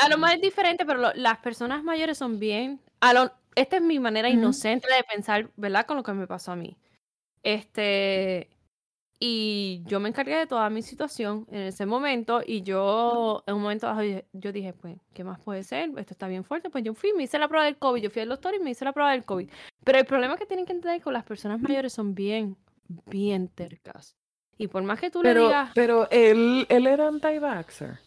a 0.03 0.09
lo 0.09 0.17
mejor 0.17 0.35
es 0.35 0.41
diferente, 0.41 0.85
pero 0.85 0.99
lo- 0.99 1.13
las 1.13 1.37
personas 1.39 1.83
mayores 1.83 2.17
son 2.17 2.39
bien. 2.39 2.81
A 2.99 3.13
lo, 3.13 3.31
esta 3.55 3.77
es 3.77 3.81
mi 3.81 3.99
manera 3.99 4.27
inocente 4.29 4.87
de 4.93 5.03
pensar, 5.03 5.49
¿verdad? 5.55 5.85
Con 5.85 5.97
lo 5.97 6.03
que 6.03 6.13
me 6.13 6.27
pasó 6.27 6.51
a 6.51 6.55
mí. 6.55 6.75
Este. 7.43 8.49
Y 9.21 9.83
yo 9.85 9.99
me 9.99 10.07
encargué 10.07 10.37
de 10.37 10.47
toda 10.47 10.69
mi 10.69 10.81
situación 10.81 11.45
en 11.51 11.63
ese 11.63 11.85
momento 11.85 12.41
y 12.45 12.61
yo 12.61 13.43
en 13.47 13.55
un 13.55 13.61
momento 13.61 13.87
dado, 13.87 14.01
yo 14.31 14.51
dije, 14.53 14.71
pues, 14.71 14.95
¿qué 15.13 15.25
más 15.25 15.39
puede 15.41 15.63
ser? 15.63 15.89
Esto 15.97 16.13
está 16.13 16.29
bien 16.29 16.45
fuerte. 16.45 16.69
Pues 16.69 16.85
yo 16.85 16.93
fui, 16.93 17.11
me 17.11 17.23
hice 17.23 17.37
la 17.37 17.49
prueba 17.49 17.65
del 17.65 17.77
COVID, 17.77 18.01
yo 18.01 18.09
fui 18.09 18.21
al 18.21 18.29
doctor 18.29 18.55
y 18.55 18.59
me 18.59 18.69
hice 18.69 18.85
la 18.85 18.93
prueba 18.93 19.11
del 19.11 19.25
COVID. 19.25 19.49
Pero 19.83 19.97
el 19.99 20.05
problema 20.05 20.37
que 20.37 20.45
tienen 20.45 20.65
que 20.65 20.71
entender 20.71 20.99
es 20.99 21.03
que 21.03 21.11
las 21.11 21.25
personas 21.25 21.59
mayores 21.59 21.91
son 21.91 22.15
bien, 22.15 22.55
bien 23.07 23.49
tercas. 23.49 24.15
Y 24.57 24.67
por 24.67 24.83
más 24.83 25.01
que 25.01 25.09
tú 25.09 25.21
le 25.21 25.33
digas, 25.33 25.71
pero 25.75 26.09
él, 26.11 26.65
él 26.69 26.87
era 26.87 27.07
anti-vaxxer. 27.07 27.99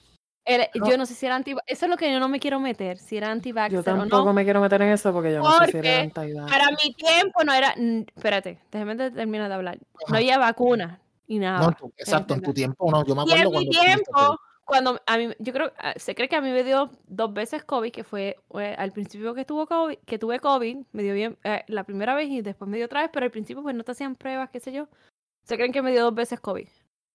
Era- 0.45 0.69
no. 0.75 0.89
yo 0.89 0.97
no 0.97 1.07
sé 1.07 1.15
si 1.15 1.27
era 1.27 1.37
anti, 1.37 1.55
eso 1.67 1.87
es 1.87 1.91
lo 1.91 1.97
que 1.97 2.11
yo 2.13 2.19
no 2.19 2.29
me 2.29 2.41
quiero 2.41 2.59
meter, 2.61 2.99
si 2.99 3.17
era 3.17 3.29
Yo 3.29 3.33
anti-vaxxer 3.33 3.79
o 3.79 3.83
tampoco 3.83 4.25
no. 4.27 4.33
me 4.33 4.45
quiero 4.45 4.61
meter 4.61 4.83
en 4.83 4.89
eso 4.89 5.13
porque 5.13 5.33
yo 5.33 5.43
no 5.43 5.53
sé 5.59 5.71
si 5.71 5.79
era 5.79 6.01
anti-vaxxer. 6.01 6.49
Para 6.49 6.71
mi 6.71 6.95
tiempo 6.95 7.45
no 7.45 7.53
era, 7.53 7.75
espérate, 8.15 8.59
déjame 8.71 8.97
terminar 9.11 9.49
de 9.49 9.55
hablar. 9.55 9.79
No 10.09 10.17
había 10.17 10.39
vacuna 10.39 11.01
y 11.27 11.39
No, 11.39 11.45
nada. 11.47 11.73
tu- 11.73 11.93
exacto, 11.97 12.35
en 12.35 12.43
tu 12.43 12.53
tiempo 12.53 12.91
no. 12.91 13.05
Yo 13.05 13.15
me 13.15 13.23
Y 13.25 13.33
en 13.33 13.39
mi 13.39 13.45
cuando 13.45 13.71
tuviste 13.71 13.85
tiempo, 13.85 14.39
cuando 14.65 15.01
a 15.07 15.19
mí, 15.19 15.29
yo 15.39 15.53
creo, 15.53 15.73
ah, 15.79 15.93
se 15.97 16.15
cree 16.15 16.29
que 16.29 16.37
a 16.37 16.41
mí 16.41 16.51
me 16.51 16.65
dio 16.65 16.91
dos 17.07 17.33
veces 17.33 17.65
COVID, 17.65 17.93
que 17.93 18.05
fue 18.05 18.37
eh, 18.59 18.75
al 18.79 18.93
principio 18.93 19.35
que, 19.35 19.45
tuvo 19.45 19.67
COVID, 19.67 19.99
que 20.07 20.19
tuve 20.19 20.41
COVID, 20.41 20.79
me 20.93 21.03
dio 21.03 21.15
bien 21.15 21.37
eh, 21.45 21.65
la 21.69 21.85
primera 21.85 22.15
vez 22.15 22.29
y 22.29 22.43
después 22.43 22.69
me 22.71 22.77
dio 22.77 22.87
otra 22.87 23.03
vez, 23.03 23.11
pero 23.13 23.25
al 23.25 23.31
principio 23.31 23.63
pues 23.63 23.75
no 23.75 23.85
te 23.85 23.93
hacían 23.93 24.17
pruebas, 24.17 24.51
qué 24.51 24.61
sé 24.61 24.73
yo. 24.73 24.89
Se 25.45 25.57
creen 25.57 25.73
que 25.73 25.83
me 25.83 25.91
dio 25.93 26.05
dos 26.05 26.15
veces 26.15 26.41
COVID. 26.41 26.69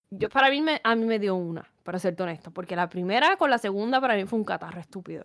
Yo, 0.09 0.29
para 0.29 0.49
mí, 0.49 0.61
me, 0.61 0.79
a 0.83 0.95
mí 0.95 1.05
me 1.05 1.19
dio 1.19 1.35
una, 1.35 1.69
para 1.87 1.99
serte 1.99 2.21
honesto, 2.21 2.51
porque 2.51 2.75
la 2.75 2.89
primera 2.89 3.37
con 3.37 3.49
la 3.49 3.57
segunda 3.57 4.01
para 4.01 4.15
mí 4.15 4.25
fue 4.25 4.37
un 4.37 4.43
catarro 4.43 4.81
estúpido. 4.81 5.23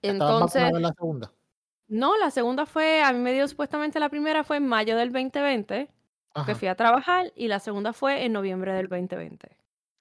¿Estabas 0.00 0.32
Entonces, 0.32 0.62
en 0.74 0.80
la 0.80 0.92
segunda? 0.94 1.32
no, 1.88 2.16
la 2.16 2.30
segunda 2.30 2.64
fue, 2.64 3.02
a 3.02 3.12
mí 3.12 3.18
me 3.18 3.34
dio 3.34 3.46
supuestamente 3.46 4.00
la 4.00 4.08
primera 4.08 4.42
fue 4.42 4.56
en 4.56 4.66
mayo 4.66 4.96
del 4.96 5.12
2020, 5.12 5.90
que 6.46 6.54
fui 6.54 6.66
a 6.68 6.76
trabajar, 6.76 7.30
y 7.36 7.48
la 7.48 7.58
segunda 7.58 7.92
fue 7.92 8.24
en 8.24 8.32
noviembre 8.32 8.72
del 8.72 8.88
2020. 8.88 9.54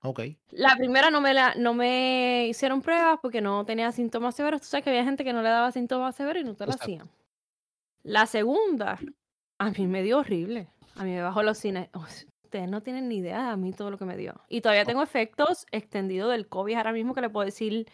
ok. 0.04 0.22
La 0.52 0.78
primera 0.78 1.10
no 1.10 1.20
me, 1.20 1.34
la, 1.34 1.56
no 1.56 1.74
me 1.74 2.48
hicieron 2.48 2.82
pruebas 2.82 3.20
porque 3.22 3.42
no 3.42 3.66
tenía 3.66 3.92
síntomas 3.92 4.34
severos. 4.34 4.62
Tú 4.62 4.68
sabes 4.68 4.86
que 4.86 4.92
había 4.92 5.04
gente 5.04 5.26
que 5.26 5.34
no 5.34 5.42
le 5.42 5.50
daba 5.50 5.74
síntomas 5.74 6.16
severos 6.16 6.42
y 6.42 6.46
no 6.46 6.56
te 6.56 6.66
lo 6.66 6.72
hacían. 6.72 7.10
La 8.02 8.28
segunda, 8.28 8.98
a 9.58 9.72
mí 9.72 9.88
me 9.88 10.04
dio 10.04 10.20
horrible. 10.20 10.70
A 10.96 11.04
mí 11.04 11.12
me 11.12 11.22
bajó 11.22 11.44
los 11.44 11.58
cines. 11.58 11.90
Ustedes 12.48 12.70
no 12.70 12.82
tienen 12.82 13.10
ni 13.10 13.18
idea 13.18 13.44
de 13.44 13.50
a 13.50 13.58
mí 13.58 13.74
todo 13.74 13.92
lo 13.92 13.98
que 13.98 14.06
me 14.06 14.16
dio. 14.16 14.40
Y 14.48 14.62
todavía 14.62 14.86
tengo 14.86 15.04
efectos 15.04 15.66
extendidos 15.72 16.32
del 16.32 16.48
COVID 16.48 16.76
ahora 16.76 16.94
mismo 16.94 17.14
que 17.14 17.20
le 17.20 17.30
puedo 17.30 17.44
decir 17.44 17.90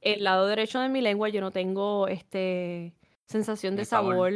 el 0.00 0.24
lado 0.24 0.46
derecho 0.46 0.80
de 0.80 0.88
mi 0.88 1.02
lengua. 1.02 1.28
Yo 1.28 1.42
no 1.42 1.50
tengo 1.50 2.08
este 2.08 2.94
sensación 3.26 3.76
de 3.76 3.84
sabor. 3.84 4.32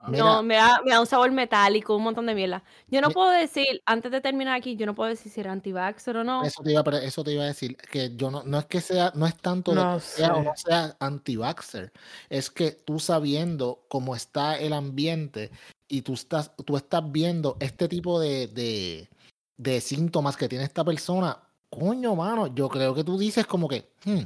Ah, 0.00 0.10
Mira. 0.10 0.24
No, 0.24 0.42
me 0.42 0.54
da, 0.54 0.80
me 0.84 0.92
da 0.92 1.00
un 1.00 1.06
sabor 1.06 1.30
metálico, 1.32 1.96
un 1.96 2.04
montón 2.04 2.26
de 2.26 2.34
mierda. 2.34 2.62
Yo 2.88 3.00
no 3.00 3.08
Mi- 3.08 3.14
puedo 3.14 3.30
decir, 3.30 3.82
antes 3.84 4.12
de 4.12 4.20
terminar 4.20 4.54
aquí, 4.54 4.76
yo 4.76 4.86
no 4.86 4.94
puedo 4.94 5.10
decir 5.10 5.30
si 5.32 5.40
era 5.40 5.50
anti-vaxxer 5.50 6.16
o 6.18 6.24
no. 6.24 6.44
Eso 6.44 6.62
te 6.62 6.70
iba 6.70 6.80
a, 6.80 6.84
pre- 6.84 7.04
eso 7.04 7.24
te 7.24 7.32
iba 7.32 7.42
a 7.42 7.46
decir, 7.46 7.76
que 7.76 8.14
yo 8.14 8.30
no, 8.30 8.44
no 8.44 8.58
es 8.58 8.66
que 8.66 8.80
sea, 8.80 9.12
no 9.16 9.26
es 9.26 9.36
tanto 9.36 9.72
de 9.74 9.82
No 9.82 9.94
que 9.94 10.00
sea 10.00 10.34
o 10.36 10.42
no 10.44 10.52
sea 10.54 10.96
anti-vaxxer, 11.00 11.92
es 12.30 12.48
que 12.50 12.70
tú 12.70 13.00
sabiendo 13.00 13.84
cómo 13.88 14.14
está 14.14 14.56
el 14.56 14.72
ambiente 14.72 15.50
y 15.88 16.02
tú 16.02 16.14
estás, 16.14 16.52
tú 16.64 16.76
estás 16.76 17.02
viendo 17.10 17.56
este 17.58 17.88
tipo 17.88 18.20
de, 18.20 18.46
de, 18.46 19.08
de 19.56 19.80
síntomas 19.80 20.36
que 20.36 20.48
tiene 20.48 20.64
esta 20.64 20.84
persona, 20.84 21.38
coño, 21.70 22.14
mano, 22.14 22.46
yo 22.54 22.68
creo 22.68 22.94
que 22.94 23.02
tú 23.02 23.18
dices 23.18 23.46
como 23.46 23.66
que, 23.68 23.90
hmm, 24.04 24.20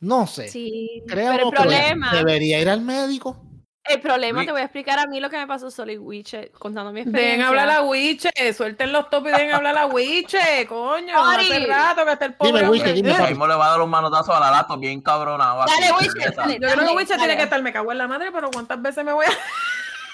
no 0.00 0.26
sé, 0.26 0.48
Sí, 0.48 1.02
creo 1.06 1.32
pero 1.32 1.48
el 1.50 1.54
problema, 1.54 2.12
debería 2.12 2.60
ir 2.60 2.70
al 2.70 2.80
médico. 2.80 3.51
El 3.84 4.00
problema, 4.00 4.44
te 4.44 4.52
voy 4.52 4.60
a 4.60 4.64
explicar 4.64 4.98
a 4.98 5.06
mí 5.06 5.20
lo 5.20 5.28
que 5.28 5.36
me 5.38 5.46
pasó 5.46 5.70
solo 5.70 5.92
y 5.92 5.98
Wiche, 5.98 6.50
contando 6.58 6.92
mi 6.92 7.00
Dejen 7.00 7.14
experiencia. 7.14 7.48
hablar 7.48 7.70
a 7.70 7.82
Wiche, 7.82 8.30
suelten 8.54 8.92
los 8.92 9.10
topos 9.10 9.30
y 9.30 9.32
dejen 9.32 9.52
hablar 9.54 9.76
a 9.78 9.86
Wiche, 9.86 10.66
coño. 10.68 11.14
Hace 11.24 11.66
rato 11.66 12.04
que 12.04 12.12
está 12.12 12.24
el 12.26 12.36
Dime, 12.40 12.50
pobre 12.60 12.68
Wiche, 12.70 12.82
hombre. 12.84 12.92
dime, 12.94 13.12
Ahí 13.14 13.28
mismo 13.30 13.46
le 13.46 13.54
va 13.54 13.66
a 13.66 13.70
dar 13.70 13.80
un 13.80 13.90
manotazo 13.90 14.34
a 14.34 14.40
la 14.40 14.50
lato 14.50 14.76
bien 14.78 15.00
cabronado. 15.00 15.64
Dale, 15.66 15.92
Wiche, 16.00 16.30
dale. 16.34 16.54
Yo 16.54 16.58
creo 16.60 16.70
que 16.70 16.76
Dale, 16.76 16.96
Wiche 16.96 17.06
tiene 17.14 17.22
dale. 17.22 17.36
que 17.36 17.42
estar, 17.42 17.62
me 17.62 17.72
cago 17.72 17.92
en 17.92 17.98
la 17.98 18.08
madre, 18.08 18.30
pero 18.32 18.50
¿cuántas 18.50 18.80
veces 18.80 19.04
me 19.04 19.12
voy 19.12 19.26
a...? 19.26 19.30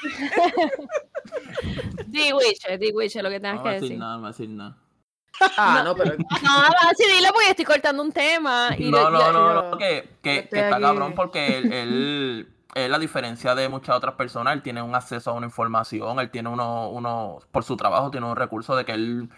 Di 2.06 2.32
Wiche, 2.32 2.78
di 2.78 2.90
Wiche, 2.92 3.22
lo 3.22 3.28
que 3.28 3.40
tengas 3.40 3.56
No 3.56 3.62
que 3.62 3.68
va 3.68 3.70
a 3.70 3.74
decir 3.74 3.88
decir. 3.88 3.98
nada, 3.98 4.16
no 4.16 4.22
va 4.22 4.28
a 4.28 4.30
decir 4.30 4.48
nada. 4.48 4.76
Ah, 5.56 5.82
no, 5.84 5.94
pero... 5.94 6.16
No, 6.42 6.64
sí, 6.96 7.04
dilo 7.16 7.32
porque 7.32 7.50
estoy 7.50 7.64
cortando 7.64 8.02
un 8.02 8.12
tema. 8.12 8.70
Y 8.78 8.90
No, 8.90 8.98
yo- 8.98 9.10
no, 9.10 9.18
yo- 9.20 9.32
no, 9.32 9.54
yo- 9.62 9.70
no, 9.70 9.78
que, 9.78 10.08
que, 10.22 10.48
que 10.48 10.60
está 10.60 10.76
aquí. 10.76 10.82
cabrón 10.82 11.14
porque 11.14 11.58
él, 11.58 12.48
él, 12.84 12.94
a 12.94 12.98
diferencia 12.98 13.54
de 13.54 13.68
muchas 13.68 13.96
otras 13.96 14.14
personas, 14.14 14.54
él 14.54 14.62
tiene 14.62 14.82
un 14.82 14.94
acceso 14.94 15.30
a 15.30 15.34
una 15.34 15.46
información, 15.46 16.18
él 16.20 16.30
tiene 16.30 16.48
uno, 16.48 16.88
uno, 16.90 17.38
por 17.50 17.64
su 17.64 17.76
trabajo, 17.76 18.10
tiene 18.10 18.26
un 18.26 18.36
recurso 18.36 18.74
de 18.76 18.84
que 18.84 18.92
él 18.92 19.28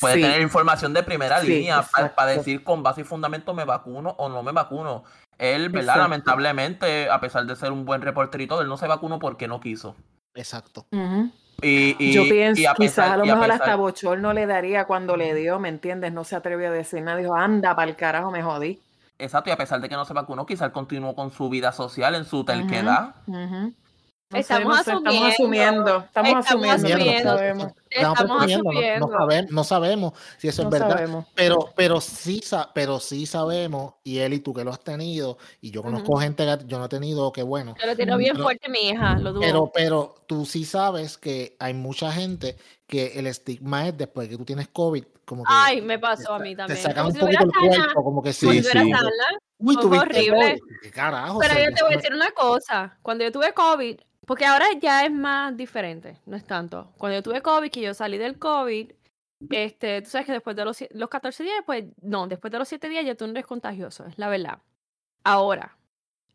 puede 0.00 0.14
Sí. 0.16 0.20
tener 0.22 0.40
información 0.42 0.92
de 0.94 1.02
primera 1.02 1.40
Sí, 1.40 1.48
línea 1.48 1.82
para 2.14 2.30
decir 2.30 2.62
con 2.64 2.82
base 2.82 3.00
y 3.00 3.04
fundamento 3.04 3.54
me 3.54 3.64
vacuno 3.64 4.10
o 4.18 4.28
no 4.28 4.42
me 4.42 4.52
vacuno. 4.52 5.04
Él, 5.38 5.68
¿verdad? 5.68 5.80
Exacto. 5.96 6.00
Lamentablemente, 6.02 7.08
a 7.10 7.20
pesar 7.20 7.46
de 7.46 7.54
ser 7.56 7.72
un 7.72 7.84
buen 7.84 8.02
reporterito, 8.02 8.60
él 8.60 8.68
no 8.68 8.76
se 8.76 8.86
vacunó 8.86 9.18
porque 9.18 9.46
no 9.48 9.60
quiso. 9.60 9.94
Exacto. 10.34 10.86
Y, 11.60 11.96
y- 11.98 12.12
Yo 12.12 12.22
pienso, 12.24 12.60
y 12.62 12.66
a 12.66 12.74
quizás 12.74 13.10
a 13.10 13.16
lo 13.16 13.22
a 13.24 13.26
mejor 13.26 13.42
pesar- 13.46 13.60
hasta 13.62 13.74
bochorno 13.76 14.32
le 14.32 14.46
daría 14.46 14.84
cuando 14.84 15.16
le 15.16 15.34
dio, 15.34 15.58
¿me 15.58 15.68
entiendes? 15.68 16.12
No 16.12 16.22
se 16.24 16.36
atrevió 16.36 16.68
a 16.68 16.70
decir 16.70 17.02
nada, 17.02 17.16
dijo, 17.18 17.34
anda, 17.34 17.74
para 17.74 17.90
el 17.90 17.96
carajo, 17.96 18.30
me 18.30 18.42
jodí. 18.42 18.80
Exacto, 19.18 19.50
y 19.50 19.52
a 19.52 19.56
pesar 19.56 19.80
de 19.80 19.88
que 19.88 19.96
no 19.96 20.04
se 20.04 20.14
vacunó, 20.14 20.46
quizás 20.46 20.70
continuó 20.70 21.14
con 21.14 21.30
su 21.30 21.48
vida 21.48 21.72
social 21.72 22.14
en 22.14 22.24
su 22.24 22.44
terquedad. 22.44 23.16
Ujú. 23.26 23.74
No 24.30 24.38
Estamos 24.38 24.84
sé, 24.84 24.92
no 24.92 25.10
sé, 25.10 25.10
asumiendo. 25.10 25.10
estamos 25.10 25.32
asumiendo, 25.32 25.98
estamos 26.04 26.44
Estamos 26.44 26.68
asumiendo, 26.70 27.30
no 27.30 27.34
asumiendo. 27.34 27.74
Estamos 27.90 28.18
no- 28.20 28.26
no, 28.38 28.40
asumiendo. 28.40 29.08
sabemos, 29.08 29.50
no 29.52 29.64
sabemos 29.64 30.12
si 30.38 30.48
eso 30.48 30.62
no 30.62 30.68
es 30.68 30.72
verdad. 30.72 30.90
sabemos. 30.96 31.26
Pero, 31.34 31.70
pero 31.76 32.00
sí, 32.00 32.42
pero 32.74 33.00
sí 33.00 33.26
sabemos, 33.26 33.94
y 34.04 34.18
él 34.18 34.34
y 34.34 34.40
tú 34.40 34.52
que 34.54 34.64
lo 34.64 34.70
has 34.70 34.80
tenido, 34.80 35.38
y 35.60 35.70
yo 35.70 35.82
conozco 35.82 36.16
gente 36.18 36.44
que 36.44 36.66
yo 36.66 36.78
no 36.78 36.86
he 36.86 36.88
tenido, 36.88 37.32
que 37.32 37.42
bueno. 37.42 37.74
Yo 37.80 37.86
lo 37.86 37.96
tengo 37.96 38.16
bien 38.16 38.32
Pero- 38.32 38.44
fuerte 38.44 38.68
mi 38.68 38.88
hija, 38.90 39.18
lo 39.18 39.32
dudo. 39.32 39.40
Pero, 39.40 39.70
pero 39.74 40.14
tú 40.26 40.44
sí 40.44 40.64
sabes 40.64 41.16
que 41.18 41.56
hay 41.58 41.74
mucha 41.74 42.12
gente 42.12 42.56
que 42.86 43.18
el 43.18 43.26
estigma 43.26 43.86
es 43.88 43.96
después 43.98 44.28
que 44.28 44.36
tú 44.36 44.44
tienes 44.44 44.68
COVID, 44.68 45.04
como 45.24 45.42
que 45.44 45.50
Ay, 45.52 45.82
me 45.82 45.98
pasó 45.98 46.34
a 46.34 46.38
te- 46.38 46.44
mí 46.44 46.50
te 46.50 46.56
también. 46.56 46.78
sacan 46.78 46.96
Como 47.04 47.08
un 47.08 47.14
si 47.14 47.20
poquito 47.20 47.44
el 47.44 47.68
cuerpo, 47.68 48.04
como 48.04 48.22
que 48.22 48.32
sí, 48.32 48.46
como 48.46 48.52
Sí, 48.58 48.62
si 48.62 48.70
sí. 48.70 48.92
Uy, 49.60 49.74
fue 49.74 49.98
horrible. 49.98 50.30
COVID. 50.30 50.58
¿Qué 50.82 50.90
carajo? 50.90 51.38
Pero 51.40 51.54
yo 51.54 51.74
te 51.74 51.82
voy 51.82 51.92
a 51.92 51.96
decir 51.96 52.14
una 52.14 52.30
cosa. 52.30 52.96
Cuando 53.02 53.24
yo 53.24 53.32
tuve 53.32 53.52
COVID, 53.52 53.98
porque 54.24 54.46
ahora 54.46 54.66
ya 54.80 55.04
es 55.04 55.10
más 55.12 55.56
diferente, 55.56 56.16
no 56.26 56.36
es 56.36 56.46
tanto. 56.46 56.92
Cuando 56.96 57.16
yo 57.18 57.22
tuve 57.22 57.42
COVID, 57.42 57.68
que 57.80 57.86
yo 57.86 57.94
salí 57.94 58.18
del 58.18 58.38
COVID, 58.38 58.92
este, 59.50 60.02
tú 60.02 60.10
sabes 60.10 60.26
que 60.26 60.32
después 60.32 60.56
de 60.56 60.64
los, 60.64 60.84
los 60.90 61.08
14 61.08 61.42
días, 61.44 61.62
pues, 61.64 61.84
no, 62.02 62.26
después 62.26 62.50
de 62.50 62.58
los 62.58 62.68
7 62.68 62.88
días 62.88 63.04
ya 63.04 63.14
tú 63.14 63.26
no 63.26 63.32
eres 63.32 63.46
contagioso, 63.46 64.06
es 64.06 64.18
la 64.18 64.28
verdad. 64.28 64.60
Ahora, 65.24 65.78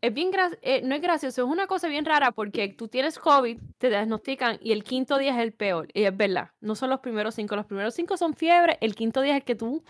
es 0.04 0.12
bien 0.12 0.30
eh, 0.60 0.82
no 0.84 0.94
es 0.94 1.00
gracioso, 1.00 1.44
es 1.44 1.48
una 1.48 1.66
cosa 1.66 1.88
bien 1.88 2.04
rara 2.04 2.30
porque 2.32 2.68
tú 2.68 2.88
tienes 2.88 3.18
COVID, 3.18 3.58
te 3.78 3.88
diagnostican 3.88 4.58
y 4.60 4.72
el 4.72 4.84
quinto 4.84 5.16
día 5.16 5.34
es 5.34 5.42
el 5.42 5.52
peor. 5.52 5.88
Y 5.94 6.04
es 6.04 6.14
verdad, 6.14 6.50
no 6.60 6.74
son 6.74 6.90
los 6.90 7.00
primeros 7.00 7.34
cinco, 7.34 7.56
los 7.56 7.64
primeros 7.64 7.94
cinco 7.94 8.18
son 8.18 8.34
fiebre, 8.34 8.76
el 8.82 8.94
quinto 8.94 9.22
día 9.22 9.32
es 9.32 9.40
el 9.40 9.44
que 9.44 9.54
tú 9.54 9.82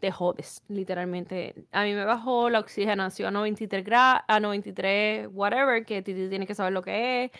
te 0.00 0.10
jodes, 0.10 0.62
literalmente. 0.68 1.66
A 1.70 1.84
mí 1.84 1.92
me 1.92 2.04
bajó 2.04 2.48
la 2.48 2.60
oxigenación 2.60 3.28
a 3.28 3.30
93 3.30 3.84
grados, 3.84 4.22
a 4.26 4.40
93, 4.40 5.28
whatever, 5.30 5.84
que 5.84 6.00
Titi 6.00 6.28
tiene 6.28 6.46
que 6.46 6.54
saber 6.54 6.72
lo 6.72 6.82
que 6.82 7.24
es. 7.24 7.30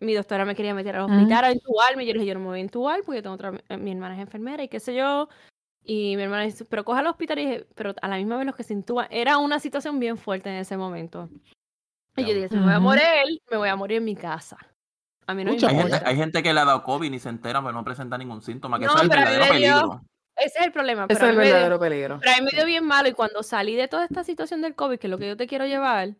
Mi 0.00 0.14
doctora 0.14 0.44
me 0.44 0.54
quería 0.54 0.74
meter 0.74 0.96
al 0.96 1.04
Ujú. 1.04 1.14
hospital 1.14 1.44
a 1.44 1.52
intubarme. 1.52 2.06
Yo 2.06 2.12
le 2.12 2.18
dije, 2.20 2.26
yo 2.26 2.34
no 2.34 2.40
me 2.40 2.46
voy 2.46 2.58
a 2.60 2.62
intubar 2.62 3.00
porque 3.04 3.20
tengo 3.22 3.34
otra, 3.34 3.52
eh, 3.68 3.76
mi 3.76 3.90
hermana 3.92 4.14
es 4.14 4.20
enfermera 4.20 4.62
y 4.62 4.68
qué 4.68 4.78
sé 4.80 4.94
yo. 4.94 5.28
Y 5.84 6.16
mi 6.16 6.22
hermana 6.22 6.42
dice, 6.44 6.64
pero 6.66 6.84
coge 6.84 7.00
al 7.00 7.06
hospital 7.06 7.38
y 7.38 7.46
dije, 7.46 7.66
pero 7.74 7.94
a 8.00 8.08
la 8.08 8.16
misma 8.16 8.36
vez 8.36 8.46
los 8.46 8.54
que 8.54 8.62
se 8.62 8.74
intuban. 8.74 9.08
Era 9.10 9.38
una 9.38 9.58
situación 9.58 9.98
bien 9.98 10.16
fuerte 10.18 10.50
en 10.50 10.56
ese 10.56 10.76
momento. 10.76 11.28
Y 12.16 12.24
yo 12.24 12.34
dije, 12.34 12.48
si 12.48 12.56
me 12.56 12.62
voy 12.64 12.74
a 12.74 12.80
morir, 12.80 13.02
me 13.50 13.56
voy 13.56 13.68
a 13.68 13.76
morir 13.76 13.98
en 13.98 14.04
mi 14.04 14.14
casa. 14.16 14.58
A 15.26 15.34
mí 15.34 15.44
no 15.44 15.50
me 15.50 15.56
Escucha, 15.56 15.72
Hay 15.74 15.82
gente, 15.82 16.02
hay 16.04 16.16
gente 16.16 16.42
que 16.42 16.52
le 16.54 16.60
ha 16.60 16.64
dado 16.64 16.82
COVID 16.84 17.12
y 17.12 17.18
se 17.18 17.28
entera, 17.28 17.60
pero 17.60 17.72
no 17.72 17.84
presenta 17.84 18.16
ningún 18.18 18.42
síntoma, 18.42 18.78
que 18.78 18.86
No, 18.86 18.92
eso 18.92 18.98
es 18.98 19.02
el 19.04 19.08
verdadero 19.08 19.44
me 19.52 19.58
dio- 19.60 19.74
peligro. 19.74 20.00
Ese 20.36 20.58
es 20.60 20.66
el 20.66 20.72
problema. 20.72 21.04
Ese 21.08 21.14
pero 21.14 21.26
es 21.26 21.30
el 21.32 21.36
me 21.36 21.44
dio- 21.44 21.52
verdadero 21.54 21.80
peligro. 21.80 22.18
Pero 22.20 22.32
a 22.32 22.38
mí 22.38 22.44
me 22.44 22.56
dio 22.56 22.64
bien 22.66 22.84
malo 22.84 23.08
y 23.08 23.12
cuando 23.12 23.42
salí 23.42 23.74
de 23.74 23.88
toda 23.88 24.04
esta 24.04 24.24
situación 24.24 24.62
del 24.62 24.74
COVID, 24.74 24.98
que 24.98 25.06
es 25.06 25.10
lo 25.10 25.18
que 25.18 25.26
yo 25.28 25.36
te 25.36 25.46
quiero 25.46 25.66
llevar, 25.66 26.10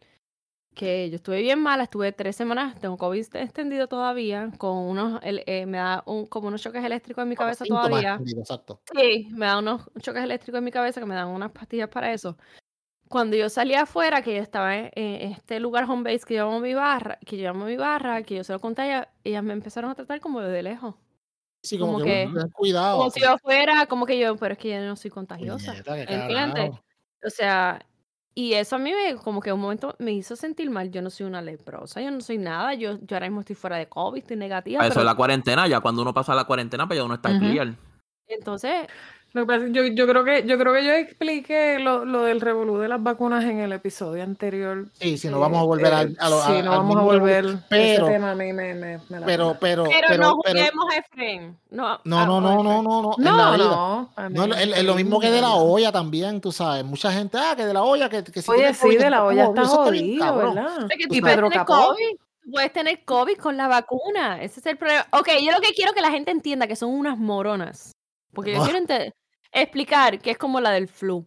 que 0.78 1.10
yo 1.10 1.16
estuve 1.16 1.42
bien 1.42 1.60
mala, 1.60 1.82
estuve 1.82 2.12
tres 2.12 2.36
semanas, 2.36 2.78
tengo 2.80 2.96
COVID 2.96 3.26
extendido 3.36 3.88
todavía, 3.88 4.50
con 4.58 4.76
unos, 4.78 5.20
el- 5.24 5.42
eh, 5.46 5.66
me 5.66 5.78
da 5.78 6.02
un, 6.06 6.26
como 6.26 6.48
unos 6.48 6.62
choques 6.62 6.82
eléctricos 6.84 7.22
en 7.22 7.28
mi 7.28 7.36
con 7.36 7.44
cabeza 7.46 7.64
todavía. 7.66 8.18
Exacto. 8.38 8.80
Sí, 8.94 9.28
me 9.32 9.46
da 9.46 9.58
unos 9.58 9.90
choques 10.00 10.22
eléctricos 10.22 10.58
en 10.58 10.64
mi 10.64 10.70
cabeza 10.70 11.00
que 11.00 11.06
me 11.06 11.14
dan 11.16 11.28
unas 11.28 11.50
pastillas 11.50 11.88
para 11.88 12.12
eso. 12.12 12.38
Cuando 13.08 13.36
yo 13.36 13.48
salí 13.48 13.74
afuera, 13.74 14.22
que 14.22 14.36
yo 14.36 14.40
estaba 14.42 14.76
en, 14.76 14.90
en 14.94 15.32
este 15.32 15.58
lugar 15.60 15.84
home 15.90 16.04
base 16.12 16.24
que 16.26 16.34
yo 16.34 16.44
llamo 16.44 16.60
mi 16.60 16.74
barra, 16.74 17.18
que 17.26 17.36
yo 17.36 17.42
llamo 17.48 17.64
mi 17.64 17.76
barra, 17.76 18.22
que 18.22 18.36
yo 18.36 18.44
se 18.44 18.52
lo 18.52 18.60
conté 18.60 18.82
a 18.82 18.86
ellas, 18.86 19.08
ellas 19.24 19.42
me 19.42 19.52
empezaron 19.54 19.90
a 19.90 19.94
tratar 19.94 20.20
como 20.20 20.40
de 20.40 20.62
lejos. 20.62 20.94
Sí, 21.62 21.76
como, 21.78 21.94
Como 21.94 22.04
que, 22.04 22.28
que- 22.32 22.50
cuidado. 22.52 22.98
Como 22.98 23.10
si 23.10 23.20
yo 23.20 23.36
fuera, 23.38 23.86
como 23.86 24.06
que 24.06 24.18
yo, 24.18 24.36
pero 24.36 24.52
es 24.52 24.58
que 24.58 24.70
yo 24.70 24.80
no 24.80 24.94
soy 24.94 25.10
contagiosa. 25.10 25.72
¿entiendes? 26.06 26.70
O 27.24 27.30
sea, 27.30 27.84
y 28.38 28.54
eso 28.54 28.76
a 28.76 28.78
mí 28.78 28.92
me, 28.92 29.16
como 29.16 29.40
que 29.40 29.52
un 29.52 29.58
momento 29.58 29.96
me 29.98 30.12
hizo 30.12 30.36
sentir 30.36 30.70
mal. 30.70 30.92
Yo 30.92 31.02
no 31.02 31.10
soy 31.10 31.26
una 31.26 31.42
leprosa, 31.42 32.00
yo 32.00 32.12
no 32.12 32.20
soy 32.20 32.38
nada. 32.38 32.72
Yo, 32.74 32.96
yo 33.00 33.16
ahora 33.16 33.26
mismo 33.26 33.40
estoy 33.40 33.56
fuera 33.56 33.78
de 33.78 33.88
COVID, 33.88 34.20
estoy 34.20 34.36
negativa. 34.36 34.80
Eso 34.84 34.90
pero 34.90 35.00
es 35.00 35.06
la 35.06 35.16
cuarentena, 35.16 35.66
ya 35.66 35.80
cuando 35.80 36.02
uno 36.02 36.14
pasa 36.14 36.36
la 36.36 36.44
cuarentena, 36.44 36.86
pues 36.86 37.00
ya 37.00 37.04
uno 37.04 37.14
está 37.14 37.30
Ujú. 37.30 37.40
clear. 37.40 37.74
Entonces, 38.28 38.86
Lo 39.34 39.42
que 39.42 39.46
pasa 39.46 39.66
es 39.66 39.72
que 39.72 39.76
yo, 39.76 39.84
yo 39.94 40.06
creo 40.08 40.24
que 40.24 40.46
yo 40.46 40.58
creo 40.58 40.72
que 40.72 40.84
yo 40.84 40.92
expliqué 40.92 41.78
lo, 41.78 42.04
lo 42.04 42.22
del 42.24 42.40
revolú 42.40 42.78
de 42.78 42.88
las 42.88 43.02
vacunas 43.02 43.44
en 43.44 43.58
el 43.60 43.72
episodio 43.72 44.22
anterior. 44.22 44.86
Sí, 44.94 45.18
si 45.18 45.28
no 45.28 45.38
vamos 45.38 45.60
a 45.60 45.64
volver 45.64 45.92
a, 45.92 45.98
a 46.00 46.28
lo- 46.30 46.42
sí, 46.42 46.52
a- 46.58 46.62
no 46.62 46.70
vamos 46.70 46.96
a 46.96 47.00
volver. 47.02 47.44
revolú. 47.44 47.58
ese 47.58 47.66
Pero, 47.68 48.06
tema 48.06 48.30
a 48.30 48.34
mí 48.34 48.52
me, 48.54 48.74
me, 48.74 48.98
me 49.08 49.20
la 49.20 49.26
pero, 49.26 49.56
pero, 49.60 49.84
pero, 49.84 50.06
pero, 50.08 50.22
no 50.22 50.38
pero, 50.42 50.58
juguemos, 50.58 50.84
Efren. 50.96 51.58
No, 51.70 52.00
no, 52.04 52.26
no, 52.26 52.40
no, 52.40 52.62
no, 52.62 52.82
no, 52.82 53.02
no, 53.02 53.14
en 53.18 53.24
No, 53.24 53.56
no. 53.56 54.10
No, 54.30 54.54
es, 54.54 54.82
lo 54.84 54.94
mismo 54.94 55.20
que 55.20 55.30
de 55.30 55.42
la 55.42 55.54
olla 55.54 55.92
también, 55.92 56.40
tú 56.40 56.50
sabes. 56.50 56.84
Mucha 56.84 57.12
gente, 57.12 57.36
ah, 57.38 57.54
que 57.54 57.66
de 57.66 57.74
la 57.74 57.82
olla, 57.82 58.08
que, 58.08 58.24
que 58.24 58.40
si 58.40 58.50
Oye, 58.50 58.72
sí, 58.72 58.80
COVID, 58.80 58.98
de 58.98 59.10
la 59.10 59.24
olla 59.24 59.44
está 59.44 59.64
jodido. 59.66 60.36
¿verdad? 60.36 60.86
Tú 60.88 61.14
Y 61.14 61.20
sabes. 61.20 61.20
puedes 61.20 61.50
Pedro. 61.50 61.64
COVID. 61.66 62.16
Puedes 62.50 62.72
tener 62.72 63.04
COVID 63.04 63.36
con 63.36 63.58
la 63.58 63.68
vacuna. 63.68 64.40
Ese 64.42 64.60
es 64.60 64.66
el 64.66 64.78
problema. 64.78 65.06
Ok, 65.12 65.28
yo 65.44 65.52
lo 65.52 65.60
que 65.60 65.74
quiero 65.74 65.92
que 65.92 66.00
la 66.00 66.10
gente 66.10 66.30
entienda 66.30 66.66
que 66.66 66.76
son 66.76 66.88
unas 66.94 67.18
moronas. 67.18 67.92
Porque 68.38 68.52
yo 68.52 68.58
No. 68.58 68.64
quiero 68.86 69.12
explicar 69.50 70.20
que 70.20 70.30
es 70.30 70.38
como 70.38 70.60
la 70.60 70.70
del 70.70 70.86
flu. 70.86 71.26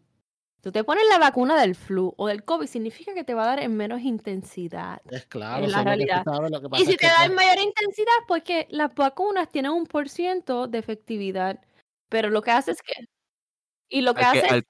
Tú 0.62 0.72
te 0.72 0.84
pones 0.86 1.04
la 1.10 1.18
vacuna 1.18 1.60
del 1.60 1.76
flu 1.76 2.14
o 2.16 2.28
del 2.28 2.46
COVID, 2.46 2.68
significa 2.68 3.14
que 3.14 3.26
te 3.26 3.34
va 3.34 3.44
a 3.44 3.48
dar 3.48 3.60
en 3.60 3.76
menos 3.76 4.00
intensidad. 4.00 5.02
Es 5.10 5.26
claro, 5.26 5.66
Es 5.66 5.72
la 5.74 5.84
realidad. 5.84 6.24
sabes, 6.24 6.50
lo 6.52 6.62
que 6.62 6.70
pasa 6.70 6.84
Y 6.84 6.86
si 6.86 6.92
es 6.94 6.98
te 7.00 7.08
da 7.08 7.26
en 7.26 7.34
pues, 7.34 7.46
mayor 7.46 7.60
intensidad, 7.66 8.14
pues 8.30 8.44
que 8.44 8.68
las 8.70 8.96
vacunas 8.96 9.50
tienen 9.50 9.72
un 9.72 9.86
por 9.88 10.08
ciento 10.08 10.68
de 10.68 10.78
efectividad. 10.78 11.60
Pero 12.08 12.30
lo 12.30 12.42
que 12.42 12.52
hace 12.52 12.72
es 12.72 12.82
que. 12.82 12.94
Y 13.90 14.02
lo 14.02 14.14
que 14.14 14.22
Al 14.24 14.32
que- 14.34 14.40
hace 14.40 14.48
al- 14.54 14.60
es 14.60 14.64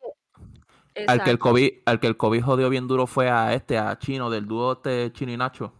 que. 0.95 1.05
Al 1.07 1.23
que 1.23 1.29
el. 1.29 1.37
COVID, 1.37 1.69
al 1.85 1.99
que 1.99 2.07
el 2.07 2.17
COVID 2.17 2.41
jodió 2.43 2.69
bien 2.69 2.87
duro 2.87 3.05
fue 3.05 3.29
a 3.29 3.53
este, 3.53 3.77
a 3.77 3.99
Chino, 3.99 4.31
del 4.31 4.47
dúo 4.47 4.71
este 4.73 5.13
Chino 5.13 5.31
y 5.31 5.37
Nacho. 5.37 5.73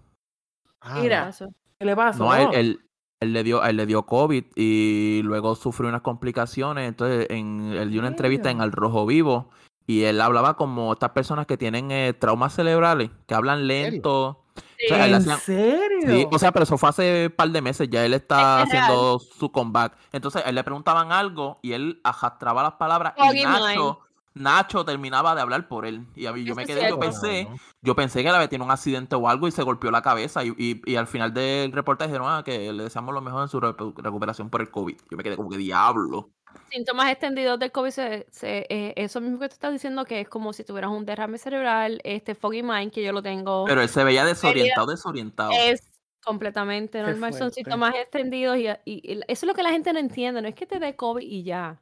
ah, 0.82 1.00
Mira, 1.02 1.30
Eso. 1.30 1.48
¿Qué 1.80 1.86
le 1.86 1.96
pasó? 1.96 2.24
No, 2.26 2.32
a 2.32 2.42
él, 2.44 2.50
él, 2.54 2.90
él 3.22 3.34
le 3.34 3.44
dio, 3.44 3.64
él 3.64 3.78
le 3.78 3.86
dio 3.86 4.04
COVID 4.04 4.44
y 4.56 5.22
luego 5.24 5.56
sufrió 5.56 5.90
unas 5.90 6.02
complicaciones. 6.02 6.90
Entonces, 6.90 7.28
en, 7.30 7.72
él 7.74 7.92
dio 7.92 8.00
una 8.00 8.10
entrevista 8.10 8.50
en? 8.50 8.62
Al 8.62 8.72
Rojo 8.72 9.06
Vivo 9.06 9.50
y 9.88 10.04
él 10.04 10.20
hablaba 10.20 10.56
como 10.56 10.94
estas 10.94 11.12
personas 11.12 11.46
que 11.46 11.58
tienen 11.58 11.92
eh, 11.92 12.14
traumas 12.14 12.54
cerebrales, 12.54 13.12
que 13.28 13.36
hablan 13.36 13.68
lento. 13.68 14.44
O 14.84 14.88
sea, 14.88 15.08
¿En 15.08 15.22
serio? 15.40 16.08
Sí, 16.08 16.28
o 16.32 16.40
sea, 16.40 16.52
pero 16.52 16.64
eso 16.64 16.78
fue 16.78 16.90
hace 16.90 17.28
un 17.28 17.36
par 17.36 17.50
de 17.50 17.62
meses, 17.62 17.88
ya 17.90 18.04
él 18.04 18.16
está 18.16 18.64
Es 18.64 18.68
haciendo 18.68 19.20
su 19.20 19.52
comeback. 19.52 19.96
Entonces, 20.12 20.42
él 20.46 20.56
le 20.56 20.64
preguntaban 20.64 21.12
algo 21.12 21.60
y 21.62 21.74
él 21.74 22.02
arrastraba 22.04 22.64
las 22.64 22.74
palabras 22.74 23.14
y 23.18 23.44
Nacho, 23.44 24.00
Nacho 24.34 24.86
terminaba 24.86 25.36
de 25.36 25.42
hablar 25.42 25.68
por 25.68 25.86
él. 25.86 26.06
Y 26.16 26.26
a 26.26 26.34
mí, 26.34 26.44
yo 26.44 26.56
me 26.56 26.66
quedé, 26.66 26.90
yo 26.90 27.00
pensé, 27.00 27.48
yo 27.82 27.96
pensé 27.96 28.22
que 28.24 28.30
él 28.30 28.36
había 28.36 28.48
tenido 28.48 28.66
un 28.66 28.72
accidente 28.72 29.16
o 29.16 29.28
algo 29.28 29.48
y 29.48 29.52
se 29.52 29.64
golpeó 29.64 29.92
la 29.92 30.02
cabeza. 30.02 30.44
Y, 30.46 30.54
y, 30.58 30.82
y 30.86 30.96
al 30.96 31.08
final 31.08 31.34
del 31.34 31.72
reportaje 31.72 32.10
dijeron 32.10 32.28
ah, 32.30 32.42
que 32.46 32.72
le 32.72 32.84
deseamos 32.84 33.14
lo 33.14 33.22
mejor 33.22 33.42
en 33.44 33.50
su 33.50 33.60
recu- 33.60 33.94
recuperación 34.02 34.50
por 34.50 34.62
el 34.62 34.72
COVID. 34.72 34.98
Yo 35.10 35.18
me 35.18 35.24
quedé 35.24 35.36
como 35.36 35.50
que 35.50 35.58
diablo. 35.58 36.30
Síntomas 36.70 37.10
extendidos 37.12 37.60
del 37.60 37.72
COVID, 37.72 37.90
se, 37.92 38.28
se- 38.32 38.66
eh, 38.70 38.94
eso 38.98 39.20
mismo 39.22 39.40
que 39.40 39.50
tú 39.50 39.54
estás 39.54 39.72
diciendo, 39.74 40.06
que 40.06 40.22
es 40.22 40.30
como 40.30 40.54
si 40.54 40.64
tuvieras 40.64 40.92
un 40.92 41.06
derrame 41.06 41.38
cerebral, 41.38 42.00
este 42.04 42.36
foggy 42.36 42.64
mind, 42.64 42.92
que 42.92 43.04
yo 43.04 43.12
lo 43.14 43.22
tengo, 43.22 43.66
Pero 43.66 43.82
él 43.82 43.90
se 43.90 44.04
veía 44.04 44.24
desorientado, 44.26 44.88
desorientado. 44.88 45.52
es 45.52 45.82
completamente 46.24 47.02
normal. 47.02 47.34
Son 47.34 47.52
síntomas 47.52 47.96
extendidos 47.96 48.58
y, 48.58 48.68
y- 48.86 49.02
y 49.14 49.14
eso 49.14 49.24
es 49.28 49.44
lo 49.44 49.54
que 49.54 49.64
la 49.64 49.72
gente 49.72 49.92
no 49.92 50.00
entiende. 50.00 50.42
No 50.42 50.48
es 50.48 50.56
que 50.56 50.66
te 50.66 50.80
dé 50.80 50.96
COVID 50.96 51.22
y 51.26 51.44
ya. 51.44 51.80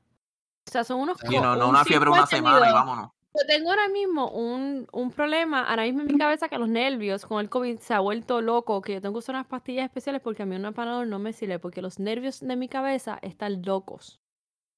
O 0.70 0.72
sea, 0.72 0.84
son 0.84 0.99
unos 0.99 1.17
Sí, 1.17 1.36
no, 1.36 1.55
no 1.55 1.65
un 1.65 1.72
una 1.72 1.84
fiebre 1.84 2.11
una 2.11 2.28
semana 2.28 2.70
y 2.70 2.74
vámonos. 2.74 3.09
Yo 3.34 3.45
tengo 3.47 3.72
ahora 3.72 3.88
mismo 3.89 4.30
un, 4.30 4.88
un 4.91 5.11
problema, 5.11 5.63
ahora 5.63 5.84
mismo 5.84 6.01
en 6.01 6.07
mi 6.07 6.17
cabeza, 6.17 6.47
que 6.47 6.57
los 6.57 6.70
nervios 6.70 7.26
con 7.26 7.39
el 7.39 7.49
COVID 7.49 7.80
se 7.80 7.93
ha 7.93 7.99
vuelto 7.99 8.41
loco, 8.41 8.82
que 8.82 8.93
yo 8.93 9.01
tengo 9.01 9.13
que 9.13 9.20
usar 9.20 9.36
unas 9.36 9.47
pastillas 9.47 9.86
especiales 9.86 10.22
porque 10.22 10.43
a 10.43 10.45
mí 10.45 10.55
un 10.55 10.74
panadol 10.74 11.09
no 11.09 11.17
me 11.17 11.34
sirve, 11.34 11.57
porque 11.57 11.82
los 11.82 11.99
nervios 11.99 12.39
de 12.39 12.55
mi 12.55 12.67
cabeza 12.67 13.17
están 13.22 13.63
locos. 13.63 14.20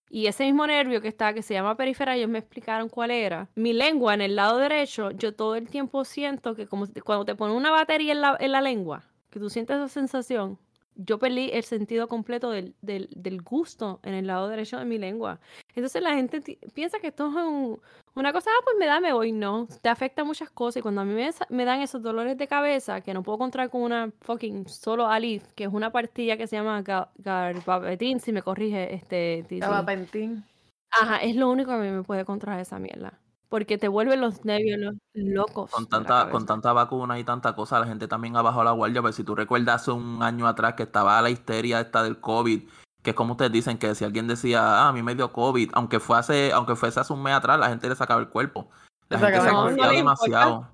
Y 0.10 0.28
ese 0.28 0.46
mismo 0.46 0.68
nervio 0.68 1.02
que 1.02 1.08
está, 1.08 1.34
que 1.34 1.42
se 1.42 1.54
llama 1.54 1.76
periferal, 1.76 2.18
ellos 2.18 2.30
me 2.30 2.40
explicaron 2.40 2.90
cuál 2.90 3.12
era. 3.12 3.50
Mi 3.56 3.74
lengua 3.74 4.14
en 4.14 4.22
el 4.22 4.36
lado 4.36 4.58
derecho, 4.58 5.12
yo 5.12 5.34
todo 5.34 5.56
el 5.56 5.70
tiempo 5.70 6.04
siento 6.04 6.56
que 6.56 6.68
como 6.68 6.86
cuando 7.04 7.26
te 7.26 7.36
ponen 7.36 7.56
una 7.56 7.72
batería 7.72 8.12
en 8.14 8.22
la, 8.22 8.38
en 8.40 8.52
la 8.52 8.62
lengua, 8.62 9.04
que 9.30 9.40
tú 9.40 9.50
sientes 9.50 9.78
esa 9.78 9.88
sensación, 9.88 10.58
yo 10.96 11.18
perdí 11.20 11.50
el 11.54 11.64
sentido 11.64 12.08
completo 12.08 12.52
del, 12.52 12.76
del, 12.82 13.10
del 13.16 13.42
gusto 13.42 14.00
en 14.04 14.14
el 14.14 14.28
lado 14.28 14.48
derecho 14.50 14.78
de 14.78 14.86
mi 14.86 14.98
lengua. 14.98 15.40
Entonces 15.76 16.02
la 16.02 16.14
gente 16.16 16.42
piensa 16.74 17.00
que 17.00 17.08
esto 17.08 17.28
es 17.30 17.36
un- 17.36 17.80
una 18.14 18.34
cosa, 18.34 18.50
ah, 18.54 18.62
pues 18.66 18.76
me 18.78 18.86
da, 18.86 19.00
me 19.00 19.14
voy. 19.14 19.32
No, 19.32 19.68
te 19.82 19.88
afecta 19.88 20.24
muchas 20.26 20.50
cosas. 20.50 20.78
Y 20.78 20.82
cuando 20.82 21.02
a 21.02 21.06
mí 21.06 21.14
me, 21.14 21.30
me 21.50 21.64
dan 21.66 21.82
esos 21.82 22.02
dolores 22.04 22.38
de 22.38 22.48
cabeza 22.48 23.00
que 23.02 23.14
no 23.14 23.24
puedo 23.24 23.38
controlar 23.38 23.70
con 23.70 23.82
una 23.84 24.12
fucking 24.22 24.68
solo 24.68 25.08
Alif, 25.08 25.44
que 25.56 25.64
es 25.64 25.74
una 25.74 25.92
pastilla 25.92 26.36
que 26.36 26.46
se 26.48 26.58
llama 26.58 26.84
ga- 26.84 27.10
Garbapentin, 27.18 28.20
si 28.20 28.32
me 28.34 28.42
corrige, 28.42 28.94
este, 28.94 29.44
Titi. 29.48 29.60
Gabapentin. 29.62 30.44
Ajá, 30.92 31.18
es 31.18 31.38
lo 31.38 31.50
único 31.50 31.70
que 31.72 31.78
a 31.78 31.80
mí 31.80 31.90
me 31.90 32.04
puede 32.04 32.26
controlar 32.26 32.60
esa 32.60 32.78
mierda. 32.80 33.14
Porque 33.52 33.78
te 33.78 33.90
vuelven 33.90 34.22
los 34.22 34.46
nervios 34.46 34.80
lo- 34.80 34.92
locos. 35.14 35.70
Con 35.72 35.86
tanta, 35.88 36.30
con 36.30 36.46
tanta 36.46 36.72
vacuna 36.72 37.20
y 37.20 37.26
tanta 37.26 37.54
cosa, 37.54 37.80
la 37.82 37.86
gente 37.86 38.08
también 38.08 38.38
ha 38.38 38.42
bajado 38.42 38.64
la 38.64 38.72
guardia. 38.72 39.02
Pero 39.02 39.12
si 39.12 39.26
tú 39.26 39.36
recuerdas 39.36 39.82
hace 39.82 39.92
un 39.92 40.24
año 40.24 40.48
atrás 40.48 40.76
que 40.76 40.84
estaba 40.84 41.22
la 41.22 41.30
histeria 41.30 41.82
esta 41.82 42.02
del 42.02 42.22
COVID, 42.22 42.62
que 43.04 43.10
es 43.10 43.16
como 43.16 43.34
ustedes 43.34 43.52
dicen, 43.52 43.78
que 43.78 43.94
si 43.94 44.06
alguien 44.06 44.28
decía, 44.28 44.62
ah, 44.86 44.88
a 44.88 44.94
mí 44.94 45.04
me 45.04 45.16
dio 45.16 45.34
COVID, 45.34 45.72
aunque 45.74 46.00
fue 46.00 46.18
hace, 46.18 46.54
aunque 46.54 46.76
fuese 46.78 47.02
hace 47.02 47.12
un 47.12 47.22
mes 47.24 47.34
atrás, 47.34 47.60
la 47.60 47.68
gente 47.68 47.90
le 47.90 47.96
sacaba 47.96 48.22
el 48.22 48.30
cuerpo. 48.30 48.70
La 49.10 49.18
Le 49.20 49.26
gente 49.26 49.42
se. 49.42 49.52
No, 49.52 49.64
no 49.66 49.70
importa. 49.72 49.92
demasiado. 49.92 50.68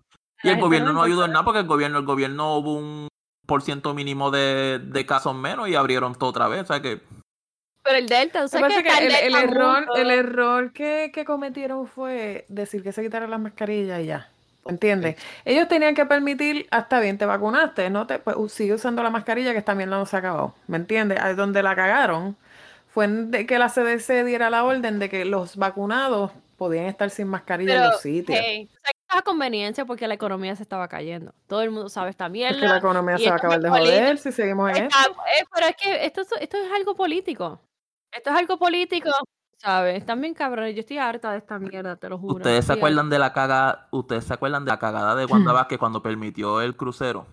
Y 0.43 0.47
la 0.49 0.53
el 0.53 0.61
gobierno 0.61 0.93
no 0.93 1.01
ayudó 1.01 1.25
en 1.25 1.31
nada 1.31 1.43
porque 1.43 1.61
el 1.61 1.65
gobierno, 1.67 1.97
el 1.97 2.05
gobierno 2.05 2.57
hubo 2.57 2.73
un 2.77 3.07
por 3.47 3.63
ciento 3.63 3.95
mínimo 3.95 4.29
de, 4.29 4.77
de 4.85 5.05
casos 5.07 5.33
menos 5.33 5.67
y 5.67 5.73
abrieron 5.73 6.13
todo 6.13 6.29
otra 6.29 6.47
vez. 6.47 6.61
O 6.61 6.65
sea 6.67 6.79
que 6.79 7.01
Pero 7.87 7.99
el 7.99 8.07
Delta, 8.07 8.43
o 8.43 8.47
sea 8.49 8.61
que 8.67 8.83
que 8.83 8.89
es 8.89 8.99
el, 9.23 9.33
el 9.33 9.35
error, 9.35 9.85
el 9.95 10.11
error 10.11 10.73
que, 10.73 11.09
que 11.13 11.23
cometieron 11.23 11.87
fue 11.87 12.43
decir 12.49 12.83
que 12.83 12.91
se 12.91 13.01
quitaran 13.01 13.31
las 13.31 13.39
mascarillas 13.39 14.01
y 14.01 14.07
ya. 14.07 14.29
¿Entiendes? 14.65 15.15
Ellos 15.45 15.69
tenían 15.69 15.95
que 15.95 16.05
permitir, 16.05 16.67
hasta 16.71 16.99
bien, 16.99 17.17
te 17.17 17.25
vacunaste, 17.25 17.89
no 17.89 18.05
te, 18.05 18.19
pues, 18.19 18.51
sigue 18.51 18.73
usando 18.73 19.01
la 19.01 19.09
mascarilla 19.09 19.53
que 19.53 19.61
también 19.61 19.89
no 19.89 20.05
se 20.05 20.17
ha 20.17 20.19
acabado. 20.19 20.53
¿Me 20.67 20.75
entiendes? 20.75 21.17
Ahí 21.21 21.35
donde 21.35 21.63
la 21.63 21.73
cagaron 21.73 22.35
fue 22.89 23.05
en 23.05 23.31
de 23.31 23.45
que 23.45 23.57
la 23.59 23.69
CDC 23.69 24.25
diera 24.25 24.49
la 24.49 24.65
orden 24.65 24.99
de 24.99 25.07
que 25.09 25.23
los 25.23 25.55
vacunados 25.55 26.31
podían 26.57 26.85
estar 26.87 27.09
sin 27.09 27.27
mascarilla 27.27 27.75
en 27.75 27.79
Pero, 27.79 27.91
los 27.91 28.01
sitios. 28.01 28.37
hey, 28.41 28.67
es 28.83 28.91
a 29.17 29.21
conveniencia 29.21 29.85
porque 29.85 30.05
la 30.05 30.15
economía 30.15 30.53
se 30.57 30.63
estaba 30.63 30.89
cayendo. 30.89 31.33
Todo 31.47 31.61
el 31.61 31.71
mundo 31.71 31.87
sabe 31.87 32.09
esta 32.09 32.25
Es 32.25 32.31
mierda. 32.33 32.59
que 32.59 32.67
la 32.67 32.77
economía 32.79 33.17
se 33.17 33.27
va 33.29 33.35
a 33.35 33.37
acabar 33.37 33.57
es 33.59 33.63
de 33.63 33.69
joder 33.69 34.17
si 34.17 34.31
seguimos 34.33 34.69
en 34.71 34.83
esto. 34.87 34.97
eh, 35.39 35.45
pero 35.53 35.67
es 35.67 35.75
que 35.77 36.05
esto, 36.05 36.21
es- 36.21 36.27
esto 36.41 36.57
es 36.57 36.69
algo 36.75 36.93
político. 36.93 37.61
Esto 38.17 38.31
es 38.31 38.35
algo 38.35 38.57
político, 38.57 39.11
¿sabes? 39.57 39.99
Están 39.99 40.21
bien 40.21 40.33
cabrones. 40.33 40.73
Yo 40.73 40.79
estoy 40.79 40.97
harta 40.97 41.31
de 41.33 41.37
esta 41.37 41.59
mierda, 41.59 41.95
te 41.97 42.09
lo 42.09 42.17
juro. 42.17 42.37
ustedes 42.37 42.65
se 42.65 42.73
acuerdan 42.73 43.11
de 43.11 43.19
la 43.19 43.31
caga, 43.31 43.87
ustedes 43.91 44.23
se 44.23 44.33
acuerdan 44.33 44.65
de 44.65 44.71
la 44.71 44.79
cagada 44.79 45.15
de 45.15 45.25
Wanda 45.25 45.51
Vázquez 45.53 45.77
cuando 45.77 46.01
permitió 46.01 46.59
el 46.61 46.75
crucero. 46.75 47.27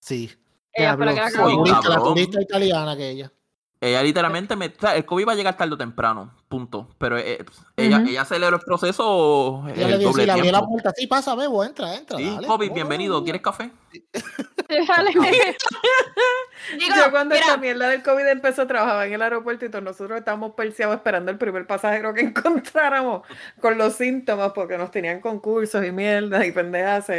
Sí. 0.00 0.30
Ella 0.74 0.94
la 0.96 1.12
la 1.12 1.30
cabrón. 1.30 2.14
turista 2.14 2.42
italiana 2.42 2.94
que 2.96 3.08
ella. 3.08 3.32
Ella 3.84 4.02
literalmente 4.02 4.56
me, 4.56 4.68
o 4.68 4.80
sea, 4.80 4.96
el 4.96 5.04
COVID 5.04 5.28
va 5.28 5.32
a 5.32 5.34
llegar 5.34 5.58
tarde 5.58 5.74
o 5.74 5.76
temprano, 5.76 6.32
punto. 6.48 6.88
Pero 6.96 7.18
eh, 7.18 7.44
ella, 7.76 8.02
aceleró 8.22 8.56
el 8.56 8.62
proceso 8.62 9.62
Ella 9.68 9.84
el 9.84 9.90
le, 9.90 9.98
dio, 9.98 10.08
doble 10.08 10.22
sí, 10.22 10.26
le 10.26 10.32
abrió 10.32 10.52
la 10.52 10.62
puerta. 10.64 10.92
Sí, 10.96 11.06
pasa, 11.06 11.34
bebo, 11.34 11.62
entra, 11.62 11.94
entra. 11.94 12.16
Sí, 12.16 12.24
dale. 12.24 12.46
COVID, 12.46 12.70
Oh, 12.70 12.74
bienvenido. 12.74 13.18
oh, 13.18 13.24
¿Quieres 13.24 13.42
café? 13.42 13.70
Déjale. 14.70 15.10
Digo, 16.78 16.96
Yo 16.96 17.10
cuando 17.10 17.34
mira, 17.34 17.46
esta 17.46 17.58
mierda 17.58 17.88
del 17.88 18.02
COVID 18.02 18.26
empezó, 18.26 18.66
trabajaba 18.66 19.04
en 19.06 19.12
el 19.12 19.20
aeropuerto 19.20 19.66
y 19.66 19.68
todos 19.68 19.84
nosotros 19.84 20.18
estábamos 20.18 20.54
perseados 20.54 20.96
esperando 20.96 21.30
el 21.30 21.36
primer 21.36 21.66
pasajero 21.66 22.14
que 22.14 22.20
encontráramos 22.22 23.20
con 23.60 23.76
los 23.76 23.92
síntomas 23.92 24.52
porque 24.54 24.78
nos 24.78 24.90
tenían 24.92 25.20
concursos 25.20 25.84
y 25.84 25.92
mierda 25.92 26.46
y 26.46 26.52
pendejas. 26.52 27.10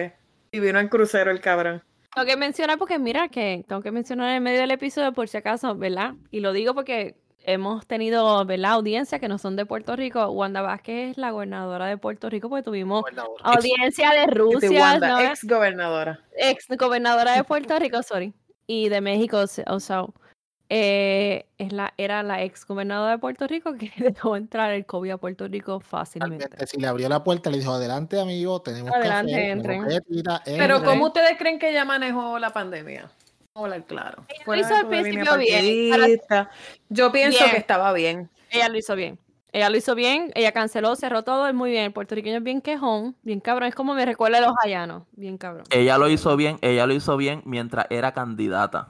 Y 0.51 0.59
vino 0.59 0.80
en 0.80 0.88
crucero 0.88 1.30
el 1.30 1.41
cabrón. 1.41 1.84
Tengo 2.16 2.26
que 2.26 2.38
mencionar 2.38 2.78
porque 2.78 2.97
mira 2.97 3.28
que 3.28 3.66
tengo 3.68 3.82
que 3.82 3.91
mencionar 3.91 4.30
en 4.36 4.41
medio 4.41 4.61
del 4.61 4.72
episodio 4.72 5.11
por 5.11 5.28
si 5.28 5.36
acaso, 5.38 5.76
¿verdad? 5.76 6.13
Y 6.32 6.39
lo 6.39 6.53
digo 6.53 6.74
porque 6.74 7.18
hemos 7.43 7.86
tenido, 7.86 8.45
¿verdad? 8.45 8.72
Audiencia 8.72 9.20
que 9.20 9.28
no 9.28 9.38
son 9.38 9.57
de 9.57 9.66
Puerto 9.66 9.97
Rico. 9.97 10.26
Wanda 10.30 10.61
Vázquez 10.61 11.11
es 11.11 11.18
la 11.18 11.32
gobernadora 11.32 11.88
de 11.88 11.97
Puerto 11.97 12.30
Rico 12.30 12.47
porque 12.47 12.63
tuvimos 12.63 13.01
gobernadora. 13.01 13.43
audiencia 13.43 14.11
de 14.11 14.28
Rusia, 14.28 14.80
Wanda, 14.82 15.07
¿no? 15.09 15.20
ex 15.20 15.43
gobernadora. 15.43 16.20
ex 16.38 16.68
gobernadora 16.70 17.34
de 17.36 17.43
Puerto 17.43 17.78
Rico, 17.80 18.01
sorry, 18.01 18.34
y 18.66 18.88
de 18.88 19.01
México, 19.01 19.43
o 19.68 19.80
sea, 19.80 20.05
eh, 20.70 21.45
es 21.57 21.72
la, 21.72 21.93
era 21.97 22.24
la 22.24 22.43
ex 22.43 22.66
gobernadora 22.66 23.11
de 23.11 23.18
Puerto 23.18 23.47
Rico 23.47 23.74
que 23.74 23.91
dejó 23.97 24.36
entrar 24.36 24.72
el 24.72 24.86
COVID 24.86 25.11
a 25.11 25.18
Puerto 25.18 25.47
Rico 25.47 25.80
fácilmente. 25.80 26.47
Si 26.68 26.80
le 26.80 26.88
abrió 26.88 27.07
la 27.09 27.24
puerta, 27.24 27.49
le 27.49 27.59
dijo, 27.59 27.72
adelante, 27.72 28.20
amigo, 28.20 28.61
tenemos 28.61 28.91
Adelante, 28.93 29.32
café, 29.32 29.49
entren". 29.51 29.82
tenemos 29.86 30.03
bebida, 30.09 30.41
Pero 30.45 30.78
entren". 30.78 30.84
¿cómo 30.84 31.05
ustedes 31.07 31.38
creen 31.38 31.59
que 31.59 31.70
ella 31.70 31.86
manejó 31.86 32.39
la 32.39 32.51
pandemia? 32.51 33.11
Vamos 33.53 33.72
a 33.72 33.76
hablar 33.76 33.88
claro. 33.88 34.26
Ella 34.28 34.43
lo 34.45 34.55
hizo 34.55 34.76
al 34.76 34.88
principio 34.88 35.38
bien, 35.38 36.20
para-. 36.28 36.49
Yo 36.89 37.11
pienso 37.11 37.39
Bien. 37.39 37.51
que 37.51 37.57
estaba 37.57 37.93
bien. 37.93 38.30
Ella 38.49 38.70
lo 38.70 38.78
hizo 38.78 38.95
bien. 38.95 39.20
Ella 39.53 39.70
lo 39.70 39.78
hizo 39.78 39.95
bien, 39.95 40.34
ella 40.36 40.51
canceló, 40.51 40.97
cerró 40.97 41.24
todo, 41.24 41.47
es 41.47 41.53
muy 41.53 41.72
bien. 41.72 41.86
El 41.86 41.93
puertorriqueño 41.93 42.39
es 42.39 42.43
bien 42.43 42.59
quejón, 42.59 43.16
bien 43.22 43.39
cabrón. 43.39 43.70
Es 43.70 43.76
como 43.76 43.93
me 43.93 44.05
recuerda 44.05 44.39
a 44.39 44.41
los 44.41 44.53
hallanos, 44.61 45.03
bien 45.13 45.38
cabrón. 45.38 45.63
Ella 45.70 45.97
lo 45.97 46.09
hizo 46.09 46.36
bien, 46.36 46.57
ella 46.59 46.86
lo 46.86 46.93
hizo 46.93 47.16
bien 47.16 47.41
mientras 47.45 47.86
era 47.89 48.11
candidata. 48.11 48.89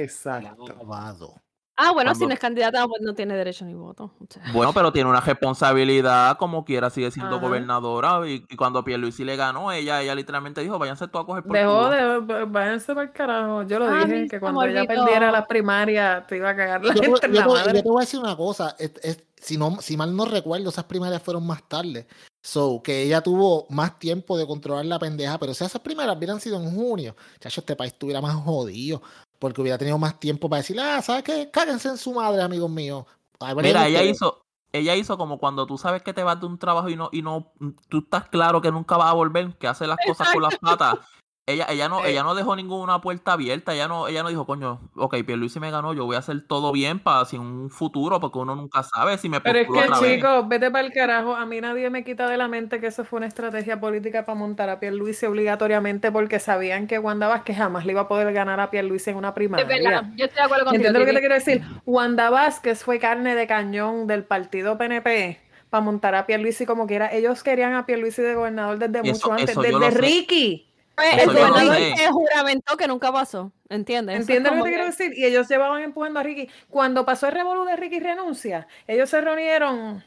Exacto. 0.00 0.66
Lavado. 0.78 1.34
Ah, 1.74 1.90
bueno, 1.92 2.14
si 2.14 2.26
no 2.26 2.34
es 2.34 2.38
candidata, 2.38 2.86
pues 2.86 3.00
no 3.00 3.14
tiene 3.14 3.34
derecho 3.34 3.64
ni 3.64 3.72
voto. 3.74 4.12
O 4.20 4.26
sea, 4.28 4.42
Bueno, 4.52 4.72
pero 4.74 4.92
tiene 4.92 5.08
una 5.08 5.20
responsabilidad 5.20 6.36
como 6.36 6.64
quiera, 6.66 6.90
sigue 6.90 7.10
siendo 7.10 7.36
Ajá. 7.36 7.46
gobernadora. 7.46 8.20
Y, 8.28 8.44
y 8.48 8.56
cuando 8.56 8.84
Pierluisi 8.84 9.24
le 9.24 9.36
ganó, 9.36 9.72
ella, 9.72 10.02
ella 10.02 10.14
literalmente 10.14 10.60
dijo, 10.60 10.78
váyanse 10.78 11.08
tú 11.08 11.18
a 11.18 11.24
coger 11.26 11.42
por 11.42 11.56
Dejó 11.56 11.72
culo". 11.86 11.90
de. 11.90 12.44
Váyanse 12.44 12.94
para 12.94 13.06
el 13.06 13.12
carajo. 13.12 13.62
Yo 13.62 13.78
lo 13.78 13.86
Ah, 13.86 14.04
dije, 14.04 14.28
que 14.28 14.38
cuando 14.38 14.62
ella 14.64 14.84
perdiera 14.84 15.32
la 15.32 15.46
primaria, 15.46 16.24
te 16.28 16.36
iba 16.36 16.50
a 16.50 16.56
cagar 16.56 16.84
la 16.84 16.94
Yo, 16.94 17.00
te- 17.00 17.06
gente 17.06 17.26
en 17.26 17.32
yo 17.32 17.40
la 17.40 17.46
madre. 17.46 17.78
yo 17.78 17.82
te 17.82 17.88
voy 17.88 18.02
a 18.02 18.04
decir 18.04 18.20
una 18.20 18.36
cosa, 18.36 18.76
es- 18.78 18.92
es- 19.02 19.24
si, 19.40 19.56
no, 19.56 19.80
si 19.80 19.96
mal 19.96 20.14
no 20.14 20.24
recuerdo, 20.26 20.68
esas 20.68 20.84
primarias 20.84 21.22
fueron 21.22 21.44
más 21.46 21.66
tarde. 21.68 22.06
So, 22.42 22.80
que 22.82 23.02
ella 23.02 23.22
tuvo 23.22 23.66
más 23.70 23.98
tiempo 23.98 24.36
de 24.36 24.46
controlar 24.46 24.84
la 24.84 24.98
pendeja, 24.98 25.38
pero 25.38 25.54
si 25.54 25.64
esas 25.64 25.80
primeras 25.80 26.16
hubieran 26.16 26.38
sido 26.40 26.60
en 26.60 26.70
junio, 26.74 27.16
chacho, 27.40 27.60
este 27.60 27.74
país 27.76 27.92
estuviera 27.92 28.20
más 28.20 28.34
jodido, 28.34 29.00
porque 29.42 29.60
hubiera 29.60 29.76
tenido 29.76 29.98
más 29.98 30.20
tiempo 30.20 30.48
para 30.48 30.58
decir, 30.58 30.78
ah, 30.78 31.02
¿sabes 31.02 31.24
qué? 31.24 31.50
Cáguense 31.50 31.88
en 31.88 31.96
su 31.96 32.12
madre, 32.12 32.42
amigos 32.42 32.70
míos. 32.70 33.06
Ay, 33.40 33.56
Mira, 33.56 33.88
ella 33.88 33.98
ustedes. 33.98 34.14
hizo, 34.14 34.46
ella 34.70 34.94
hizo 34.94 35.18
como 35.18 35.38
cuando 35.38 35.66
tú 35.66 35.76
sabes 35.76 36.00
que 36.04 36.14
te 36.14 36.22
vas 36.22 36.38
de 36.38 36.46
un 36.46 36.60
trabajo 36.60 36.88
y 36.88 36.94
no, 36.94 37.08
y 37.10 37.22
no, 37.22 37.52
tú 37.88 37.98
estás 38.04 38.28
claro 38.28 38.60
que 38.60 38.70
nunca 38.70 38.96
vas 38.96 39.08
a 39.08 39.14
volver, 39.14 39.58
que 39.58 39.66
hace 39.66 39.88
las 39.88 39.98
cosas 40.06 40.28
con 40.32 40.42
las 40.42 40.56
patas. 40.58 41.00
Ella, 41.44 41.66
ella 41.70 41.88
no, 41.88 42.04
Eh. 42.04 42.10
ella 42.12 42.22
no 42.22 42.36
dejó 42.36 42.54
ninguna 42.54 43.00
puerta 43.00 43.32
abierta, 43.32 43.74
ella 43.74 43.88
no, 43.88 44.06
ella 44.06 44.22
no 44.22 44.28
dijo, 44.28 44.46
coño, 44.46 44.78
ok, 44.94 45.16
Pierluisi 45.26 45.58
me 45.58 45.72
ganó, 45.72 45.92
yo 45.92 46.04
voy 46.04 46.14
a 46.14 46.20
hacer 46.20 46.46
todo 46.46 46.70
bien 46.70 47.00
para 47.00 47.24
sin 47.24 47.40
un 47.40 47.68
futuro, 47.68 48.20
porque 48.20 48.38
uno 48.38 48.54
nunca 48.54 48.84
sabe 48.84 49.18
si 49.18 49.28
me 49.28 49.40
Pero 49.40 49.58
es 49.58 49.66
que, 49.66 50.14
chicos, 50.14 50.46
vete 50.46 50.70
para 50.70 50.86
el 50.86 50.92
carajo. 50.92 51.34
A 51.34 51.44
mí 51.44 51.60
nadie 51.60 51.90
me 51.90 52.04
quita 52.04 52.28
de 52.28 52.36
la 52.36 52.46
mente 52.46 52.78
que 52.78 52.86
eso 52.86 53.04
fue 53.04 53.16
una 53.16 53.26
estrategia 53.26 53.80
política 53.80 54.24
para 54.24 54.38
montar 54.38 54.70
a 54.70 54.78
Pierluisi 54.78 55.26
obligatoriamente 55.26 56.12
porque 56.12 56.38
sabían 56.38 56.86
que 56.86 57.00
Wanda 57.00 57.26
Vázquez 57.26 57.56
jamás 57.56 57.84
le 57.86 57.90
iba 57.92 58.02
a 58.02 58.08
poder 58.08 58.32
ganar 58.32 58.60
a 58.60 58.70
Pierluisi 58.70 59.10
en 59.10 59.16
una 59.16 59.28
es 59.30 59.34
primaria. 59.34 59.66
verdad, 59.66 60.04
yo 60.16 60.26
estoy 60.26 60.36
de 60.38 60.42
acuerdo 60.44 60.64
contigo. 60.66 60.86
¿Entiendes 60.86 61.00
lo 61.00 61.06
que 61.06 61.12
te 61.12 61.18
quiero 61.18 61.34
decir? 61.34 61.62
Wanda 61.84 62.30
Vázquez 62.30 62.84
fue 62.84 63.00
carne 63.00 63.34
de 63.34 63.48
cañón 63.48 64.06
del 64.06 64.22
partido 64.22 64.78
PNP 64.78 65.40
para 65.70 65.80
montar 65.82 66.14
a 66.14 66.24
Pierluisi 66.24 66.66
como 66.66 66.86
quiera. 66.86 67.12
Ellos 67.12 67.42
querían 67.42 67.74
a 67.74 67.84
Pierluisi 67.84 68.22
de 68.22 68.36
gobernador 68.36 68.78
desde 68.78 69.00
Eso- 69.00 69.26
mucho 69.28 69.32
antes, 69.32 69.56
desde 69.56 69.90
sé. 69.90 70.66
El 71.02 71.26
gobernador 71.26 71.78
juramentó 72.10 72.76
que 72.76 72.86
nunca 72.86 73.12
pasó, 73.12 73.52
¿entiendes? 73.68 74.20
¿Entiendes 74.20 74.52
lo 74.52 74.58
que 74.64 74.70
te 74.70 74.76
quiero 74.76 74.86
decir? 74.86 75.12
Y 75.16 75.24
ellos 75.24 75.48
llevaban 75.48 75.82
empujando 75.82 76.20
a 76.20 76.22
Ricky. 76.22 76.48
Cuando 76.68 77.04
pasó 77.04 77.26
el 77.28 77.34
revolú 77.34 77.64
de 77.64 77.76
Ricky 77.76 78.00
renuncia, 78.00 78.66
ellos 78.86 79.10
se 79.10 79.20
reunieron 79.20 80.04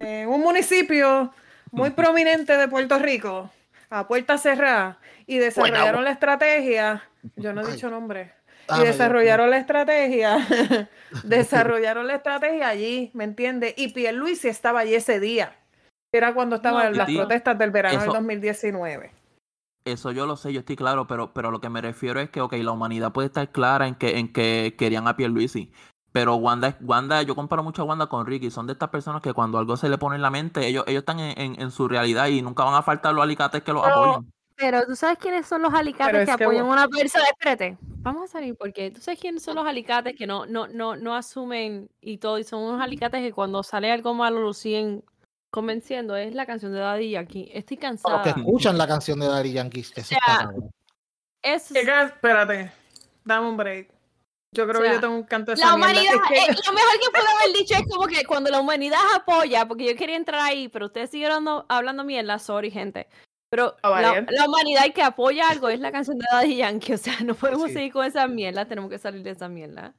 en 0.00 0.28
un 0.28 0.40
municipio 0.40 1.32
muy 1.70 1.90
prominente 1.90 2.56
de 2.56 2.68
Puerto 2.68 2.98
Rico, 2.98 3.50
a 3.90 4.06
puerta 4.06 4.38
cerrada, 4.38 4.98
y 5.26 5.38
desarrollaron 5.38 6.04
la 6.04 6.10
estrategia. 6.10 7.02
Yo 7.36 7.52
no 7.52 7.62
he 7.62 7.72
dicho 7.72 7.90
nombre. 7.90 8.32
Ah, 8.68 8.78
y 8.80 8.86
desarrollaron 8.86 9.50
la 9.50 9.58
estrategia. 9.58 10.38
desarrollaron 11.24 12.06
la 12.06 12.16
estrategia 12.16 12.68
allí, 12.68 13.10
¿me 13.14 13.24
entiendes? 13.24 13.74
Y 13.76 13.88
Pierluisi 13.88 14.48
estaba 14.48 14.80
allí 14.80 14.94
ese 14.94 15.20
día. 15.20 15.54
Era 16.12 16.32
cuando 16.32 16.56
estaban 16.56 16.92
No, 16.92 16.98
las 16.98 17.10
protestas 17.10 17.58
del 17.58 17.70
verano 17.70 17.98
del 17.98 18.08
eso- 18.08 18.12
2019. 18.16 19.10
Eso 19.84 20.12
yo 20.12 20.26
lo 20.26 20.36
sé, 20.36 20.50
yo 20.52 20.60
estoy 20.60 20.76
claro, 20.76 21.06
pero, 21.06 21.34
pero 21.34 21.50
lo 21.50 21.60
que 21.60 21.68
me 21.68 21.82
refiero 21.82 22.18
es 22.18 22.30
que, 22.30 22.40
ok, 22.40 22.54
la 22.54 22.72
humanidad 22.72 23.12
puede 23.12 23.26
estar 23.26 23.50
clara 23.52 23.86
en 23.86 23.94
que, 23.94 24.18
en 24.18 24.32
que 24.32 24.74
querían 24.78 25.06
a 25.06 25.14
Pierluisi. 25.16 25.70
Pero 26.10 26.36
Wanda, 26.36 26.68
es- 26.68 26.76
Wanda, 26.80 27.20
yo 27.22 27.34
comparo 27.34 27.62
mucho 27.62 27.82
a 27.82 27.84
Wanda 27.84 28.06
con 28.06 28.24
Ricky. 28.24 28.50
Son 28.50 28.66
de 28.66 28.72
estas 28.72 28.88
personas 28.88 29.20
que 29.20 29.34
cuando 29.34 29.58
algo 29.58 29.76
se 29.76 29.90
le 29.90 29.98
pone 29.98 30.16
en 30.16 30.22
la 30.22 30.30
mente, 30.30 30.66
ellos, 30.66 30.84
ellos 30.86 31.00
están 31.00 31.20
en, 31.20 31.38
en- 31.38 31.60
en 31.60 31.70
su 31.70 31.86
realidad 31.86 32.28
y 32.28 32.40
nunca 32.40 32.64
van 32.64 32.74
a 32.74 32.82
faltar 32.82 33.12
los 33.12 33.22
alicates 33.24 33.62
que 33.62 33.72
los 33.74 33.82
Pero- 33.82 33.94
apoyan. 33.94 34.30
Pero 34.56 34.86
tú 34.86 34.94
sabes 34.94 35.18
quiénes 35.18 35.46
son 35.46 35.62
los 35.62 35.74
alicates 35.74 36.14
es 36.14 36.30
que 36.30 36.36
que 36.36 36.44
apoyan 36.44 36.64
a 36.66 36.68
una 36.70 36.88
persona. 36.88 37.24
Espérate, 37.32 37.76
vamos 37.98 38.22
a 38.22 38.26
salir 38.28 38.56
porque 38.56 38.92
tú 38.92 39.00
sabes 39.00 39.18
quiénes 39.20 39.42
son 39.42 39.56
los 39.56 39.66
alicates 39.66 40.14
que 40.16 40.28
no, 40.28 40.46
no, 40.46 40.68
no, 40.68 40.94
no 40.96 41.14
asumen 41.16 41.90
y 42.00 42.18
todo. 42.18 42.38
Y 42.38 42.44
son 42.44 42.62
unos 42.62 42.80
alicates 42.80 43.20
que 43.20 43.32
cuando 43.32 43.64
sale 43.64 43.90
algo 43.90 44.14
malo 44.14 44.40
lo 44.40 44.54
siguen 44.54 45.02
convenciendo. 45.54 46.16
Es 46.16 46.34
la 46.34 46.44
canción 46.46 46.72
de 46.72 46.80
Daddy 46.80 47.10
Yankee. 47.10 47.50
Estoy 47.54 47.76
Para 47.76 47.92
los 47.92 48.02
cansada. 48.02 48.22
que 48.34 48.40
escuchan 48.40 48.76
la 48.76 48.86
canción 48.88 49.20
de 49.20 49.26
Daddy 49.28 49.52
Yankee, 49.52 49.80
eso 49.80 49.92
está 49.96 50.02
sea, 50.02 50.20
cabrón. 50.26 50.70
Es, 51.42 51.70
espérate, 51.70 52.72
dame 53.24 53.48
un 53.48 53.56
break. 53.56 53.92
Yo 54.52 54.66
creo 54.68 54.80
O 54.80 54.84
que 54.84 54.90
yo 54.90 55.00
tengo 55.00 55.14
un 55.16 55.24
canto 55.24 55.50
de 55.52 55.58
la 55.58 55.74
humanidad, 55.74 56.14
Es 56.14 56.20
que- 56.28 56.34
eh, 56.52 56.56
lo 56.66 56.72
mejor 56.72 56.92
que 57.00 57.10
puedo 57.10 57.26
haber 57.42 57.56
dicho 57.56 57.74
es 57.74 57.82
como 57.92 58.06
que 58.06 58.24
cuando 58.24 58.50
la 58.50 58.60
humanidad 58.60 59.00
apoya, 59.14 59.66
porque 59.66 59.84
yo 59.84 59.96
quería 59.96 60.16
entrar 60.16 60.40
ahí, 60.40 60.68
pero 60.68 60.86
ustedes 60.86 61.10
siguieron 61.10 61.38
hablando, 61.38 61.66
hablando 61.68 62.04
mierda, 62.04 62.38
sorry, 62.38 62.70
gente. 62.70 63.08
Pero 63.50 63.76
Ah, 63.82 64.00
la, 64.00 64.24
la 64.28 64.48
humanidad 64.48 64.84
que 64.94 65.02
apoya 65.02 65.48
algo 65.48 65.68
es 65.68 65.80
la 65.80 65.90
canción 65.92 66.18
de 66.18 66.24
Daddy 66.30 66.56
Yankee, 66.56 66.92
o 66.94 66.98
sea, 66.98 67.14
no 67.24 67.34
podemos 67.34 67.68
Sí. 67.68 67.74
seguir 67.74 67.92
con 67.92 68.04
esa 68.06 68.26
mierda, 68.28 68.64
tenemos 68.66 68.90
que 68.90 68.98
salir 68.98 69.22
de 69.22 69.30
esa 69.30 69.48
mierda. 69.48 69.92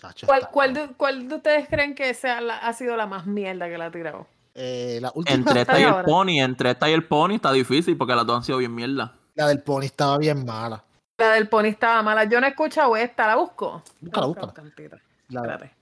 ¿Cuál, 0.00 0.42
está 0.42 0.50
cuál, 0.50 0.74
de, 0.74 0.88
cuál 0.96 1.28
de 1.28 1.34
ustedes 1.34 1.68
creen 1.68 1.94
que 1.96 2.14
sea 2.14 2.40
la- 2.40 2.58
ha 2.58 2.72
sido 2.72 2.96
la 2.96 3.06
más 3.06 3.26
mierda 3.26 3.68
que 3.68 3.78
la 3.78 3.86
ha 3.86 3.90
tirado? 3.90 4.28
Eh, 4.60 4.98
la 5.00 5.12
última, 5.14 5.36
Entre 5.36 5.60
esta 5.60 5.78
y 5.78 5.82
el 5.84 5.88
ahora. 5.90 6.04
Pony, 6.04 6.40
entre 6.40 6.70
esta 6.72 6.90
y 6.90 6.92
el 6.92 7.04
Pony 7.06 7.34
está 7.34 7.52
difícil 7.52 7.96
porque 7.96 8.14
las 8.16 8.26
dos 8.26 8.36
han 8.38 8.42
sido 8.44 8.58
bien 8.58 8.74
mierda. 8.74 9.14
la 9.36 9.46
del 9.46 9.62
Pony 9.62 9.84
estaba 9.84 10.18
bien 10.18 10.44
mala. 10.44 10.82
La 11.20 11.32
del 11.32 11.48
pony 11.48 11.64
estaba 11.66 12.00
mala. 12.02 12.24
Yo 12.24 12.40
no 12.40 12.46
he 12.46 12.50
escuchado 12.50 12.94
esta, 12.96 13.26
¿la 13.26 13.34
busco? 13.36 13.82
Búscala, 14.00 14.26
Busca 14.28 14.46
búscala. 14.46 15.00
La- 15.30 15.40
espérate. 15.40 15.74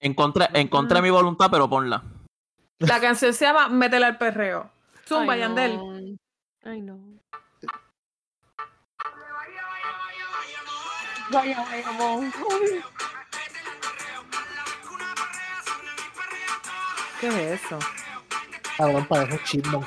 En 0.00 0.14
contra, 0.14 0.50
en 0.52 0.66
contra 0.68 0.96
de 0.96 1.02
mi 1.02 1.10
voluntad, 1.10 1.48
pero 1.50 1.68
ponla. 1.70 2.02
La 2.80 3.00
canción 3.00 3.32
se 3.32 3.44
llama 3.44 3.68
Métela 3.68 4.08
al 4.08 4.18
perreo. 4.18 4.68
Zumba, 5.06 5.34
Ay, 5.34 5.40
Yandel. 5.40 5.76
no. 5.76 6.16
Ay, 6.64 6.80
no. 6.82 6.98
Vaya. 11.30 11.64
¿Qué 17.20 17.28
es 17.28 17.62
eso? 17.62 17.78
Cabrón, 18.80 19.04
parece 19.04 19.32
un 19.34 19.44
chipmunk. 19.44 19.86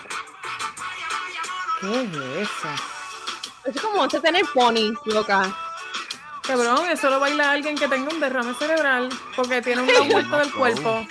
¿Qué 1.81 2.01
es 2.03 2.47
eso? 2.47 2.67
Es 3.65 3.81
como 3.81 4.03
usted 4.03 4.21
tener 4.21 4.45
pony, 4.53 4.93
loca. 5.05 5.51
Cabrón, 6.43 6.87
eso 6.91 7.09
lo 7.09 7.19
baila 7.19 7.49
alguien 7.49 7.75
que 7.75 7.87
tenga 7.87 8.13
un 8.13 8.19
derrame 8.19 8.53
cerebral 8.53 9.09
porque 9.35 9.63
tiene 9.63 9.81
un 9.81 9.87
lado 9.87 10.05
muerto 10.11 10.37
del 10.37 10.53
cuerpo. 10.53 11.07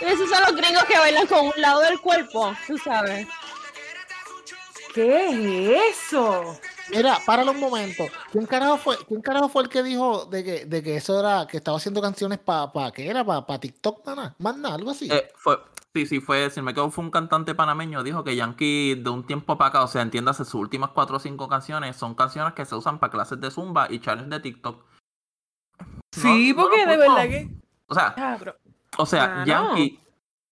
Esos 0.00 0.28
son 0.28 0.42
los 0.42 0.56
gringos 0.56 0.82
que 0.86 0.98
bailan 0.98 1.28
con 1.28 1.46
un 1.46 1.52
lado 1.58 1.80
del 1.82 2.00
cuerpo, 2.00 2.52
tú 2.66 2.76
sabes. 2.76 3.28
¿Qué 4.92 5.76
es 5.76 5.96
eso? 6.06 6.58
Mira, 6.90 7.18
páralo 7.24 7.52
un 7.52 7.60
momento. 7.60 8.04
¿Quién 8.32 8.46
carajo 8.46 8.78
fue, 8.78 8.98
quién 9.06 9.20
carajo 9.20 9.48
fue 9.48 9.62
el 9.62 9.68
que 9.68 9.84
dijo 9.84 10.24
de 10.24 10.42
que, 10.42 10.64
de 10.64 10.82
que 10.82 10.96
eso 10.96 11.20
era, 11.20 11.46
que 11.46 11.58
estaba 11.58 11.76
haciendo 11.76 12.02
canciones 12.02 12.40
para, 12.40 12.72
pa, 12.72 12.90
¿qué 12.90 13.08
era? 13.08 13.24
¿Para 13.24 13.46
pa 13.46 13.60
TikTok, 13.60 14.04
mana? 14.04 14.34
Más 14.38 14.56
nada, 14.56 14.74
algo 14.74 14.90
así. 14.90 15.08
Eh, 15.12 15.30
fue, 15.36 15.56
sí, 15.98 16.06
sí, 16.06 16.20
fue, 16.20 16.50
si 16.50 16.60
no 16.60 16.64
me 16.64 16.74
quedo, 16.74 16.90
fue 16.90 17.04
un 17.04 17.10
cantante 17.10 17.54
panameño, 17.54 18.02
dijo 18.02 18.22
que 18.22 18.36
Yankee 18.36 18.94
de 18.94 19.10
un 19.10 19.26
tiempo 19.26 19.58
para 19.58 19.70
acá, 19.70 19.82
o 19.82 19.88
sea, 19.88 20.02
entiéndase, 20.02 20.44
sus 20.44 20.54
últimas 20.54 20.90
cuatro 20.90 21.16
o 21.16 21.20
cinco 21.20 21.48
canciones 21.48 21.96
son 21.96 22.14
canciones 22.14 22.52
que 22.54 22.64
se 22.64 22.74
usan 22.76 22.98
para 22.98 23.10
clases 23.10 23.40
de 23.40 23.50
Zumba 23.50 23.88
y 23.90 24.00
challenge 24.00 24.30
de 24.30 24.40
TikTok. 24.40 24.84
Sí, 26.12 26.52
No, 26.52 26.56
no 26.56 26.62
porque 26.62 26.84
lo 26.84 26.90
de 26.90 26.96
verdad 26.96 27.22
que. 27.28 27.50
O 27.86 27.94
sea, 27.94 28.14
Cabrón. 28.14 28.54
o 28.96 29.06
sea. 29.06 29.44
Yankee, 29.44 30.00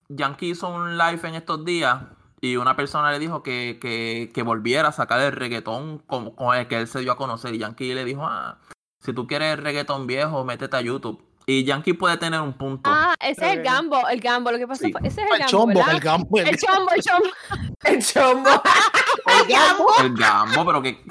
Yankee 0.09 0.51
hizo 0.51 0.69
un 0.69 0.99
live 0.99 1.29
en 1.29 1.35
estos 1.37 1.65
días 1.65 2.03
y 2.41 2.57
una 2.57 2.77
persona 2.77 3.11
le 3.11 3.19
dijo 3.19 3.43
que, 3.43 3.79
que, 3.81 4.31
que 4.35 4.43
volviera 4.43 4.89
a 4.89 4.93
sacar 4.93 5.21
el 5.21 5.33
reggaetón 5.33 5.99
con, 5.99 6.31
con 6.33 6.57
el 6.57 6.69
que 6.69 6.79
él 6.79 6.89
se 6.89 7.01
dio 7.01 7.13
a 7.13 7.17
conocer. 7.17 7.55
Y 7.55 7.59
Yankee 7.59 7.95
le 7.95 8.05
dijo, 8.05 8.25
ah, 8.25 8.59
si 9.01 9.13
tú 9.13 9.27
quieres 9.27 9.59
reggaetón 9.59 10.07
viejo, 10.07 10.45
métete 10.45 10.77
a 10.77 10.81
YouTube. 10.81 11.26
Y 11.49 11.63
Yankee 11.65 11.93
puede 11.93 12.17
tener 12.17 12.41
un 12.41 12.53
punto. 12.55 12.91
Ah, 12.93 13.15
ese 13.21 13.47
es 13.47 13.53
el 13.59 13.63
gambo, 13.63 14.09
el 14.09 14.21
gambo. 14.21 14.51
Lo 14.51 14.59
que 14.59 14.67
pasa 14.67 14.85
Sí. 14.85 14.91
fue, 14.93 15.01
ese 15.07 15.23
es 15.23 15.27
el 15.29 15.33
el 15.35 15.39
gambo, 15.39 15.51
chombo, 15.51 15.81
el 15.91 16.01
gambo, 16.01 16.39
el, 16.41 16.49
El 16.49 16.57
chombo, 16.59 16.91
el 16.93 17.03
chombo. 17.03 17.29
El 17.85 18.05
chombo. 18.05 18.51
el 19.41 19.47
gambo. 19.49 19.89
El 20.01 20.15
gambo, 20.17 20.67
pero 20.67 20.83
que... 20.83 21.05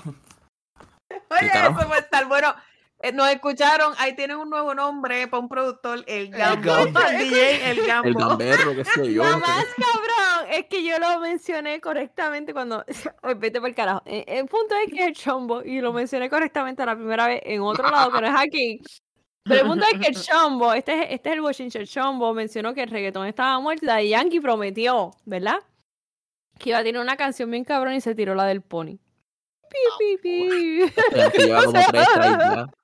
Oye, 1.30 1.48
eso 1.48 1.94
a 1.94 1.98
estar 1.98 2.26
bueno. 2.28 2.54
Eh, 3.00 3.12
nos 3.12 3.30
escucharon, 3.30 3.94
ahí 3.98 4.16
tienen 4.16 4.38
un 4.38 4.50
nuevo 4.50 4.74
nombre 4.74 5.28
para 5.28 5.40
un 5.42 5.48
productor, 5.50 6.04
el 6.08 6.30
Gambo. 6.30 6.64
Gambo. 6.66 7.00
El 7.12 7.18
DJ, 7.20 7.70
el 7.72 7.86
Gambo. 7.86 8.08
El 8.08 8.14
gamberro, 8.16 8.76
qué 8.76 8.86
sé 8.86 9.14
yo. 9.14 9.24
Nada 9.24 9.36
que- 9.36 9.42
más, 9.42 9.66
cabrón. 9.78 10.50
Es 10.52 10.66
que 10.68 10.84
yo 10.84 10.98
lo 11.00 11.20
mencioné 11.20 11.80
correctamente 11.82 12.54
cuando. 12.54 12.84
Oye, 13.24 13.36
vete 13.36 13.60
por 13.60 13.70
el 13.70 13.76
carajo. 13.76 14.02
Eh, 14.06 14.24
El 14.28 14.48
punto 14.48 14.76
es 14.76 14.92
que 14.92 15.02
es 15.02 15.08
el 15.08 15.14
chombo, 15.16 15.62
y 15.62 15.82
lo 15.82 15.94
mencioné 15.94 16.30
correctamente 16.30 16.86
la 16.86 16.96
primera 16.96 17.28
vez 17.28 17.42
en 17.46 17.62
otro 17.62 17.90
lado 17.90 18.12
que 18.12 18.22
no 18.22 18.28
es 18.28 18.36
aquí. 18.36 18.82
Pero 19.48 19.62
el 19.62 19.68
punto 19.68 19.86
es 19.92 20.00
que 20.00 20.08
el 20.08 20.16
chombo, 20.22 20.74
este 20.74 21.04
es, 21.04 21.08
este 21.12 21.30
es 21.30 21.36
el 21.36 21.42
bochinche, 21.42 21.80
el 21.80 21.88
chombo 21.88 22.34
mencionó 22.34 22.74
que 22.74 22.84
el 22.84 22.90
reggaetón 22.90 23.28
estaba 23.28 23.60
muerto 23.60 23.86
y 24.00 24.10
Yankee 24.10 24.40
prometió, 24.40 25.12
¿verdad? 25.26 25.60
Que 26.58 26.70
iba 26.70 26.80
a 26.80 26.84
tener 26.84 27.00
una 27.00 27.16
canción 27.16 27.52
bien 27.52 27.64
cabrón 27.64 27.94
y 27.94 28.02
se 28.02 28.16
tiró 28.16 28.34
la 28.34 28.46
del 28.46 28.62
pony. 28.62 28.98
Pi, 29.70 29.78
pi, 30.00 30.18
pi. 30.18 30.92
Tres 31.12 31.34
strikes 31.34 31.74
ya. 31.94 32.66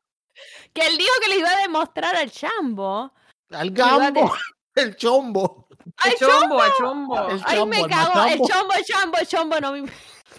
Que 0.74 0.88
él 0.88 0.97
dijo 0.97 1.12
que 1.22 1.30
le 1.30 1.38
iba 1.39 1.49
a 1.49 1.62
demostrar 1.62 2.16
al 2.16 2.32
chambo. 2.32 3.12
El 3.49 3.78
iba 3.78 3.86
a 3.86 3.97
gambo, 3.97 4.34
el 4.76 4.95
chombo. 4.95 5.68
¡Ay, 5.97 6.14
El 6.14 6.28
chombo, 6.28 6.64
el 6.64 6.72
chombo. 6.78 7.30
El 7.30 7.41
Ay, 7.45 7.57
chombo, 7.57 7.66
me 7.66 7.82
el 7.82 7.88
cago. 7.88 8.26
El 8.26 8.39
chombo, 8.39 8.74
el 8.74 8.86
chombo, 8.86 9.18
chombo, 9.28 9.59
no 9.59 9.72
me. 9.74 9.91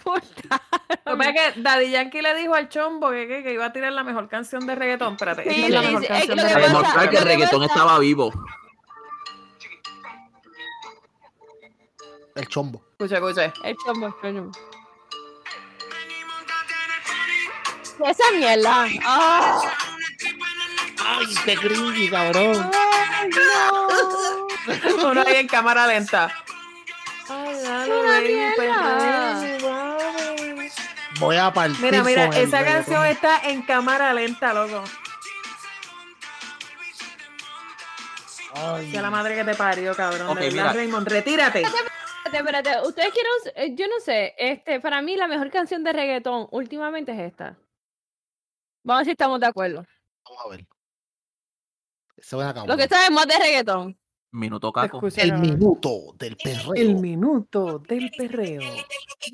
Que 0.03 1.47
es 1.47 1.63
Daddy 1.63 1.91
Yankee 1.91 2.21
le 2.21 2.35
dijo 2.35 2.53
al 2.53 2.69
chombo 2.69 3.09
que, 3.11 3.27
que, 3.27 3.43
que 3.43 3.53
iba 3.53 3.65
a 3.65 3.73
tirar 3.73 3.91
la 3.93 4.03
mejor 4.03 4.27
canción 4.29 4.65
de 4.65 4.75
reggaetón. 4.75 5.13
Espérate, 5.13 5.43
Sí, 5.53 5.63
es 5.65 5.69
la 5.69 5.81
mejor 5.81 5.99
sí, 5.99 6.05
es 6.05 6.09
canción 6.09 6.37
que 6.37 6.43
de 6.43 6.49
reggaetón. 6.53 6.71
demostrar 6.73 7.09
que 7.09 7.17
el 7.17 7.23
reggaetón 7.23 7.61
pasa- 7.61 7.73
estaba 7.73 7.99
vivo. 7.99 8.33
El 12.35 12.47
chombo. 12.47 12.83
Escucha, 12.99 13.15
escucha. 13.17 13.53
El 13.63 13.75
chombo, 13.85 14.07
el 14.23 14.35
chombo. 14.35 14.51
Esa 18.05 18.31
mierda. 18.35 18.87
Ah, 19.05 19.61
Ay, 21.05 21.25
qué 21.45 21.55
cringy, 21.55 22.09
cabrón. 22.09 22.69
ay, 22.73 23.29
no. 23.29 25.07
Uno 25.11 25.21
ahí 25.27 25.35
en 25.35 25.47
cámara 25.47 25.85
lenta. 25.87 26.31
Una 27.29 28.19
mierda. 28.21 29.52
Voy 31.19 31.37
a 31.37 31.51
partir. 31.53 31.79
Mira, 31.79 32.03
mira, 32.03 32.27
con 32.27 32.35
el 32.35 32.43
esa 32.43 32.59
reggaetón. 32.59 32.83
canción 32.83 33.05
está 33.05 33.49
en 33.49 33.61
cámara 33.63 34.13
lenta, 34.13 34.53
loco. 34.53 34.83
Ay, 38.55 38.91
Que 38.91 39.01
la 39.01 39.09
madre 39.09 39.35
que 39.35 39.43
te 39.43 39.55
parió, 39.55 39.95
cabrón. 39.95 40.29
Ok, 40.29 40.39
de 40.39 40.49
verdad. 40.51 40.75
Raymond, 40.75 41.07
retírate. 41.07 41.61
Espérate, 41.61 42.37
espérate. 42.37 42.87
Ustedes 42.87 43.11
quieren, 43.13 43.31
eh, 43.55 43.75
yo 43.75 43.87
no 43.87 43.99
sé, 43.99 44.35
este, 44.37 44.79
para 44.79 45.01
mí 45.01 45.15
la 45.15 45.27
mejor 45.27 45.49
canción 45.49 45.83
de 45.83 45.93
reggaetón 45.93 46.47
últimamente 46.51 47.11
es 47.13 47.19
esta. 47.19 47.57
Vamos 48.83 48.97
a 48.97 48.99
ver 48.99 49.05
si 49.05 49.11
estamos 49.11 49.39
de 49.39 49.47
acuerdo. 49.47 49.85
Vamos 50.25 50.45
a 50.45 50.49
ver. 50.49 50.65
Se 52.17 52.35
van 52.35 52.47
a 52.47 52.49
acabar. 52.51 52.69
Lo 52.69 52.77
que 52.77 52.87
sabemos 52.87 53.25
de 53.27 53.37
reggaetón. 53.39 53.99
Minuto 54.33 54.71
caco. 54.73 54.99
El 55.15 55.37
minuto 55.37 56.15
del 56.17 56.35
perreo. 56.37 56.73
El 56.73 56.95
minuto 56.95 57.77
del 57.87 58.09
perreo. 58.17 58.61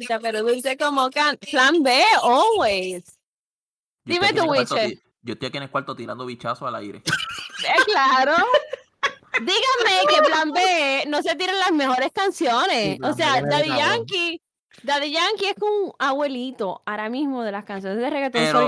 Ya, 0.10 0.20
Pero 0.20 0.44
dulce 0.44 0.76
como 0.76 1.10
can. 1.10 1.38
Plan 1.38 1.82
B, 1.82 2.04
always. 2.22 3.06
Yo 4.04 4.14
Dime 4.14 4.34
cuarto 4.34 4.76
Wiche. 4.76 5.02
Yo 5.22 5.34
estoy 5.34 5.48
aquí 5.48 5.58
en 5.58 5.64
el 5.64 5.72
cuarto 5.72 5.96
tirando 5.96 6.26
bichazos 6.26 6.68
al 6.68 6.76
aire. 6.76 6.98
Eh, 6.98 7.84
claro. 7.86 8.34
Díganme 9.34 10.02
que 10.10 10.22
Plan 10.22 10.52
B 10.52 11.06
no 11.08 11.22
se 11.22 11.36
tiran 11.36 11.60
las 11.60 11.72
mejores 11.72 12.12
canciones. 12.14 13.00
O 13.02 13.14
sea, 13.14 13.42
Daddy. 13.42 13.70
Yankee. 13.70 14.42
Daddy 14.84 15.12
Yankee 15.12 15.46
es 15.48 15.56
como 15.60 15.72
un 15.88 15.92
abuelito 16.00 16.82
ahora 16.86 17.10
mismo 17.10 17.44
de 17.44 17.52
las 17.52 17.64
canciones 17.66 18.00
de 18.00 18.10
reggaetón 18.10 18.42
Pero- 18.42 18.60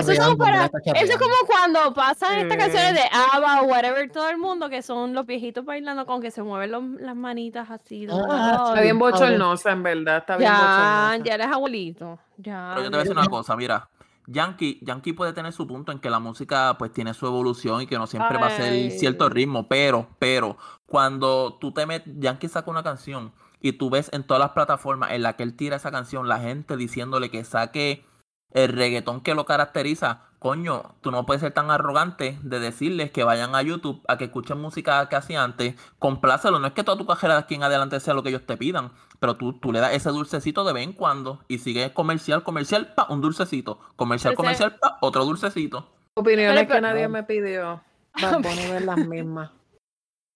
Eso 0.00 0.12
es, 0.12 0.18
como 0.18 0.44
charreando, 0.44 0.70
para- 0.84 1.00
eso 1.00 1.12
es 1.12 1.18
como 1.18 1.34
cuando 1.46 1.94
pasan 1.94 2.38
estas 2.38 2.56
canciones 2.58 2.94
de 2.94 3.02
ABBA 3.12 3.62
o 3.62 3.64
whatever, 3.66 4.10
todo 4.10 4.28
el 4.30 4.38
mundo, 4.38 4.68
que 4.68 4.82
son 4.82 5.12
los 5.14 5.26
viejitos 5.26 5.64
bailando 5.64 6.06
con 6.06 6.20
que 6.20 6.30
se 6.30 6.42
mueven 6.42 6.70
los- 6.72 7.00
las 7.00 7.16
manitas 7.16 7.70
así. 7.70 8.06
Ah, 8.10 8.64
Está 8.68 8.80
bien 8.82 8.98
bochornosa, 8.98 9.72
en 9.72 9.82
verdad. 9.82 10.18
Está 10.18 10.36
bien 10.36 10.50
ya, 10.50 10.56
bochornosa. 10.58 11.24
ya 11.24 11.34
eres 11.34 11.46
abuelito. 11.48 12.18
Ya. 12.38 12.70
Pero 12.74 12.84
yo 12.84 12.90
te 12.90 12.96
voy 12.96 13.00
a 13.00 13.02
decir 13.04 13.16
una 13.18 13.28
cosa, 13.28 13.56
mira. 13.56 13.88
Yankee, 14.28 14.78
Yankee 14.82 15.12
puede 15.14 15.32
tener 15.32 15.52
su 15.52 15.66
punto 15.66 15.90
en 15.90 15.98
que 15.98 16.08
la 16.08 16.20
música 16.20 16.76
pues 16.78 16.92
tiene 16.92 17.12
su 17.12 17.26
evolución 17.26 17.82
y 17.82 17.86
que 17.88 17.98
no 17.98 18.06
siempre 18.06 18.38
va 18.38 18.46
a 18.46 18.50
ser 18.56 18.72
cierto 18.92 19.28
ritmo, 19.28 19.66
pero, 19.66 20.06
pero, 20.20 20.56
cuando 20.86 21.58
tú 21.60 21.72
te 21.72 21.84
metes, 21.86 22.12
Yankee 22.18 22.46
saca 22.48 22.70
una 22.70 22.84
canción 22.84 23.32
y 23.62 23.72
tú 23.72 23.88
ves 23.88 24.10
en 24.12 24.24
todas 24.24 24.40
las 24.40 24.50
plataformas 24.50 25.12
en 25.12 25.22
la 25.22 25.34
que 25.34 25.44
él 25.44 25.56
tira 25.56 25.76
esa 25.76 25.90
canción, 25.90 26.28
la 26.28 26.40
gente 26.40 26.76
diciéndole 26.76 27.30
que 27.30 27.44
saque 27.44 28.04
el 28.52 28.70
reggaetón 28.72 29.22
que 29.22 29.34
lo 29.34 29.46
caracteriza, 29.46 30.24
coño, 30.38 30.96
tú 31.00 31.10
no 31.10 31.24
puedes 31.24 31.40
ser 31.40 31.52
tan 31.52 31.70
arrogante 31.70 32.38
de 32.42 32.58
decirles 32.58 33.12
que 33.12 33.24
vayan 33.24 33.54
a 33.54 33.62
YouTube 33.62 34.02
a 34.08 34.18
que 34.18 34.24
escuchen 34.24 34.60
música 34.60 35.08
que 35.08 35.16
hacía 35.16 35.42
antes, 35.42 35.76
complácelo, 35.98 36.58
no 36.58 36.66
es 36.66 36.72
que 36.72 36.84
toda 36.84 36.98
tu 36.98 37.06
carrera 37.06 37.34
de 37.34 37.40
aquí 37.40 37.54
en 37.54 37.62
adelante 37.62 38.00
sea 38.00 38.12
lo 38.12 38.22
que 38.22 38.30
ellos 38.30 38.44
te 38.44 38.56
pidan, 38.56 38.90
pero 39.20 39.36
tú, 39.36 39.54
tú 39.54 39.72
le 39.72 39.78
das 39.80 39.94
ese 39.94 40.10
dulcecito 40.10 40.64
de 40.64 40.72
vez 40.72 40.84
en 40.84 40.92
cuando 40.92 41.40
y 41.48 41.58
sigues 41.58 41.92
comercial, 41.92 42.42
comercial, 42.42 42.92
pa, 42.94 43.06
un 43.08 43.20
dulcecito, 43.20 43.78
comercial, 43.96 44.34
comercial, 44.34 44.76
pa, 44.80 44.98
otro 45.00 45.24
dulcecito. 45.24 45.88
Opiniones 46.14 46.66
Pero- 46.66 46.74
que 46.74 46.80
nadie 46.80 47.08
me 47.08 47.22
pidió. 47.22 47.80
Bunny 48.20 48.66
ver 48.68 48.82
las 48.82 48.98
mismas. 48.98 49.50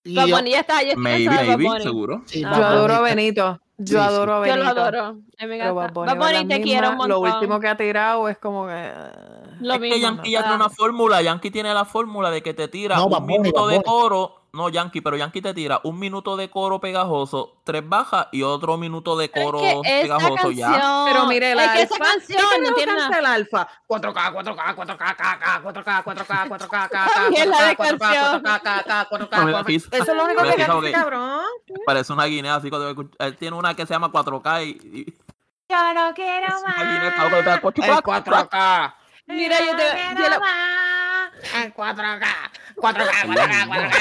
Y 0.07 0.15
Bad 0.15 0.27
yo- 0.27 0.37
Bunny 0.37 0.51
ya 0.53 0.61
está, 0.61 0.83
ya 0.83 0.89
está 0.91 1.01
Maybe, 1.01 1.19
de 1.25 1.29
Bad 1.29 1.47
maybe, 1.47 1.65
Bunny. 1.69 1.83
seguro. 1.83 2.23
sí, 2.27 2.43
Ah. 2.45 2.55
Yo 2.57 2.65
adoro 2.65 2.95
a 2.95 3.01
Benito. 3.01 3.61
Yo 3.79 3.87
Sí, 3.99 4.05
adoro 4.09 4.33
a 4.35 4.37
Yo 4.37 4.41
Benito. 4.43 4.75
lo 4.75 4.81
adoro. 4.81 5.17
Pero. 5.39 5.75
Bad 5.75 5.93
Bunny, 5.93 6.07
Bad 6.07 6.17
Bunny, 6.19 6.49
te 6.49 6.61
quiero 6.63 6.89
un 6.89 6.95
mismas. 6.95 7.09
Lo 7.09 7.21
montón. 7.21 7.35
último 7.41 7.61
que 7.61 7.69
ha 7.69 7.77
tirado 7.77 8.29
es 8.29 8.39
como 8.39 8.67
que. 8.67 8.91
Lo 9.61 9.75
es 9.75 9.81
que 9.81 9.89
mismo. 9.89 9.97
Yankee 10.01 10.31
ya 10.31 10.41
tiene 10.43 10.57
una 10.57 10.71
fórmula, 10.71 11.23
Yankee 11.23 11.51
tiene 11.51 11.75
la 11.75 11.85
fórmula 11.85 12.31
de 12.31 12.43
que 12.43 12.55
te 12.55 12.69
tira 12.69 12.97
No, 12.97 13.07
un 13.07 13.11
Bunny, 13.11 13.39
minuto 13.39 13.65
Bad 13.67 13.73
de 13.73 13.83
coro, 13.83 14.35
no 14.57 14.69
Yankee, 14.69 15.01
pero 15.01 15.17
Yankee 15.17 15.41
te 15.43 15.55
tira 15.55 15.81
un 15.85 15.99
minuto 15.99 16.37
de 16.37 16.51
coro 16.51 16.81
pegajoso, 16.81 17.59
tres 17.63 17.89
bajas 17.89 18.27
y 18.33 18.43
otro 18.43 18.77
minuto 18.77 19.17
de 19.17 19.29
Pero 19.29 19.47
coro 19.53 19.61
es 19.61 19.83
que 19.83 20.01
esa 20.01 20.17
pegajoso 20.17 20.35
canción, 20.35 20.55
ya. 20.73 21.05
Pero 21.07 21.27
mire, 21.27 21.53
el 21.53 21.59
es 21.61 21.71
que 21.71 21.83
alfa. 21.83 21.95
esa 21.95 22.05
canción 22.05 22.43
no 22.63 22.75
tiene 22.75 22.95
nada. 22.95 23.19
el 23.19 23.27
alfa. 23.27 23.69
4K, 23.89 24.33
4K, 24.33 24.75
4K, 24.75 25.17
4K, 25.17 25.63
4K, 25.63 26.03
4K, 26.05 26.49
4K, 26.49 26.89
4K, 26.89 27.15
También 27.15 27.51
la 27.51 27.63
de 27.63 27.77
4K, 27.77 27.99
canción. 27.99 28.43
4K, 28.43 29.09
4K, 29.09 29.37
No 29.39 29.45
me 29.45 29.53
da 29.53 29.61
4K. 29.61 29.65
risa. 29.67 29.89
Eso 29.93 30.03
es 30.11 30.17
lo 30.17 30.25
único 30.25 30.43
que 30.43 30.55
canta 30.57 30.91
cabrón. 30.93 31.41
Parece 31.87 32.13
una 32.13 32.25
guinea, 32.25 32.55
así 32.57 32.71
que 32.71 32.79
debe 32.79 32.93
escuch- 32.95 33.15
él 33.19 33.37
tiene 33.37 33.57
una 33.57 33.75
que 33.75 33.87
se 33.87 33.93
llama 33.95 34.11
4K 34.11 34.65
y, 34.65 35.15
Yo 35.69 35.95
no 35.95 36.15
quiero 36.15 36.47
más. 36.65 36.77
guinea, 36.77 37.09
está 37.09 37.23
con 37.25 37.35
el 37.35 37.45
pedazo, 37.45 37.69
El 37.69 38.03
4K. 38.03 38.95
Mira, 39.27 39.59
yo 39.61 39.77
te 39.77 39.83
yo 40.19 40.27
El 41.63 41.75
4K. 41.75 42.27
4K, 42.77 43.11
4K, 43.27 43.67
4K, 43.67 43.97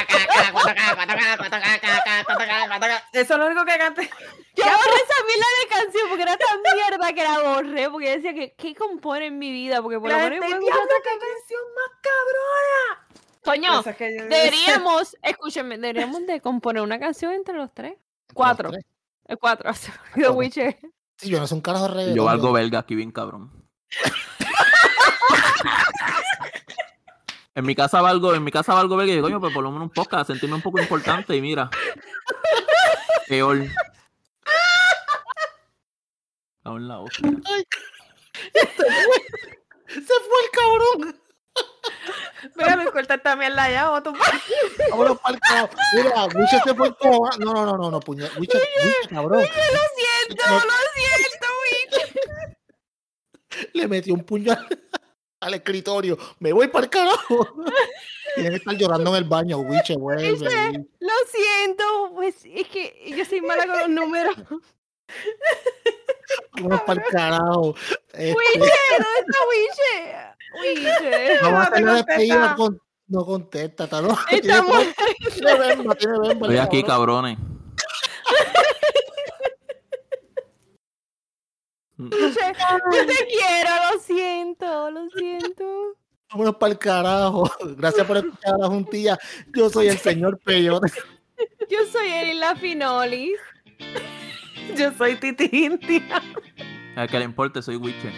4K, 0.53 0.95
4K, 0.95 1.37
4K, 1.37 2.25
4K, 2.25 2.67
4K. 2.69 3.03
Eso 3.13 3.33
es 3.33 3.39
lo 3.39 3.45
único 3.47 3.65
que 3.65 3.77
canta. 3.77 4.01
Yo 4.01 4.63
borré 4.63 4.95
esa 5.03 5.23
mierda 5.25 5.47
de 5.61 5.67
canción 5.69 6.09
porque 6.09 6.23
era 6.23 6.37
tan 6.37 6.61
mierda 6.61 7.13
que 7.13 7.23
la 7.23 7.39
borré 7.39 7.89
porque 7.89 8.15
decía 8.17 8.33
que 8.33 8.53
¿qué 8.57 8.75
compone 8.75 9.27
en 9.27 9.39
mi 9.39 9.51
vida? 9.51 9.81
Porque 9.81 9.99
por 9.99 10.09
lo 10.09 10.17
La 10.17 10.29
menos 10.29 10.49
yo 10.49 10.57
qué 10.59 10.59
canción 10.59 11.61
más 11.75 11.91
cabrona. 12.01 13.07
Coño, 13.43 13.83
yo- 13.83 14.25
deberíamos, 14.25 15.15
escúcheme, 15.21 15.77
deberíamos 15.77 16.25
de 16.25 16.41
componer 16.41 16.81
una 16.81 16.99
canción 16.99 17.33
entre 17.33 17.55
los 17.55 17.73
tres. 17.73 17.93
Cuatro. 18.33 18.71
El 19.25 19.37
cuatro. 19.37 19.71
The. 20.15 20.29
Witcher. 20.29 20.77
Sí, 21.17 21.29
yo 21.29 21.39
no 21.39 21.47
soy 21.47 21.57
un 21.57 21.61
carajo 21.61 21.87
yo 22.13 22.25
valgo 22.25 22.51
belga 22.51 22.79
aquí 22.79 22.95
bien 22.95 23.11
cabrón. 23.11 23.51
En 27.55 27.65
mi 27.65 27.73
casa 27.73 28.01
valgo, 28.01 28.33
en 28.35 28.43
mi 28.43 28.51
casa 28.51 28.73
valgo 28.73 28.97
belga 28.97 29.13
y 29.13 29.15
digo, 29.15 29.27
coño, 29.27 29.39
pues 29.39 29.53
por 29.53 29.63
lo 29.63 29.71
menos 29.71 29.87
un 29.87 29.93
podcast, 29.93 30.27
sentirme 30.27 30.55
un 30.55 30.61
poco 30.61 30.79
importante 30.81 31.33
y 31.35 31.41
mira. 31.41 31.69
Peor. 33.29 33.59
Cago 36.63 36.77
en 36.77 36.87
la 36.87 36.99
hostia. 36.99 37.31
Se 39.87 40.01
fue 40.01 40.39
el 40.43 40.51
cabrón. 40.51 41.21
Mira, 42.55 42.75
me 42.75 42.85
corta 42.91 43.13
esta 43.15 43.35
mierda 43.37 43.69
ya, 43.71 43.91
o 43.91 44.03
tú. 44.03 44.13
Vámonos 44.91 45.19
pa'l 45.21 45.39
carajo. 45.39 45.69
Mira, 45.95 46.25
Wiche 46.25 46.59
se 46.63 46.75
fue 46.75 46.93
como. 46.97 47.29
No, 47.39 47.53
no, 47.53 47.65
no, 47.65 47.77
no, 47.77 47.91
no, 47.91 47.99
puñet. 48.01 48.35
Wiche, 48.37 48.57
Wiche, 48.57 49.09
cabrón. 49.09 49.41
Lo 49.41 49.47
siento, 49.47 50.43
No. 50.49 50.55
lo 50.55 50.61
siento, 50.93 51.47
Witcher. 51.63 52.57
Le 53.73 53.87
metió 53.87 54.13
un 54.13 54.25
puño 54.25 54.53
al, 55.39 55.53
escritorio. 55.53 56.17
Me 56.39 56.53
voy 56.53 56.67
para 56.67 56.85
el 56.85 56.89
carajo. 56.89 57.47
Tiene 58.35 58.49
que 58.51 58.55
estar 58.57 58.75
llorando 58.75 59.11
en 59.11 59.15
el 59.17 59.23
baño. 59.29 59.59
Wiche, 59.59 59.95
vuelve. 59.95 60.29
Ese- 60.29 60.85
Lo 60.99 61.13
siento, 61.31 61.83
pues 62.13 62.35
es 62.45 62.67
que 62.67 63.13
yo 63.15 63.23
soy 63.25 63.41
mala 63.41 63.65
con 63.65 63.79
los 63.79 63.89
números. 63.89 64.35
Vámonos 66.53 66.81
para 66.81 67.01
el 67.01 67.07
carajo. 67.11 67.75
Este, 68.13 68.33
Witcher, 68.35 68.65
¿dónde 68.97 69.21
está 71.33 71.41
vamos 71.41 71.59
a 71.59 71.63
hacer 71.63 71.83
la 71.83 71.91
No 71.91 71.95
despedida. 71.95 72.55
contesta. 72.55 72.55
Con, 72.55 72.81
no 73.07 73.25
contesta. 73.25 73.83
Estamos. 74.31 74.79
Tiene 75.35 75.95
tiene. 75.95 76.31
Estoy 76.33 76.57
aquí, 76.57 76.83
cabrones. 76.83 77.37
Witcher, 81.97 82.55
Yo 82.91 83.05
te 83.05 83.27
quiero, 83.27 83.69
lo 83.93 83.99
siento, 83.99 84.91
lo 84.91 85.09
siento. 85.09 85.97
Vámonos 86.31 86.55
para 86.57 86.73
el 86.73 86.79
carajo. 86.79 87.49
Gracias 87.77 88.05
por 88.05 88.17
escuchar 88.17 88.55
a 88.55 88.57
la 88.57 88.67
juntilla. 88.67 89.17
Yo 89.53 89.69
soy 89.69 89.87
el 89.87 89.97
señor 89.97 90.39
Peyote. 90.39 90.91
Yo 91.69 91.79
soy 91.91 92.07
Erin 92.07 92.39
La 92.39 92.55
Finolis. 92.55 93.39
Yo 94.77 94.91
soy 94.93 95.15
Titi 95.15 95.49
India. 95.51 96.21
Al 96.95 97.09
que 97.09 97.19
le 97.19 97.25
importe, 97.25 97.61
soy 97.61 97.75
Witcher. 97.75 98.13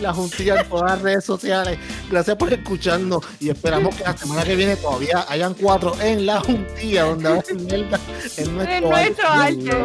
La 0.00 0.12
juntilla 0.14 0.60
en 0.60 0.68
todas 0.68 0.92
las 0.92 1.02
redes 1.02 1.24
sociales. 1.24 1.78
Gracias 2.10 2.36
por 2.36 2.52
escucharnos 2.52 3.22
y 3.38 3.50
esperamos 3.50 3.94
que 3.94 4.04
la 4.04 4.16
semana 4.16 4.42
que 4.44 4.56
viene 4.56 4.76
todavía 4.76 5.26
hayan 5.28 5.54
cuatro 5.54 5.94
en 6.00 6.26
la 6.26 6.40
juntilla 6.40 7.04
donde 7.04 7.28
va 7.28 7.36
a 7.38 7.42
ser 7.42 7.56
mierda 7.56 8.00
en 8.36 8.56
nuestro, 8.56 8.76
En 8.76 8.88
nuestro 8.88 9.28